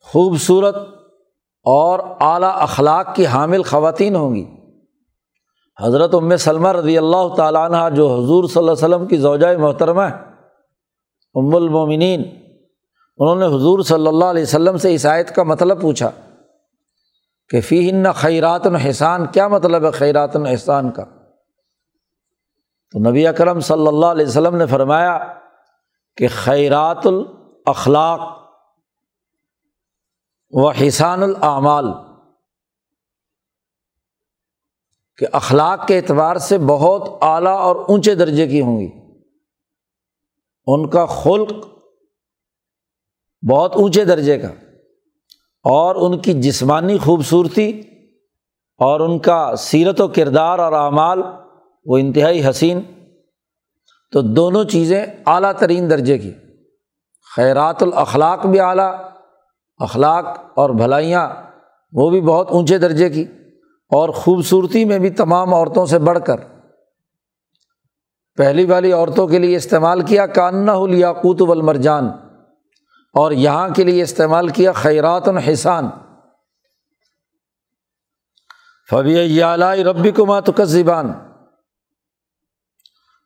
خوبصورت 0.00 0.76
اور 1.64 1.98
اعلیٰ 2.20 2.52
اخلاق 2.54 3.14
کی 3.14 3.26
حامل 3.26 3.62
خواتین 3.62 4.16
ہوں 4.16 4.34
گی۔ 4.34 4.44
حضرت 5.84 6.14
ام 6.14 6.36
سلمہ 6.36 6.68
رضی 6.68 6.98
اللہ 6.98 7.34
تعالیٰ 7.36 7.70
عنہ 7.70 7.94
جو 7.96 8.14
حضور 8.14 8.44
صلی 8.44 8.58
اللہ 8.58 8.72
علیہ 8.72 8.84
وسلم 8.84 9.06
کی 9.06 9.16
زوجۂ 9.16 9.56
محترمہ 9.58 10.02
ام 11.34 11.56
المومنین، 11.56 12.22
انہوں 13.18 13.36
نے 13.36 13.46
حضور 13.46 13.80
صلی 13.80 14.06
اللہ 14.06 14.24
علیہ 14.24 14.42
وسلم 14.42 14.76
سے 14.76 14.88
عیسائیت 14.88 15.34
کا 15.34 15.42
مطلب 15.42 15.82
پوچھا 15.82 16.10
کہ 17.50 17.60
فی 17.60 17.90
ہن 17.90 18.12
خیرات 18.12 18.66
الحسان، 18.66 19.26
کیا 19.26 19.48
مطلب 19.48 19.84
ہے 19.84 19.90
خیرات 19.90 20.36
الحسان 20.36 20.90
کا؟ 20.90 21.04
تو 22.90 23.10
نبی 23.10 23.26
اکرم 23.26 23.60
صلی 23.60 23.86
اللہ 23.86 24.06
علیہ 24.06 24.26
وسلم 24.26 24.56
نے 24.56 24.66
فرمایا 24.66 25.18
کہ 26.16 26.28
خیرات 26.28 27.06
الاخلاق 27.06 28.20
و 30.50 30.70
حسان 30.70 31.22
الاعمال۔ 31.22 32.05
کہ 35.16 35.26
اخلاق 35.32 35.86
کے 35.86 35.96
اعتبار 35.96 36.36
سے 36.36 36.58
بہت 36.58 37.08
اعلیٰ 37.20 37.58
اور 37.58 37.76
اونچے 37.76 38.14
درجے 38.14 38.46
کی 38.46 38.60
ہوں 38.60 38.80
گی۔ 38.80 38.88
ان 40.66 40.88
کا 40.88 41.06
خلق 41.06 41.52
بہت 43.50 43.76
اونچے 43.76 44.04
درجے 44.04 44.38
کا۔ 44.38 44.48
اور 45.62 45.94
ان 45.94 46.18
کی 46.18 46.32
جسمانی 46.32 46.98
خوبصورتی 46.98 47.80
اور 48.78 49.00
ان 49.00 49.18
کا 49.18 49.56
سیرت 49.58 50.00
و 50.00 50.08
کردار 50.08 50.58
اور 50.58 50.72
اعمال 50.72 51.22
وہ 51.84 51.98
انتہائی 51.98 52.48
حسین۔ 52.50 52.80
تو 54.12 54.20
دونوں 54.20 54.64
چیزیں 54.64 55.06
اعلیٰ 55.26 55.52
ترین 55.52 55.90
درجے 55.90 56.18
کی۔ 56.18 56.32
خیرات 57.36 57.82
الاخلاق 57.82 58.46
بھی 58.46 58.60
اعلیٰ، 58.60 58.94
اخلاق 59.78 60.24
اور 60.54 60.70
بھلائیاں 60.70 61.28
وہ 61.92 62.10
بھی 62.10 62.20
بہت 62.20 62.50
اونچے 62.50 62.78
درجے 62.78 63.10
کی۔ 63.10 63.24
اور 63.90 64.08
خوبصورتی 64.08 64.84
میں 64.84 64.98
بھی 64.98 65.10
تمام 65.10 65.54
عورتوں 65.54 65.86
سے 65.86 65.98
بڑھ 65.98 66.18
کر۔ 66.26 66.40
پہلی 68.38 68.64
والی 68.64 68.92
عورتوں 68.92 69.26
کے 69.28 69.38
لیے 69.38 69.56
استعمال 69.56 70.00
کیا 70.06 70.26
کاننا 70.26 70.72
الیاقوت 70.72 71.42
والمرجان، 71.42 72.08
اور 73.14 73.32
یہاں 73.32 73.68
کے 73.68 73.84
لیے 73.84 74.02
استعمال 74.02 74.48
کیا 74.48 74.72
خیرات 74.72 75.28
الحسان۔ 75.28 75.88
فبی 78.90 79.40
ربی 79.84 80.10
کو 80.10 80.26
ماتک 80.26 80.60
زبان 80.64 81.10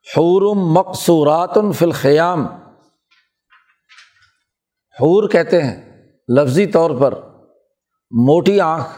حورم 0.06 0.60
مقصورات 0.72 1.56
الخیام 1.58 2.44
حور 4.98 5.28
کہتے 5.28 5.62
ہیں، 5.62 5.76
لفظی 6.28 6.66
طور 6.66 6.90
پر 7.00 7.14
موٹی 8.12 8.60
آنکھ۔ 8.60 8.88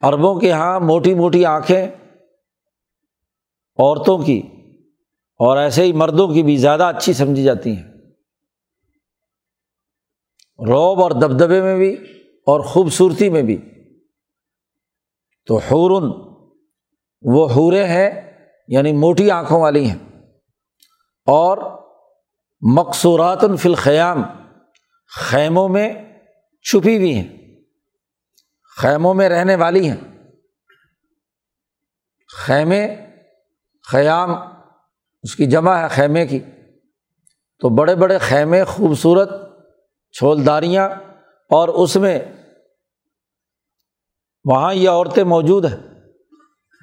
عربوں 0.00 0.40
کے 0.40 0.48
یہاں 0.48 0.80
موٹی 0.80 1.14
موٹی 1.14 1.44
آنکھیں 1.44 1.86
عورتوں 3.78 4.18
کی 4.18 4.42
اور 5.38 5.56
ایسے 5.56 5.82
ہی 5.82 5.92
مردوں 5.92 6.28
کی 6.28 6.42
بھی 6.42 6.56
زیادہ 6.56 6.82
اچھی 6.82 7.12
سمجھی 7.12 7.42
جاتی 7.42 7.76
ہیں۔ 7.76 7.84
روب 10.58 11.02
اور 11.02 11.10
دبدبے 11.10 11.62
میں 11.62 11.76
بھی 11.76 11.92
اور 12.46 12.60
خوبصورتی 12.60 13.28
میں 13.28 13.42
بھی۔ 13.42 13.56
تو 15.46 15.56
حورن، 15.56 16.04
وہ 17.22 17.48
حورے 17.56 17.84
ہیں 17.84 18.34
یعنی 18.68 18.92
موٹی 18.92 19.30
آنکھوں 19.30 19.60
والی 19.60 19.90
ہیں۔ 19.90 19.98
اور 21.26 21.58
مقصورات 22.60 23.40
فی 23.58 23.68
الخیام، 23.68 24.22
خیموں 25.16 25.68
میں 25.68 25.94
چھپی 26.62 26.96
ہوئی 26.96 27.14
ہیں۔ 27.14 27.37
خیموں 28.78 29.14
میں 29.14 29.28
رہنے 29.28 29.54
والی 29.54 29.90
ہیں۔ 29.90 30.28
خیمے، 32.38 32.96
خیام، 33.90 34.30
اس 35.22 35.36
کی 35.36 35.46
جمع 35.46 35.74
ہے 35.74 35.88
خیمے 35.88 36.26
کی۔ 36.26 36.38
تو 37.58 37.68
بڑے 37.68 37.94
بڑے 37.94 38.18
خیمے، 38.18 38.64
خوبصورت 38.64 39.28
چھولداریاں 40.12 40.88
اور 41.50 41.68
اس 41.68 41.96
میں 41.96 42.18
وہاں 44.44 44.74
یہ 44.74 44.88
عورتیں 44.88 45.24
موجود 45.24 45.64
ہیں۔ 45.64 45.76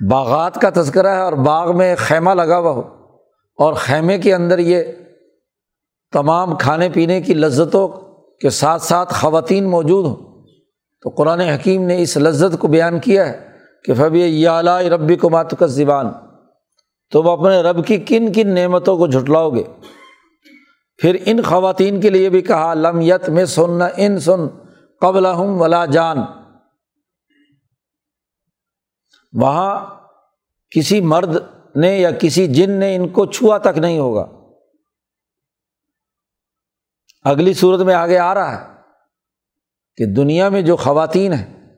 باغات 0.09 0.55
کا 0.55 0.69
تذکرہ 0.69 1.15
ہے 1.15 1.21
اور 1.21 1.33
باغ 1.33 1.77
میں 1.77 1.95
خیمہ 1.95 2.31
لگا 2.31 2.57
ہوا 2.57 2.71
ہو۔ 2.71 2.81
اور 3.57 3.73
خیمے 3.73 4.17
کے 4.17 4.35
اندر 4.35 4.59
یہ 4.59 4.83
تمام 6.11 6.55
کھانے 6.55 6.89
پینے 6.89 7.21
کی 7.21 7.33
لذتوں 7.33 7.87
کے 8.41 8.49
ساتھ 8.49 8.81
ساتھ 8.81 9.13
خواتین 9.13 9.69
موجود 9.69 10.05
ہوں۔ 10.05 10.24
تو 11.01 11.09
قرآن 11.09 11.39
حکیم 11.39 11.83
نے 11.83 12.01
اس 12.01 12.17
لذت 12.17 12.59
کو 12.59 12.67
بیان 12.67 12.99
کیا 12.99 13.29
ہے 13.29 13.51
کہ 13.83 13.93
فبی 13.93 14.21
یہ 14.21 14.49
ربی 14.89 15.15
کو 15.15 15.29
ماتکس 15.29 15.71
زبان 15.71 16.05
تم 17.11 17.29
اپنے 17.29 17.61
رب 17.61 17.87
کی 17.87 17.97
کن 17.97 18.33
کن 18.33 18.55
نعمتوں 18.55 18.97
کو 18.97 19.07
جھٹلاؤ 19.07 19.49
گے۔ 19.49 19.63
پھر 20.97 21.17
ان 21.25 21.43
خواتین 21.43 22.01
کے 22.01 22.09
لیے 22.09 22.29
بھی 22.29 22.41
کہا، 22.41 22.73
لم 22.73 23.01
یت 23.01 23.29
میں 23.29 23.45
سن 23.45 23.81
ان 23.97 24.19
سن 24.19 24.39
قبل 25.01 25.25
ہوں 25.25 25.59
ولا 25.59 25.85
جان۔ 25.85 26.17
وہاں 29.33 29.85
کسی 30.69 31.01
مرد 31.01 31.35
نے 31.75 31.97
یا 31.97 32.11
کسی 32.11 32.47
جن 32.47 32.71
نے 32.71 32.95
ان 32.95 33.09
کو 33.09 33.25
چھوا 33.25 33.57
تک 33.57 33.77
نہیں 33.77 33.99
ہوگا۔ 33.99 34.25
اگلی 37.23 37.53
صورت 37.53 37.79
میں 37.79 37.95
آگے 37.95 38.17
آ 38.17 38.33
رہا 38.33 38.61
ہے۔ 38.61 38.74
کہ 39.97 40.05
دنیا 40.05 40.49
میں 40.49 40.61
جو 40.61 40.75
خواتین 40.75 41.33
ہیں، 41.33 41.77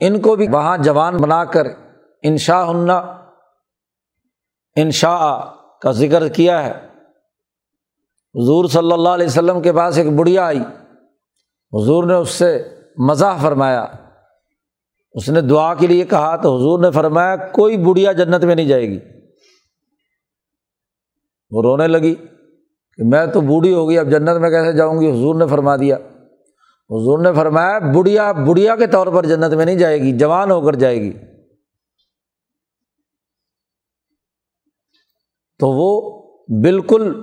ان 0.00 0.20
کو 0.20 0.36
بھی 0.36 0.48
وہاں 0.48 0.78
جوان 0.78 1.16
بنا 1.16 1.44
کر 1.44 1.66
انشا 2.22 2.70
ہننا 2.70 2.96
انشا 4.76 5.44
کا 5.82 5.90
ذکر 5.90 6.28
کیا 6.28 6.66
ہے۔ 6.66 6.72
حضور 8.34 8.68
صلی 8.68 8.92
اللہ 8.92 9.08
علیہ 9.08 9.26
وسلم 9.26 9.62
کے 9.62 9.72
پاس 9.72 9.98
ایک 9.98 10.12
بڑھیا 10.12 10.46
آئی۔ 10.46 10.60
حضور 11.72 12.04
نے 12.04 12.14
اس 12.14 12.30
سے 12.30 12.76
مزاح 12.98 13.36
فرمایا۔ 13.36 13.86
اس 15.12 15.28
نے 15.28 15.40
دعا 15.40 15.74
کے 15.74 15.86
لیے 15.86 16.04
کہا 16.04 16.36
تو 16.36 16.56
حضور 16.56 16.80
نے 16.80 16.90
فرمایا، 16.90 17.36
کوئی 17.36 17.76
بڑھیا 17.76 18.12
جنت 18.12 18.44
میں 18.44 18.54
نہیں 18.54 18.66
جائے 18.66 18.88
گی۔ 18.88 18.98
وہ 21.50 21.62
رونے 21.62 21.86
لگی 21.86 22.14
کہ 22.96 23.04
میں 23.04 23.26
تو 23.26 23.40
بوڑھی 23.40 23.74
ہو 23.74 23.88
گئی، 23.88 23.98
اب 23.98 24.06
جنت 24.06 24.40
میں 24.40 24.50
کیسے 24.50 24.76
جاؤں 24.76 25.00
گی؟ 25.00 25.10
حضور 25.10 25.34
نے 25.34 25.46
فرما 25.46 25.76
دیا۔ 25.76 25.96
حضور 26.90 27.18
نے 27.18 27.32
فرمایا، 27.32 27.78
بڑھیا 27.78 28.32
بڑھیا 28.32 28.76
کے 28.76 28.86
طور 28.86 29.06
پر 29.06 29.26
جنت 29.26 29.54
میں 29.54 29.64
نہیں 29.64 29.78
جائے 29.78 30.02
گی، 30.02 30.12
جوان 30.12 30.50
ہو 30.50 30.60
کر 30.60 30.72
جائے 30.72 31.00
گی۔ 31.00 31.12
تو 35.58 35.68
وہ 35.68 36.22
بالکل 36.62 37.22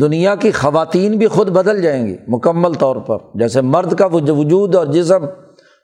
دنیا 0.00 0.34
کی 0.34 0.50
خواتین 0.50 1.18
بھی 1.18 1.26
خود 1.26 1.48
بدل 1.48 1.82
جائیں 1.82 2.06
گی، 2.06 2.16
مکمل 2.28 2.74
طور 2.74 2.96
پر۔ 2.96 3.18
جیسے 3.34 3.60
مرد 3.60 3.98
کا 3.98 4.06
وجود 4.06 4.74
اور 4.74 4.86
جسم 4.86 5.26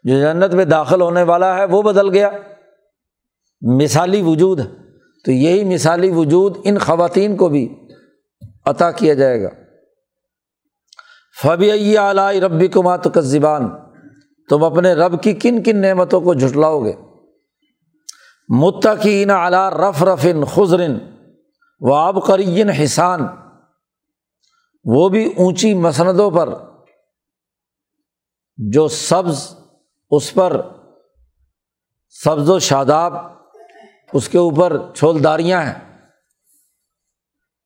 جو 0.05 0.21
جنت 0.21 0.55
میں 0.55 0.65
داخل 0.65 1.01
ہونے 1.01 1.23
والا 1.23 1.57
ہے، 1.57 1.65
وہ 1.65 1.83
بدل 1.83 2.11
گیا۔ 2.11 2.31
مثالی 3.63 4.23
وجود 4.23 4.61
ہے 4.61 4.67
تو 5.25 5.33
یہی 5.33 5.65
مثالی 5.65 6.11
وجود 6.11 6.57
ان 6.65 6.79
خواتین 6.79 7.37
کو 7.37 7.49
بھی 7.49 7.75
عطا 8.67 8.91
کیا 8.91 9.15
جائے 9.15 9.43
گا۔ 9.43 9.49
فبی 11.43 11.97
اعلی 11.97 12.41
ربی 12.41 12.69
کو 12.69 12.83
مات 12.83 13.07
زبان 13.17 13.69
تم 14.49 14.65
اپنے 14.65 14.93
رب 14.93 15.23
کی 15.23 15.33
کن 15.33 15.63
کن 15.63 15.81
نعمتوں 15.81 16.21
کو 16.21 16.35
جھٹلاؤ 16.35 16.85
گے؟ 16.85 16.93
متقین 18.49 19.31
اعلیٰ 19.31 19.69
رف 19.71 20.03
رفن 20.03 20.45
خزرن 20.45 20.99
و 21.81 21.93
آب 21.93 22.27
قرین 22.27 22.71
حسان 22.71 23.21
وہ 24.85 25.09
بھی 25.09 25.35
اونچی 25.37 25.75
مسندوں 25.75 26.31
پر 26.31 26.49
جو 28.57 28.89
سبز 28.89 29.55
اس 30.11 30.35
پر 30.35 30.61
سبز 32.25 32.51
و 32.51 32.59
شاداب 32.59 33.13
اس 34.13 34.29
کے 34.29 34.39
اوپر 34.39 34.77
چھولداریاں 34.95 35.63
ہیں، 35.63 35.75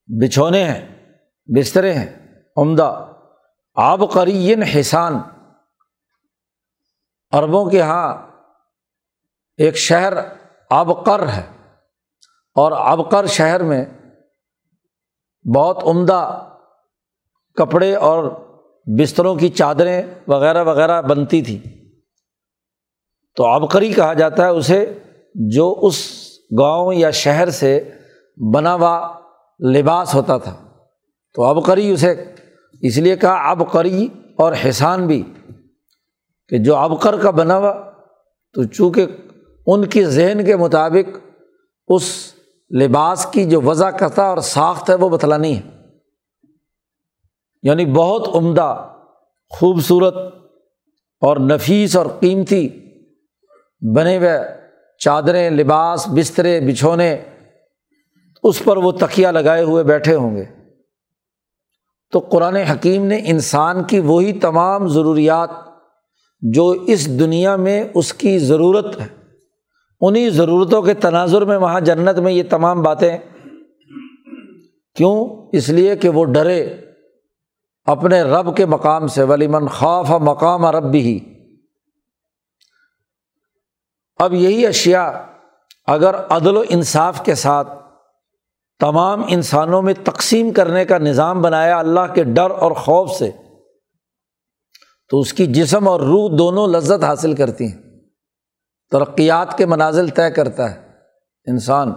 بچھونے 0.08 0.64
ہیں، 0.64 1.08
بسترے 1.56 1.92
ہیں، 1.92 2.06
عمدہ 2.56 3.13
آب 3.74 4.12
قرین 4.12 4.62
حسان۔ 4.62 5.14
عربوں 7.32 7.70
کے 7.70 7.78
یہاں 7.78 8.26
ایک 9.56 9.76
شہر 9.76 10.12
آبقر 10.70 11.28
ہے 11.28 11.50
اور 12.54 12.72
آبقر 12.72 13.26
شہر 13.26 13.62
میں 13.62 13.84
بہت 15.56 15.78
عمدہ 15.82 16.50
کپڑے 17.54 17.96
اور 17.96 18.24
بستروں 18.98 19.36
کی 19.36 19.48
چادریں 19.48 20.02
وغیرہ 20.28 20.64
وغیرہ 20.64 21.02
بنتی 21.02 21.42
تھی۔ 21.42 21.62
تو 23.36 23.44
آبقری 23.44 23.92
کہا 23.92 24.12
جاتا 24.12 24.44
ہے 24.44 24.48
اسے 24.48 24.98
جو 25.34 25.78
اس 25.82 26.28
گاؤں 26.58 26.94
یا 26.94 27.10
شہر 27.10 27.50
سے 27.50 27.90
بنا 28.54 28.74
ہوا 28.74 29.20
لباس 29.72 30.14
ہوتا 30.14 30.38
تھا۔ 30.38 30.56
تو 31.34 31.42
آبقری 31.42 31.90
اسے 31.90 32.33
اس 32.84 32.96
لیے 32.96 33.16
کہا 33.16 33.50
آبقری 33.50 34.08
اور 34.38 34.52
حسان 34.68 35.06
بھی 35.06 35.22
کہ 36.48 36.58
جو 36.58 36.76
ابکر 36.76 37.20
کا 37.20 37.30
بنا 37.30 37.56
ہوا، 37.56 37.90
تو 38.52 38.64
چونکہ 38.64 39.06
ان 39.66 39.84
کی 39.84 40.04
ذہن 40.04 40.44
کے 40.44 40.56
مطابق 40.56 41.18
اس 41.88 42.34
لباس 42.80 43.26
کی 43.32 43.44
جو 43.44 43.60
وضع 43.60 43.90
کرتا 43.90 44.22
اور 44.22 44.38
ساخت 44.38 44.90
ہے، 44.90 44.94
وہ 44.94 45.08
بتلانی 45.08 45.56
ہے۔ 45.56 45.62
یعنی 47.62 47.86
بہت 47.86 48.28
عمدہ، 48.34 48.88
خوبصورت 49.50 50.14
اور 51.20 51.36
نفیس 51.36 51.96
اور 51.96 52.06
قیمتی 52.20 52.68
بنے 53.96 54.16
ہوئے 54.16 54.38
چادریں، 54.98 55.50
لباس، 55.50 56.08
بسترے، 56.08 56.60
بچھونے، 56.60 57.20
اس 58.42 58.62
پر 58.64 58.76
وہ 58.76 58.92
تکیا 58.92 59.30
لگائے 59.30 59.62
ہوئے 59.62 59.84
بیٹھے 59.84 60.14
ہوں 60.14 60.36
گے۔ 60.36 60.44
تو 62.14 62.20
قرآن 62.20 62.56
حکیم 62.56 63.06
نے 63.06 63.20
انسان 63.24 63.84
کی 63.84 63.98
وہی 63.98 64.32
تمام 64.32 64.88
ضروریات 64.88 65.50
جو 66.40 66.70
اس 66.70 67.18
دنیا 67.18 67.56
میں 67.56 67.84
اس 67.94 68.14
کی 68.14 68.38
ضرورت 68.38 69.00
ہے 69.00 69.06
انہیں 70.00 70.30
ضرورتوں 70.30 70.82
کے 70.82 70.94
تناظر 70.94 71.44
میں 71.44 71.56
وہاں 71.56 71.80
جنت 71.80 72.18
میں 72.18 72.32
یہ 72.32 72.42
تمام 72.50 72.82
باتیں۔ 72.82 73.18
کیوں؟ 74.96 75.46
اس 75.52 75.68
لیے 75.68 75.96
کہ 75.96 76.08
وہ 76.08 76.24
ڈرے 76.24 76.76
اپنے 77.86 78.22
رب 78.22 78.56
کے 78.56 78.66
مقام 78.66 79.06
سے 79.06 79.22
ولیمن 79.22 79.68
خوف 79.68 80.10
مقام 80.10 80.66
رب 80.66 80.90
بھی 80.90 81.34
اب 84.18 84.34
یہی 84.34 84.66
اشیا 84.66 85.22
اگر 85.86 86.14
عدل 86.30 86.56
و 86.56 86.62
انصاف 86.68 87.24
کے 87.24 87.34
ساتھ 87.34 87.83
تمام 88.84 89.22
انسانوں 89.28 89.82
میں 89.82 89.94
تقسیم 90.04 90.52
کرنے 90.52 90.84
کا 90.84 90.98
نظام 90.98 91.42
بنایا 91.42 91.78
اللہ 91.78 92.14
کے 92.14 92.24
ڈر 92.24 92.50
اور 92.50 92.72
خوف 92.72 93.10
سے، 93.10 93.30
تو 95.08 95.20
اس 95.20 95.32
کی 95.32 95.46
جسم 95.46 95.88
اور 95.88 96.00
روح 96.00 96.30
دونوں 96.38 96.66
لذت 96.66 97.04
حاصل 97.04 97.34
کرتی 97.34 97.72
ہیں۔ 97.72 97.82
ترقیات 98.90 99.58
کے 99.58 99.66
منازل 99.66 100.08
طے 100.08 100.30
کرتا 100.30 100.74
ہے 100.74 100.90
انسان۔ 101.46 101.88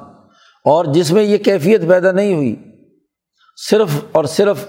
اور 0.65 0.85
جس 0.85 1.11
میں 1.11 1.23
یہ 1.23 1.37
کیفیت 1.37 1.81
پیدا 1.89 2.11
نہیں 2.11 2.33
ہوئی، 2.33 2.55
صرف 3.69 3.89
اور 4.11 4.25
صرف 4.25 4.67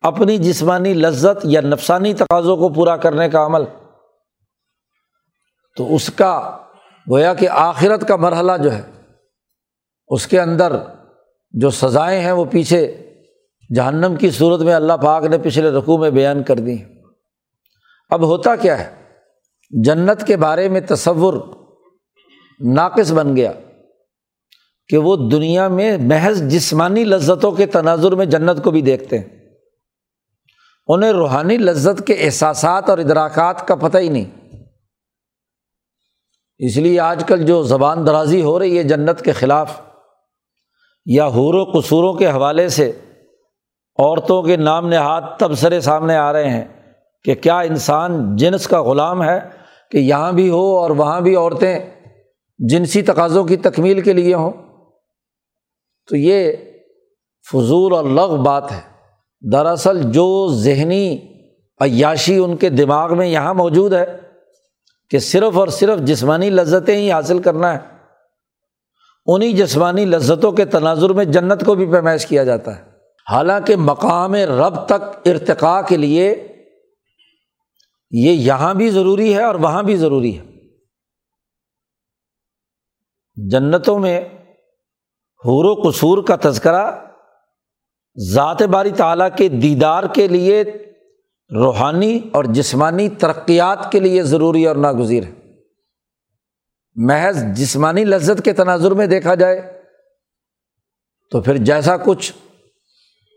اپنی 0.00 0.38
جسمانی 0.38 0.94
لذت 0.94 1.38
یا 1.44 1.60
نفسانی 1.60 2.14
تقاضوں 2.14 2.56
کو 2.56 2.68
پورا 2.68 2.96
کرنے 2.96 3.28
کا 3.28 3.46
عمل۔ 3.46 3.64
تو 5.76 5.94
اس 5.94 6.10
کا 6.16 6.58
گویا 7.10 7.34
کہ 7.34 7.48
آخرت 7.48 8.08
کا 8.08 8.16
مرحلہ 8.16 8.52
جو 8.62 8.72
ہے، 8.72 8.82
اس 10.08 10.26
کے 10.26 10.40
اندر 10.40 10.76
جو 11.50 11.70
سزائیں 11.70 12.20
ہیں 12.20 12.32
وہ 12.32 12.44
پیچھے 12.44 13.10
جہنم 13.74 14.16
کی 14.16 14.30
صورت 14.30 14.60
میں 14.60 14.74
اللہ 14.74 14.92
پاک 14.92 15.24
نے 15.24 15.38
پچھلے 15.38 15.70
رقوع 15.70 15.98
میں 15.98 16.10
بیان 16.10 16.42
کر 16.42 16.56
دی 16.56 16.76
اب 18.10 18.22
ہوتا 18.22 18.56
کیا 18.56 18.78
ہے؟ 18.78 19.02
جنت 19.70 20.26
کے 20.26 20.36
بارے 20.36 20.68
میں 20.68 20.80
تصور 20.80 21.34
ناقص 22.60 23.12
بن 23.12 23.36
گیا 23.36 23.52
کہ 24.88 24.98
وہ 24.98 25.30
دنیا 25.30 25.68
میں 25.68 25.98
محض 25.98 26.42
جسمانی 26.42 27.04
لذتوں 27.04 27.52
کے 27.52 27.66
تناظر 27.66 28.12
میں 28.12 28.26
جنت 28.26 28.64
کو 28.64 28.70
بھی 28.70 28.80
دیکھتے 28.80 29.18
ہیں۔ 29.18 29.26
انہیں 30.88 31.12
روحانی 31.12 31.56
لذت 31.56 32.06
کے 32.06 32.14
احساسات 32.14 32.90
اور 32.90 32.98
ادراکات 32.98 33.68
کا 33.68 33.74
پتہ 33.74 33.98
ہی 33.98 34.08
نہیں۔ 34.08 34.58
اس 36.58 36.76
لیے 36.76 37.00
آج 37.00 37.24
کل 37.26 37.46
جو 37.46 37.62
زبان 37.62 38.06
درازی 38.06 38.42
ہو 38.42 38.58
رہی 38.58 38.78
ہے 38.78 38.82
جنت 38.82 39.24
کے 39.24 39.32
خلاف 39.32 39.87
یا 41.10 41.26
حور 41.26 41.54
و 41.54 41.64
قصوروں 41.64 42.14
کے 42.14 42.30
حوالے 42.30 42.68
سے 42.68 42.92
عورتوں 43.98 44.42
کے 44.42 44.56
نام 44.56 44.88
نہاد 44.88 45.22
تبصرے 45.38 45.80
سامنے 45.80 46.16
آ 46.16 46.32
رہے 46.32 46.50
ہیں 46.50 46.64
کہ 47.24 47.34
کیا 47.34 47.60
انسان 47.60 48.36
جنس 48.36 48.66
کا 48.68 48.82
غلام 48.82 49.22
ہے 49.22 49.40
کہ 49.90 49.98
یہاں 49.98 50.32
بھی 50.32 50.50
ہو 50.50 50.78
اور 50.78 50.90
وہاں 50.90 51.20
بھی 51.20 51.36
عورتیں 51.36 51.78
جنسی 52.58 53.02
تقاضوں 53.02 53.44
کی 53.44 53.56
تکمیل 53.56 54.00
کے 54.00 54.12
لیے 54.12 54.34
ہوں؟ 54.34 54.52
تو 56.08 56.16
یہ 56.16 56.52
فضول 57.52 57.94
اور 57.94 58.04
لغ 58.04 58.36
بات 58.36 58.72
ہے۔ 58.72 58.80
دراصل 59.52 60.12
جو 60.12 60.48
ذہنی 60.54 61.18
عیاشی 61.80 62.38
ان 62.38 62.56
کے 62.56 62.68
دماغ 62.68 63.16
میں 63.16 63.26
یہاں 63.26 63.54
موجود 63.54 63.92
ہے 63.92 64.16
کہ 65.10 65.18
صرف 65.18 65.58
اور 65.58 65.68
صرف 65.68 65.98
جسمانی 65.98 66.50
لذتیں 66.50 66.96
ہی 66.96 67.12
حاصل 67.12 67.38
کرنا 67.38 67.74
ہے۔ 67.74 67.97
انہیں 69.28 69.52
جسمانی 69.52 70.04
لذتوں 70.04 70.52
کے 70.52 70.64
تناظر 70.64 71.10
میں 71.10 71.24
جنت 71.24 71.66
کو 71.66 71.74
بھی 71.74 71.86
پیمائش 71.86 72.26
کیا 72.26 72.44
جاتا 72.44 72.76
ہے۔ 72.76 72.90
حالانکہ 73.30 73.76
مقام 73.76 74.34
رب 74.34 74.86
تک 74.86 75.28
ارتقاء 75.28 75.80
کے 75.88 75.96
لیے 75.96 76.48
یہ 78.10 78.30
یہاں 78.30 78.74
بھی 78.74 78.90
ضروری 78.90 79.34
ہے 79.34 79.44
اور 79.44 79.54
وہاں 79.54 79.82
بھی 79.82 79.96
ضروری 79.96 80.38
ہے۔ 80.38 80.44
جنتوں 83.48 83.98
میں 83.98 84.20
حور 85.44 85.64
و 85.64 85.90
قصور 85.90 86.22
کا 86.22 86.36
تذکرہ 86.42 86.90
ذات 88.30 88.62
باری 88.62 88.90
تعالیٰ 88.90 89.28
کے 89.36 89.48
دیدار 89.48 90.02
کے 90.14 90.28
لیے 90.28 90.64
روحانی 91.54 92.20
اور 92.32 92.44
جسمانی 92.44 93.08
ترقیات 93.08 93.92
کے 93.92 94.00
لیے 94.00 94.22
ضروری 94.22 94.66
اور 94.66 94.76
ناگزیر 94.76 95.24
ہے۔ 95.24 95.37
محض 96.96 97.44
جسمانی 97.44 98.04
لذت 98.04 98.44
کے 98.44 98.52
تناظر 98.52 98.90
میں 98.90 99.06
دیکھا 99.06 99.34
جائے 99.34 99.82
تو 101.30 101.40
پھر 101.40 101.56
جیسا 101.56 101.96
کچھ 101.96 102.32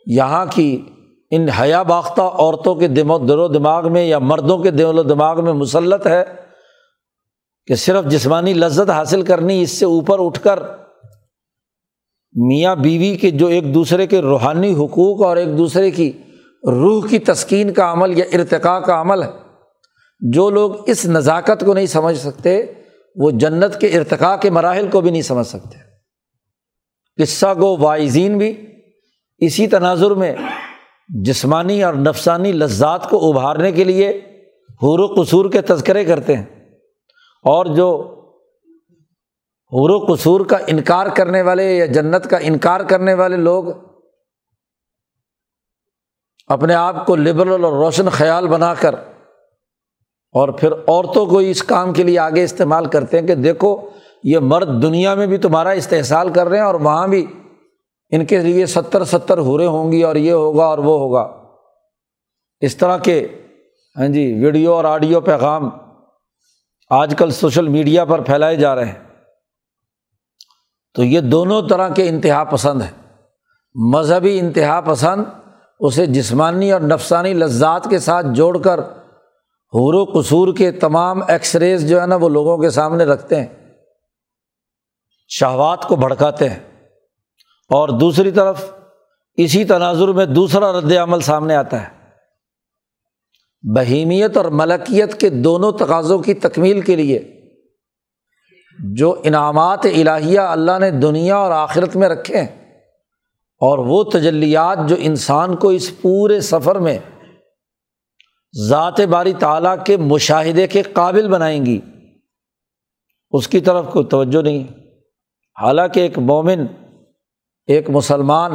یہاں 0.06 0.46
کی 0.50 0.86
ان 1.32 1.50
حیا 1.50 1.84
باختہ 1.84 2.22
عورتوں 2.22 2.76
کے 2.76 2.88
دل 2.88 3.10
و 3.10 3.48
دماغ 3.48 3.92
میں 3.92 4.06
یا 4.06 4.20
مردوں 4.20 4.58
کے 4.58 4.72
دل 4.72 5.00
و 5.00 5.04
دماغ 5.04 5.44
میں 5.44 5.54
مسلط 5.54 6.08
ہے 6.08 6.24
کہ 7.68 7.76
صرف 7.76 8.06
جسمانی 8.06 8.54
لذت 8.54 8.90
حاصل 8.90 9.22
کرنی 9.22 9.62
اس 9.62 9.72
سے 9.72 9.86
اوپر 9.86 10.26
اٹھ 10.26 10.44
کر 10.44 10.64
میاں 12.36 12.76
بیوی 12.76 13.16
کے 13.16 13.32
جو 13.32 13.48
ایک 13.48 13.74
دوسرے 13.74 14.08
کے 14.08 14.22
روحانی 14.22 14.74
حقوق 14.74 15.26
اور 15.26 15.38
ایک 15.38 15.58
دوسرے 15.58 15.92
کی 15.92 16.12
روح 16.64 17.08
کی 17.08 17.20
تسکین 17.20 17.74
کا 17.74 17.92
عمل 17.92 18.18
یا 18.18 18.26
ارتقاء 18.34 18.80
کا 18.80 19.02
عمل 19.02 19.24
ہے، 19.24 19.30
جو 20.20 20.50
لوگ 20.50 20.90
اس 20.90 21.06
نزاکت 21.06 21.64
کو 21.66 21.74
نہیں 21.74 21.86
سمجھ 21.86 22.18
سکتے 22.18 22.74
وہ 23.16 23.32
جنت 23.32 23.82
کے 23.82 23.88
ارتقاء 23.88 24.36
کے 24.36 24.50
مراحل 24.50 24.90
کو 24.92 25.02
بھی 25.02 25.12
نہیں 25.12 25.22
سمجھ 25.22 25.48
سکتے۔ 25.48 25.78
قصہ 27.24 27.46
گو 27.46 27.78
وائزین 27.78 28.38
بھی 28.38 28.66
اسی 29.38 29.68
تناظر 29.68 30.12
میں 30.12 30.36
جسمانی 31.10 31.84
اور 31.84 31.94
نفسانی 31.94 32.52
لذات 32.52 33.10
کو 33.10 33.30
ابھارنے 33.30 33.72
کے 33.72 33.84
لیے 33.84 34.10
حور 34.84 35.00
و 35.00 35.22
قصور 35.22 35.52
کے 35.52 35.62
تذکرے 35.62 36.06
کرتے 36.06 36.36
ہیں 36.36 36.46
اور 37.44 37.66
جو 37.66 38.18
حور 39.74 39.90
و 39.90 40.14
قصور 40.14 40.46
کا 40.46 40.58
انکار 40.68 41.08
کرنے 41.08 41.42
والے 41.42 41.78
یا 41.78 41.86
جنت 41.86 42.30
کا 42.30 42.38
انکار 42.38 42.80
کرنے 42.80 43.14
والے 43.14 43.38
لوگ 43.38 43.66
اپنے 46.48 46.74
آپ 46.74 47.06
کو 47.06 47.16
لبرل 47.16 47.64
اور 47.64 47.74
روشن 47.74 48.10
خیال 48.10 48.48
بنا 48.48 48.74
کر 48.74 48.96
اور 50.32 50.50
پھر 50.50 50.72
عورتوں 50.72 51.26
کو 51.26 51.38
اس 51.38 51.64
کام 51.64 51.94
کے 51.94 52.04
لیے 52.04 52.20
آگے 52.20 52.44
استعمال 52.44 52.86
کرتے 52.86 53.20
ہیں 53.20 53.28
کہ 53.28 53.36
دیکھو، 53.36 53.90
یہ 54.24 54.40
مرد 54.40 54.82
دنیا 54.82 55.16
میں 55.16 55.28
بھی 55.28 55.38
تمہارا 55.38 55.70
استحصال 55.70 56.30
کر 56.30 56.50
رہے 56.50 56.58
ہیں 56.58 56.66
اور 56.66 56.76
وہاں 56.76 57.08
بھی 57.08 57.26
ان 58.12 58.26
کے 58.26 58.38
لیے 58.38 58.66
ستر 58.66 59.04
ستر 59.04 59.38
ہورے 59.38 59.66
ہوں 59.66 59.92
گی 59.92 60.04
اور 60.04 60.16
یہ 60.16 60.32
ہوگا 60.32 60.66
اور 60.66 60.78
وہ 60.78 61.00
ہوگا۔ 61.00 61.38
اس 62.62 62.78
طرح 62.78 62.98
کے 62.98 63.28
ہاں 63.98 64.08
جی 64.08 64.34
ویڈیو 64.44 64.74
اور 64.74 64.86
آڈیو 64.86 65.22
پیغام 65.22 65.70
آج 66.90 67.16
کل 67.18 67.32
سوشل 67.32 67.68
میڈیا 67.68 68.06
پر 68.06 68.22
پھیلائے 68.22 68.56
جا 68.56 68.76
رہے 68.76 68.86
ہیں۔ 68.86 69.04
تو 70.94 71.04
یہ 71.04 71.20
دونوں 71.20 71.62
طرح 71.70 71.90
کے 71.90 72.10
انتہا 72.10 72.44
پسند 72.44 72.82
ہیں۔ 72.82 73.18
مذہبی 73.76 74.40
انتہا 74.40 74.82
پسند 74.82 75.24
اسے 75.80 76.06
جسمانی 76.06 76.72
اور 76.72 76.82
نفسانی 76.82 77.34
لذات 77.34 77.90
کے 77.90 78.00
ساتھ 78.00 78.26
جوڑ 78.34 78.58
کر 78.58 78.80
حور 79.74 79.94
و 79.94 80.04
قصور 80.06 80.54
کے 80.56 80.72
تمام 80.72 81.20
ایکس 81.28 81.56
ریز 81.56 81.90
جو 81.90 82.02
ہے 82.02 82.06
نا 82.06 82.16
وہ 82.16 82.30
لوگوں 82.30 82.58
کے 82.58 82.70
سامنے 82.70 83.04
رکھتے 83.04 83.36
ہیں، 83.36 83.48
شہوات 85.30 85.88
کو 85.88 85.96
بھڑکاتے 85.96 86.50
ہیں۔ 86.50 86.60
اور 87.72 87.90
دوسری 87.90 88.32
طرف 88.32 88.64
اسی 89.38 89.64
تناظر 89.66 90.08
میں 90.08 90.26
دوسرا 90.26 90.72
رد 90.80 90.92
عمل 90.92 91.20
سامنے 91.20 91.56
آتا 91.56 91.82
ہے۔ 91.82 91.88
بہیمیت 93.64 94.38
اور 94.38 94.46
ملکیت 94.46 95.20
کے 95.20 95.30
دونوں 95.30 95.72
تقاضوں 95.72 96.20
کی 96.20 96.34
تکمیل 96.34 96.82
کے 96.82 96.96
لیے 96.96 97.20
جو 98.80 99.14
انعامات 99.24 99.86
الہیہ 99.86 100.40
اللہ 100.40 100.80
نے 100.80 100.92
دنیا 100.92 101.38
اور 101.38 101.52
آخرت 101.52 101.96
میں 101.96 102.10
رکھے 102.10 102.38
ہیں، 102.38 102.48
اور 103.62 103.78
وہ 103.78 104.04
تجلیات 104.04 104.78
جو 104.88 104.96
انسان 105.00 105.56
کو 105.56 105.70
اس 105.70 105.92
پورے 106.02 106.42
سفر 106.42 106.76
میں 106.76 106.98
ذات 108.68 109.02
باری 109.02 109.34
تعالیٰ 109.34 109.76
کے 109.86 109.98
مشاہدے 109.98 110.68
کے 110.68 110.82
قابل 110.82 111.28
بنائیں 111.28 111.66
گی۔ 111.66 111.80
اس 113.32 113.48
کی 113.48 113.60
طرف 113.60 113.86
کوئی 113.94 114.06
توجہ 114.06 114.42
نہیں 114.42 114.64
حالانکہ 115.62 116.00
ایک 116.00 116.20
مومن، 116.20 116.66
ایک 117.68 117.90
مسلمان، 117.90 118.52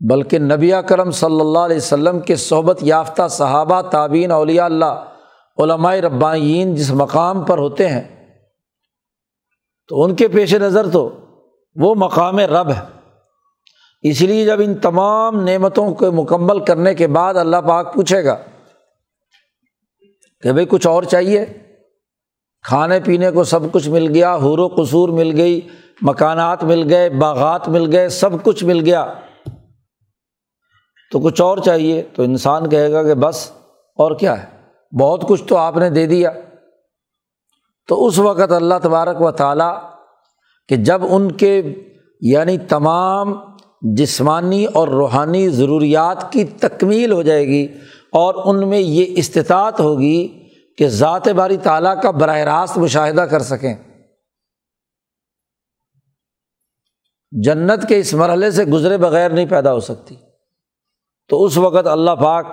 بلکہ 0.00 0.38
نبی 0.38 0.72
کرم 0.88 1.10
صلی 1.10 1.40
اللہ 1.40 1.58
علیہ 1.58 1.76
وسلم 1.76 2.20
کے 2.20 2.36
صحبت 2.36 2.78
یافتہ 2.80 3.28
صحابہ 3.28 3.82
تعبین 3.82 4.30
اولیاء 4.30 4.64
اللہ، 4.64 5.04
علماء 5.58 5.94
ربائین 5.94 6.74
جس 6.74 6.90
مقام 6.90 7.44
پر 7.44 7.58
ہوتے 7.58 7.88
ہیں، 7.88 8.36
تو 9.88 10.02
ان 10.02 10.14
کے 10.14 10.28
پیش 10.28 10.54
نظر 10.54 10.90
تو 10.90 11.10
وہ 11.76 11.94
مقام 11.94 12.38
رب 12.38 12.70
ہے۔ 12.70 12.80
اس 14.02 14.20
لیے 14.20 14.44
جب 14.44 14.60
ان 14.60 14.74
تمام 14.74 15.40
نعمتوں 15.40 15.94
کو 15.94 16.12
مکمل 16.12 16.64
کرنے 16.64 16.94
کے 16.94 17.06
بعد 17.06 17.34
اللہ 17.34 17.56
پاک 17.56 17.94
پوچھے 17.94 18.24
گا 18.24 18.36
کہ 20.42 20.52
بھائی 20.52 20.66
کچھ 20.66 20.86
اور 20.86 21.02
چاہیے۔ 21.02 21.46
کھانے 22.62 23.00
پینے 23.00 23.30
کو 23.30 23.44
سب 23.44 23.60
کچھ 23.72 23.88
مل 23.88 24.14
گیا، 24.14 24.36
حور 24.36 24.58
و 24.58 24.68
قصور 24.68 25.08
مل 25.08 25.40
گئی، 25.40 25.60
مکانات 26.02 26.64
مل 26.64 26.92
گئے، 26.92 27.10
باغات 27.10 27.68
مل 27.68 27.96
گئے، 27.96 28.08
سب 28.08 28.30
کچھ 28.42 28.64
مل 28.64 28.80
گیا۔ 28.84 29.14
تو 31.12 31.20
کچھ 31.20 31.42
اور 31.42 31.58
چاہیے۔ 31.58 32.02
تو 32.14 32.22
انسان 32.22 32.68
کہے 32.68 32.92
گا 32.92 33.02
کہ 33.02 33.14
بس، 33.14 33.50
اور 33.96 34.16
کیا 34.16 34.42
ہے؟ 34.42 34.46
بہت 35.00 35.28
کچھ 35.28 35.44
تو 35.44 35.56
آپ 35.56 35.76
نے 35.76 35.90
دے 35.90 36.06
دیا۔ 36.06 36.30
تو 37.88 38.06
اس 38.06 38.18
وقت 38.18 38.52
اللہ 38.52 38.74
تبارک 38.82 39.22
و 39.22 39.30
تعالیٰ 39.30 39.78
کہ 40.68 40.76
جب 40.76 41.00
ان 41.10 41.32
کے 41.32 41.62
یعنی 42.20 42.58
تمام 42.58 43.34
جسمانی 43.94 44.64
اور 44.64 44.88
روحانی 44.88 45.48
ضروریات 45.48 46.32
کی 46.32 46.44
تکمیل 46.44 47.12
ہو 47.12 47.22
جائے 47.22 47.46
گی 47.46 47.68
اور 48.12 48.34
ان 48.44 48.68
میں 48.68 48.78
یہ 48.78 49.04
استطاعت 49.08 49.80
ہوگی 49.80 50.48
کہ 50.78 50.88
ذات 50.88 51.28
باری 51.28 51.56
تعالیٰ 51.56 52.02
کا 52.02 52.10
براہ 52.10 52.38
راست 52.38 52.78
مشاہدہ 52.78 53.20
کر 53.20 53.42
سکیں۔ 53.42 53.74
جنت 57.30 57.88
کے 57.88 57.98
اس 57.98 58.14
مرحلے 58.14 58.50
سے 58.50 58.64
گزرے 58.64 58.96
بغیر 58.96 59.30
نہیں 59.30 59.46
پیدا 59.46 59.72
ہو 59.72 59.80
سکتی۔ 59.80 60.14
تو 61.28 61.44
اس 61.44 61.56
وقت 61.56 61.86
اللہ 61.86 62.10
پاک 62.10 62.46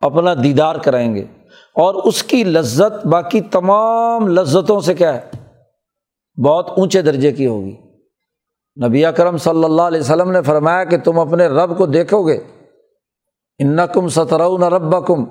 اپنا 0.00 0.34
دیدار 0.42 0.76
کرائیں 0.76 1.14
گے۔ 1.14 1.24
اور 1.74 1.94
اس 1.94 2.22
کی 2.22 2.44
لذت 2.44 3.06
باقی 3.06 3.40
تمام 3.40 4.28
لذتوں 4.28 4.80
سے 4.80 4.94
کیا 4.94 5.20
ہے؟ 5.20 5.30
بہت 6.40 6.70
اونچے 6.76 7.02
درجے 7.02 7.32
کی 7.32 7.46
ہوگی۔ 7.46 7.76
نبی 8.86 9.04
اکرم 9.04 9.36
صلی 9.36 9.64
اللہ 9.64 9.82
علیہ 9.82 10.00
وسلم 10.00 10.30
نے 10.30 10.42
فرمایا 10.42 10.84
کہ 10.84 10.98
تم 10.98 11.18
اپنے 11.18 11.46
رب 11.46 11.78
کو 11.78 11.86
دیکھو 11.86 12.28
گے۔ 12.28 12.40
ان 13.58 13.78
کم 13.92 14.08
سترون 14.08 14.62
رب 14.62 15.06
کم 15.06 15.24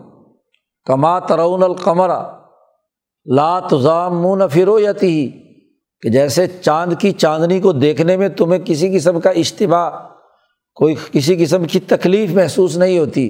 کما 0.86 1.20
ترون 1.20 1.64
القمرا 1.64 3.60
تزام 3.60 4.22
منہ 4.22 4.48
فرو 4.48 4.80
یتی 4.80 5.08
ہی 5.08 5.32
کہ 6.02 6.10
جیسے 6.10 6.48
چاند 6.48 6.94
کی 7.00 7.12
چاندنی 7.12 7.60
کو 7.60 7.72
دیکھنے 7.72 8.18
میں 8.18 8.30
تمہیں 8.30 8.60
کسی 8.66 8.98
قسم 8.98 9.20
کا 9.20 9.30
اجتباع 9.30 9.90
کوئی 10.76 10.96
کسی 11.12 11.46
قسم 11.46 11.64
کی 11.64 11.80
تکلیف 11.80 12.32
محسوس 12.32 12.78
نہیں 12.78 13.00
ہوتی۔ 13.00 13.30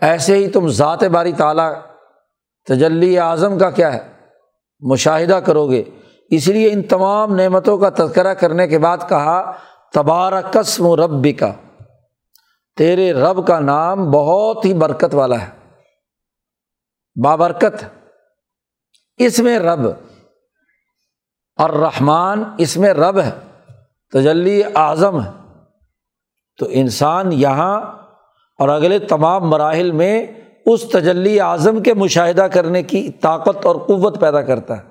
ایسے 0.00 0.36
ہی 0.36 0.48
تم 0.48 0.68
ذات 0.68 1.04
باری 1.04 1.32
تعالیٰ، 1.32 1.72
تجلی 2.68 3.18
اعظم 3.18 3.58
کا 3.58 3.70
کیا 3.70 3.94
ہے؟ 3.94 3.98
مشاہدہ 4.80 5.34
کرو 5.34 5.70
گے۔ 5.70 5.82
اس 6.30 6.48
لیے 6.48 6.72
ان 6.72 6.82
تمام 6.82 7.34
نعمتوں 7.34 7.78
کا 7.78 7.90
تذکرہ 7.90 8.34
کرنے 8.34 8.68
کے 8.68 8.78
بعد 8.78 8.98
کہا 9.08 9.52
تبارہ 9.94 10.40
قسم 10.50 10.86
و 10.86 10.96
رب 10.96 11.26
کا 11.38 11.52
تیرے 12.76 13.12
رب 13.12 13.46
کا 13.46 13.60
نام 13.60 14.10
بہت 14.10 14.64
ہی 14.64 14.74
برکت 14.74 15.14
والا 15.14 15.40
ہے۔ 15.40 15.48
بابرکت۔ 17.22 17.84
اس 19.16 19.38
میں 19.38 19.58
رب۔ 19.58 19.86
اور 21.56 21.70
رحمان 21.70 22.44
اس 22.58 22.76
میں 22.76 22.90
رب 22.90 23.20
ہے۔ 23.20 23.30
تجلی 24.12 24.62
اعظم 24.74 25.22
ہے۔ 25.22 25.30
تو 26.58 26.66
انسان 26.68 27.32
یہاں 27.32 27.80
اور 28.58 28.68
اگلے 28.68 28.98
تمام 28.98 29.50
مراحل 29.50 29.90
میں 29.90 30.26
اس 30.66 30.82
تجلی 30.92 31.40
اعظم 31.40 31.82
کے 31.82 31.94
مشاہدہ 31.94 32.42
کرنے 32.42 32.82
کی 32.82 33.10
طاقت 33.10 33.66
اور 33.66 33.76
قوت 33.76 34.20
پیدا 34.20 34.42
کرتا 34.42 34.78
ہے۔ 34.78 34.82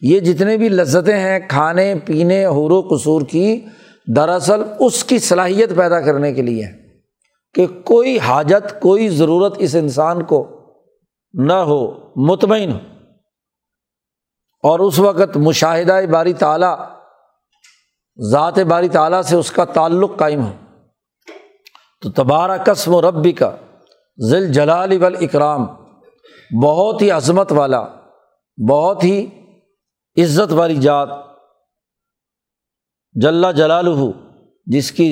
یہ 0.00 0.20
جتنے 0.20 0.56
بھی 0.56 0.68
لذتیں 0.68 1.18
ہیں 1.18 1.38
کھانے، 1.48 1.94
پینے، 2.04 2.46
حور 2.46 2.70
و 2.70 2.82
قصور 2.90 3.22
کی 3.22 3.64
دراصل 4.16 4.62
اس 4.80 5.04
کی 5.04 5.18
صلاحیت 5.18 5.76
پیدا 5.76 6.00
کرنے 6.00 6.32
کے 6.32 6.42
لیے 6.42 6.66
کہ 7.54 7.66
کوئی 7.84 8.18
حاجت، 8.18 8.80
کوئی 8.80 9.08
ضرورت 9.08 9.54
اس 9.58 9.74
انسان 9.74 10.24
کو 10.24 10.60
نہ 11.34 11.52
ہو، 11.52 12.12
مطمئن 12.16 12.72
ہو۔ 12.72 12.78
اور 14.62 14.78
اس 14.78 14.98
وقت 14.98 15.36
مشاہدہ 15.36 16.00
باری 16.10 16.32
تعالیٰ، 16.32 16.78
ذات 18.30 18.58
باری 18.58 18.88
تعالیٰ 18.88 19.22
سے 19.22 19.36
اس 19.36 19.52
کا 19.52 19.64
تعلق 19.64 20.16
قائم 20.16 20.46
ہو۔ 20.46 20.52
تو 22.02 22.10
تبارہ 22.10 22.52
قسم 22.64 22.94
و 22.94 23.02
ربی 23.02 23.32
کا 23.32 23.56
ذیل 24.30 24.52
جلال 24.52 24.98
بل 24.98 25.16
اکرام 25.20 25.66
بہت 26.62 27.02
ہی 27.02 27.10
عظمت 27.10 27.52
والا، 27.52 27.84
بہت 28.70 29.04
ہی 29.04 29.26
عزت 30.16 30.52
والی 30.52 30.76
جات 30.76 31.08
جلا 33.16 33.50
جلال 33.52 33.88
جس 34.66 34.90
کی 34.92 35.08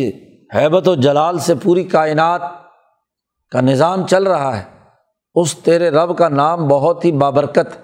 حیبت 0.51 0.89
و 0.89 0.95
جلال 0.95 1.39
سے 1.39 1.55
پوری 1.63 1.85
کائنات 1.85 2.43
کا 3.53 3.61
نظام 3.61 4.07
چل 4.07 4.27
رہا 4.27 4.57
ہے، 4.59 4.63
اس 5.37 5.57
تیرے 5.59 5.91
رب 5.91 6.17
کا 6.19 6.29
نام 6.31 6.67
بہت 6.69 7.05
ہی 7.05 7.13
بابرکت۔ 7.15 7.77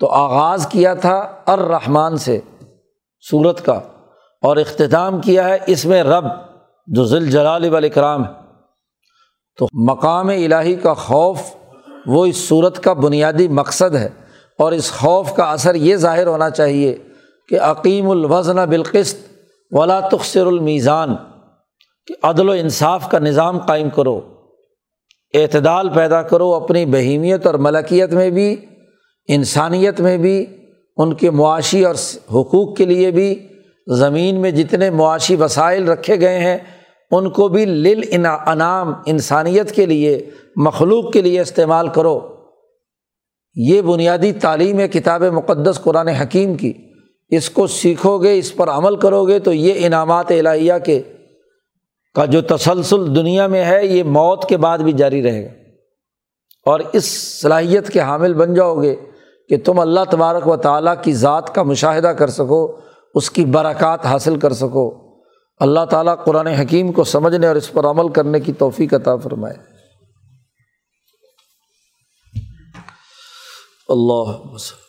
تو 0.00 0.08
آغاز 0.08 0.66
کیا 0.66 0.94
تھا 0.94 1.16
الرحمٰن 1.46 2.16
سے 2.16 2.38
صورت 3.24 3.64
کا، 3.66 3.80
اور 4.42 4.56
اختتام 4.56 5.20
کیا 5.20 5.48
ہے 5.48 5.58
اس 5.66 5.84
میں 5.84 6.02
رب، 6.04 6.24
جو 6.88 7.04
ذیل 7.04 7.30
جلال 7.30 7.68
والاکرام 7.68 8.24
ہے۔ 8.24 8.32
تو 9.58 9.66
مقام 9.86 10.28
الہی 10.28 10.74
کا 10.74 10.94
خوف، 10.96 11.40
وہ 12.06 12.24
اس 12.26 12.48
صورت 12.48 12.82
کا 12.84 12.92
بنیادی 12.92 13.48
مقصد 13.50 13.94
ہے، 13.96 14.08
اور 14.58 14.72
اس 14.72 14.90
خوف 14.92 15.34
کا 15.36 15.50
اثر 15.50 15.74
یہ 15.74 15.96
ظاہر 15.96 16.26
ہونا 16.26 16.50
چاہیے 16.50 16.96
کہ 17.52 17.60
عقیم 17.60 18.10
الوزن 18.10 18.56
بالقست 18.56 19.16
ولا 19.70 20.00
تخصر 20.00 20.46
المیزان، 20.46 21.14
کہ 22.06 22.14
عدل 22.22 22.48
و 22.48 22.52
انصاف 22.52 23.10
کا 23.10 23.18
نظام 23.18 23.58
قائم 23.58 23.90
کرو، 23.90 24.20
اعتدال 25.34 25.88
پیدا 25.88 26.22
کرو 26.22 26.54
اپنی 26.54 26.86
بہیمیت 26.86 27.46
اور 27.46 27.54
ملکیت 27.54 28.12
میں 28.12 28.30
بھی، 28.30 28.56
انسانیت 29.28 30.00
میں 30.00 30.16
بھی، 30.16 30.46
ان 30.96 31.14
کے 31.14 31.30
معاشی 31.30 31.84
اور 31.84 31.94
حقوق 32.30 32.76
کے 32.76 32.84
لیے 32.84 33.10
بھی، 33.10 33.48
زمین 33.86 34.40
میں 34.40 34.50
جتنے 34.50 34.90
معاشی 34.90 35.36
وسائل 35.36 35.88
رکھے 35.88 36.20
گئے 36.20 36.38
ہیں، 36.38 36.58
ان 37.10 37.30
کو 37.30 37.48
بھی 37.48 37.64
لل 37.64 38.00
انعام 38.10 38.92
انسانیت 39.06 39.72
کے 39.72 39.86
لیے، 39.86 40.30
مخلوق 40.56 41.12
کے 41.12 41.22
لیے 41.22 41.40
استعمال 41.40 41.88
کرو۔ 41.88 42.20
یہ 43.54 43.82
بنیادی 43.82 44.32
تعلیم 44.32 44.78
ہے 44.78 44.88
کتاب 44.88 45.22
مقدس 45.22 45.80
قرآن 45.84 46.08
حکیم 46.08 46.54
کی۔ 46.54 46.72
اس 47.32 47.50
کو 47.50 47.66
سیکھو 47.66 48.18
گے، 48.18 48.38
اس 48.38 48.54
پر 48.54 48.68
عمل 48.68 48.96
کرو 48.96 49.26
گے، 49.26 49.38
تو 49.38 49.52
یہ 49.52 49.86
انعامات 49.86 50.30
الہیہ 50.30 50.72
کے 50.86 51.02
کا 52.14 52.24
جو 52.24 52.40
تسلسل 52.40 53.16
دنیا 53.16 53.46
میں 53.46 53.64
ہے، 53.64 53.86
یہ 53.86 54.02
موت 54.02 54.48
کے 54.48 54.56
بعد 54.56 54.78
بھی 54.78 54.92
جاری 54.92 55.22
رہے 55.22 55.44
گا۔ 55.44 55.50
اور 56.66 56.80
اس 56.92 57.04
صلاحیت 57.40 57.88
کے 57.88 58.00
حامل 58.00 58.34
بن 58.34 58.54
جاؤ 58.54 58.82
گے 58.82 58.96
کہ 59.48 59.56
تم 59.64 59.80
اللہ 59.80 60.00
تبارک 60.10 60.48
و 60.48 60.56
تعالیٰ 60.56 60.94
کی 61.02 61.12
ذات 61.12 61.54
کا 61.54 61.62
مشاہدہ 61.62 62.08
کر 62.08 62.28
سکو، 62.28 62.76
اس 63.14 63.30
کی 63.30 63.44
برکات 63.44 64.06
حاصل 64.06 64.38
کر 64.38 64.52
سکو۔ 64.52 65.14
اللہ 65.60 65.84
تعالیٰ 65.90 66.24
قرآن 66.24 66.46
حکیم 66.46 66.92
کو 66.92 67.04
سمجھنے 67.04 67.46
اور 67.46 67.56
اس 67.56 67.72
پر 67.72 67.84
عمل 67.84 68.08
کرنے 68.08 68.40
کی 68.40 68.52
توفیق 68.52 68.94
عطا 68.94 69.16
فرمائے۔ 69.16 69.54
اللہ 73.88 74.52
وسلم 74.52 74.81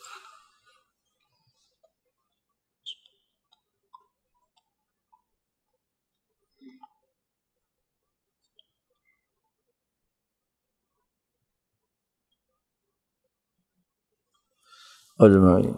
اجمعین 15.20 15.74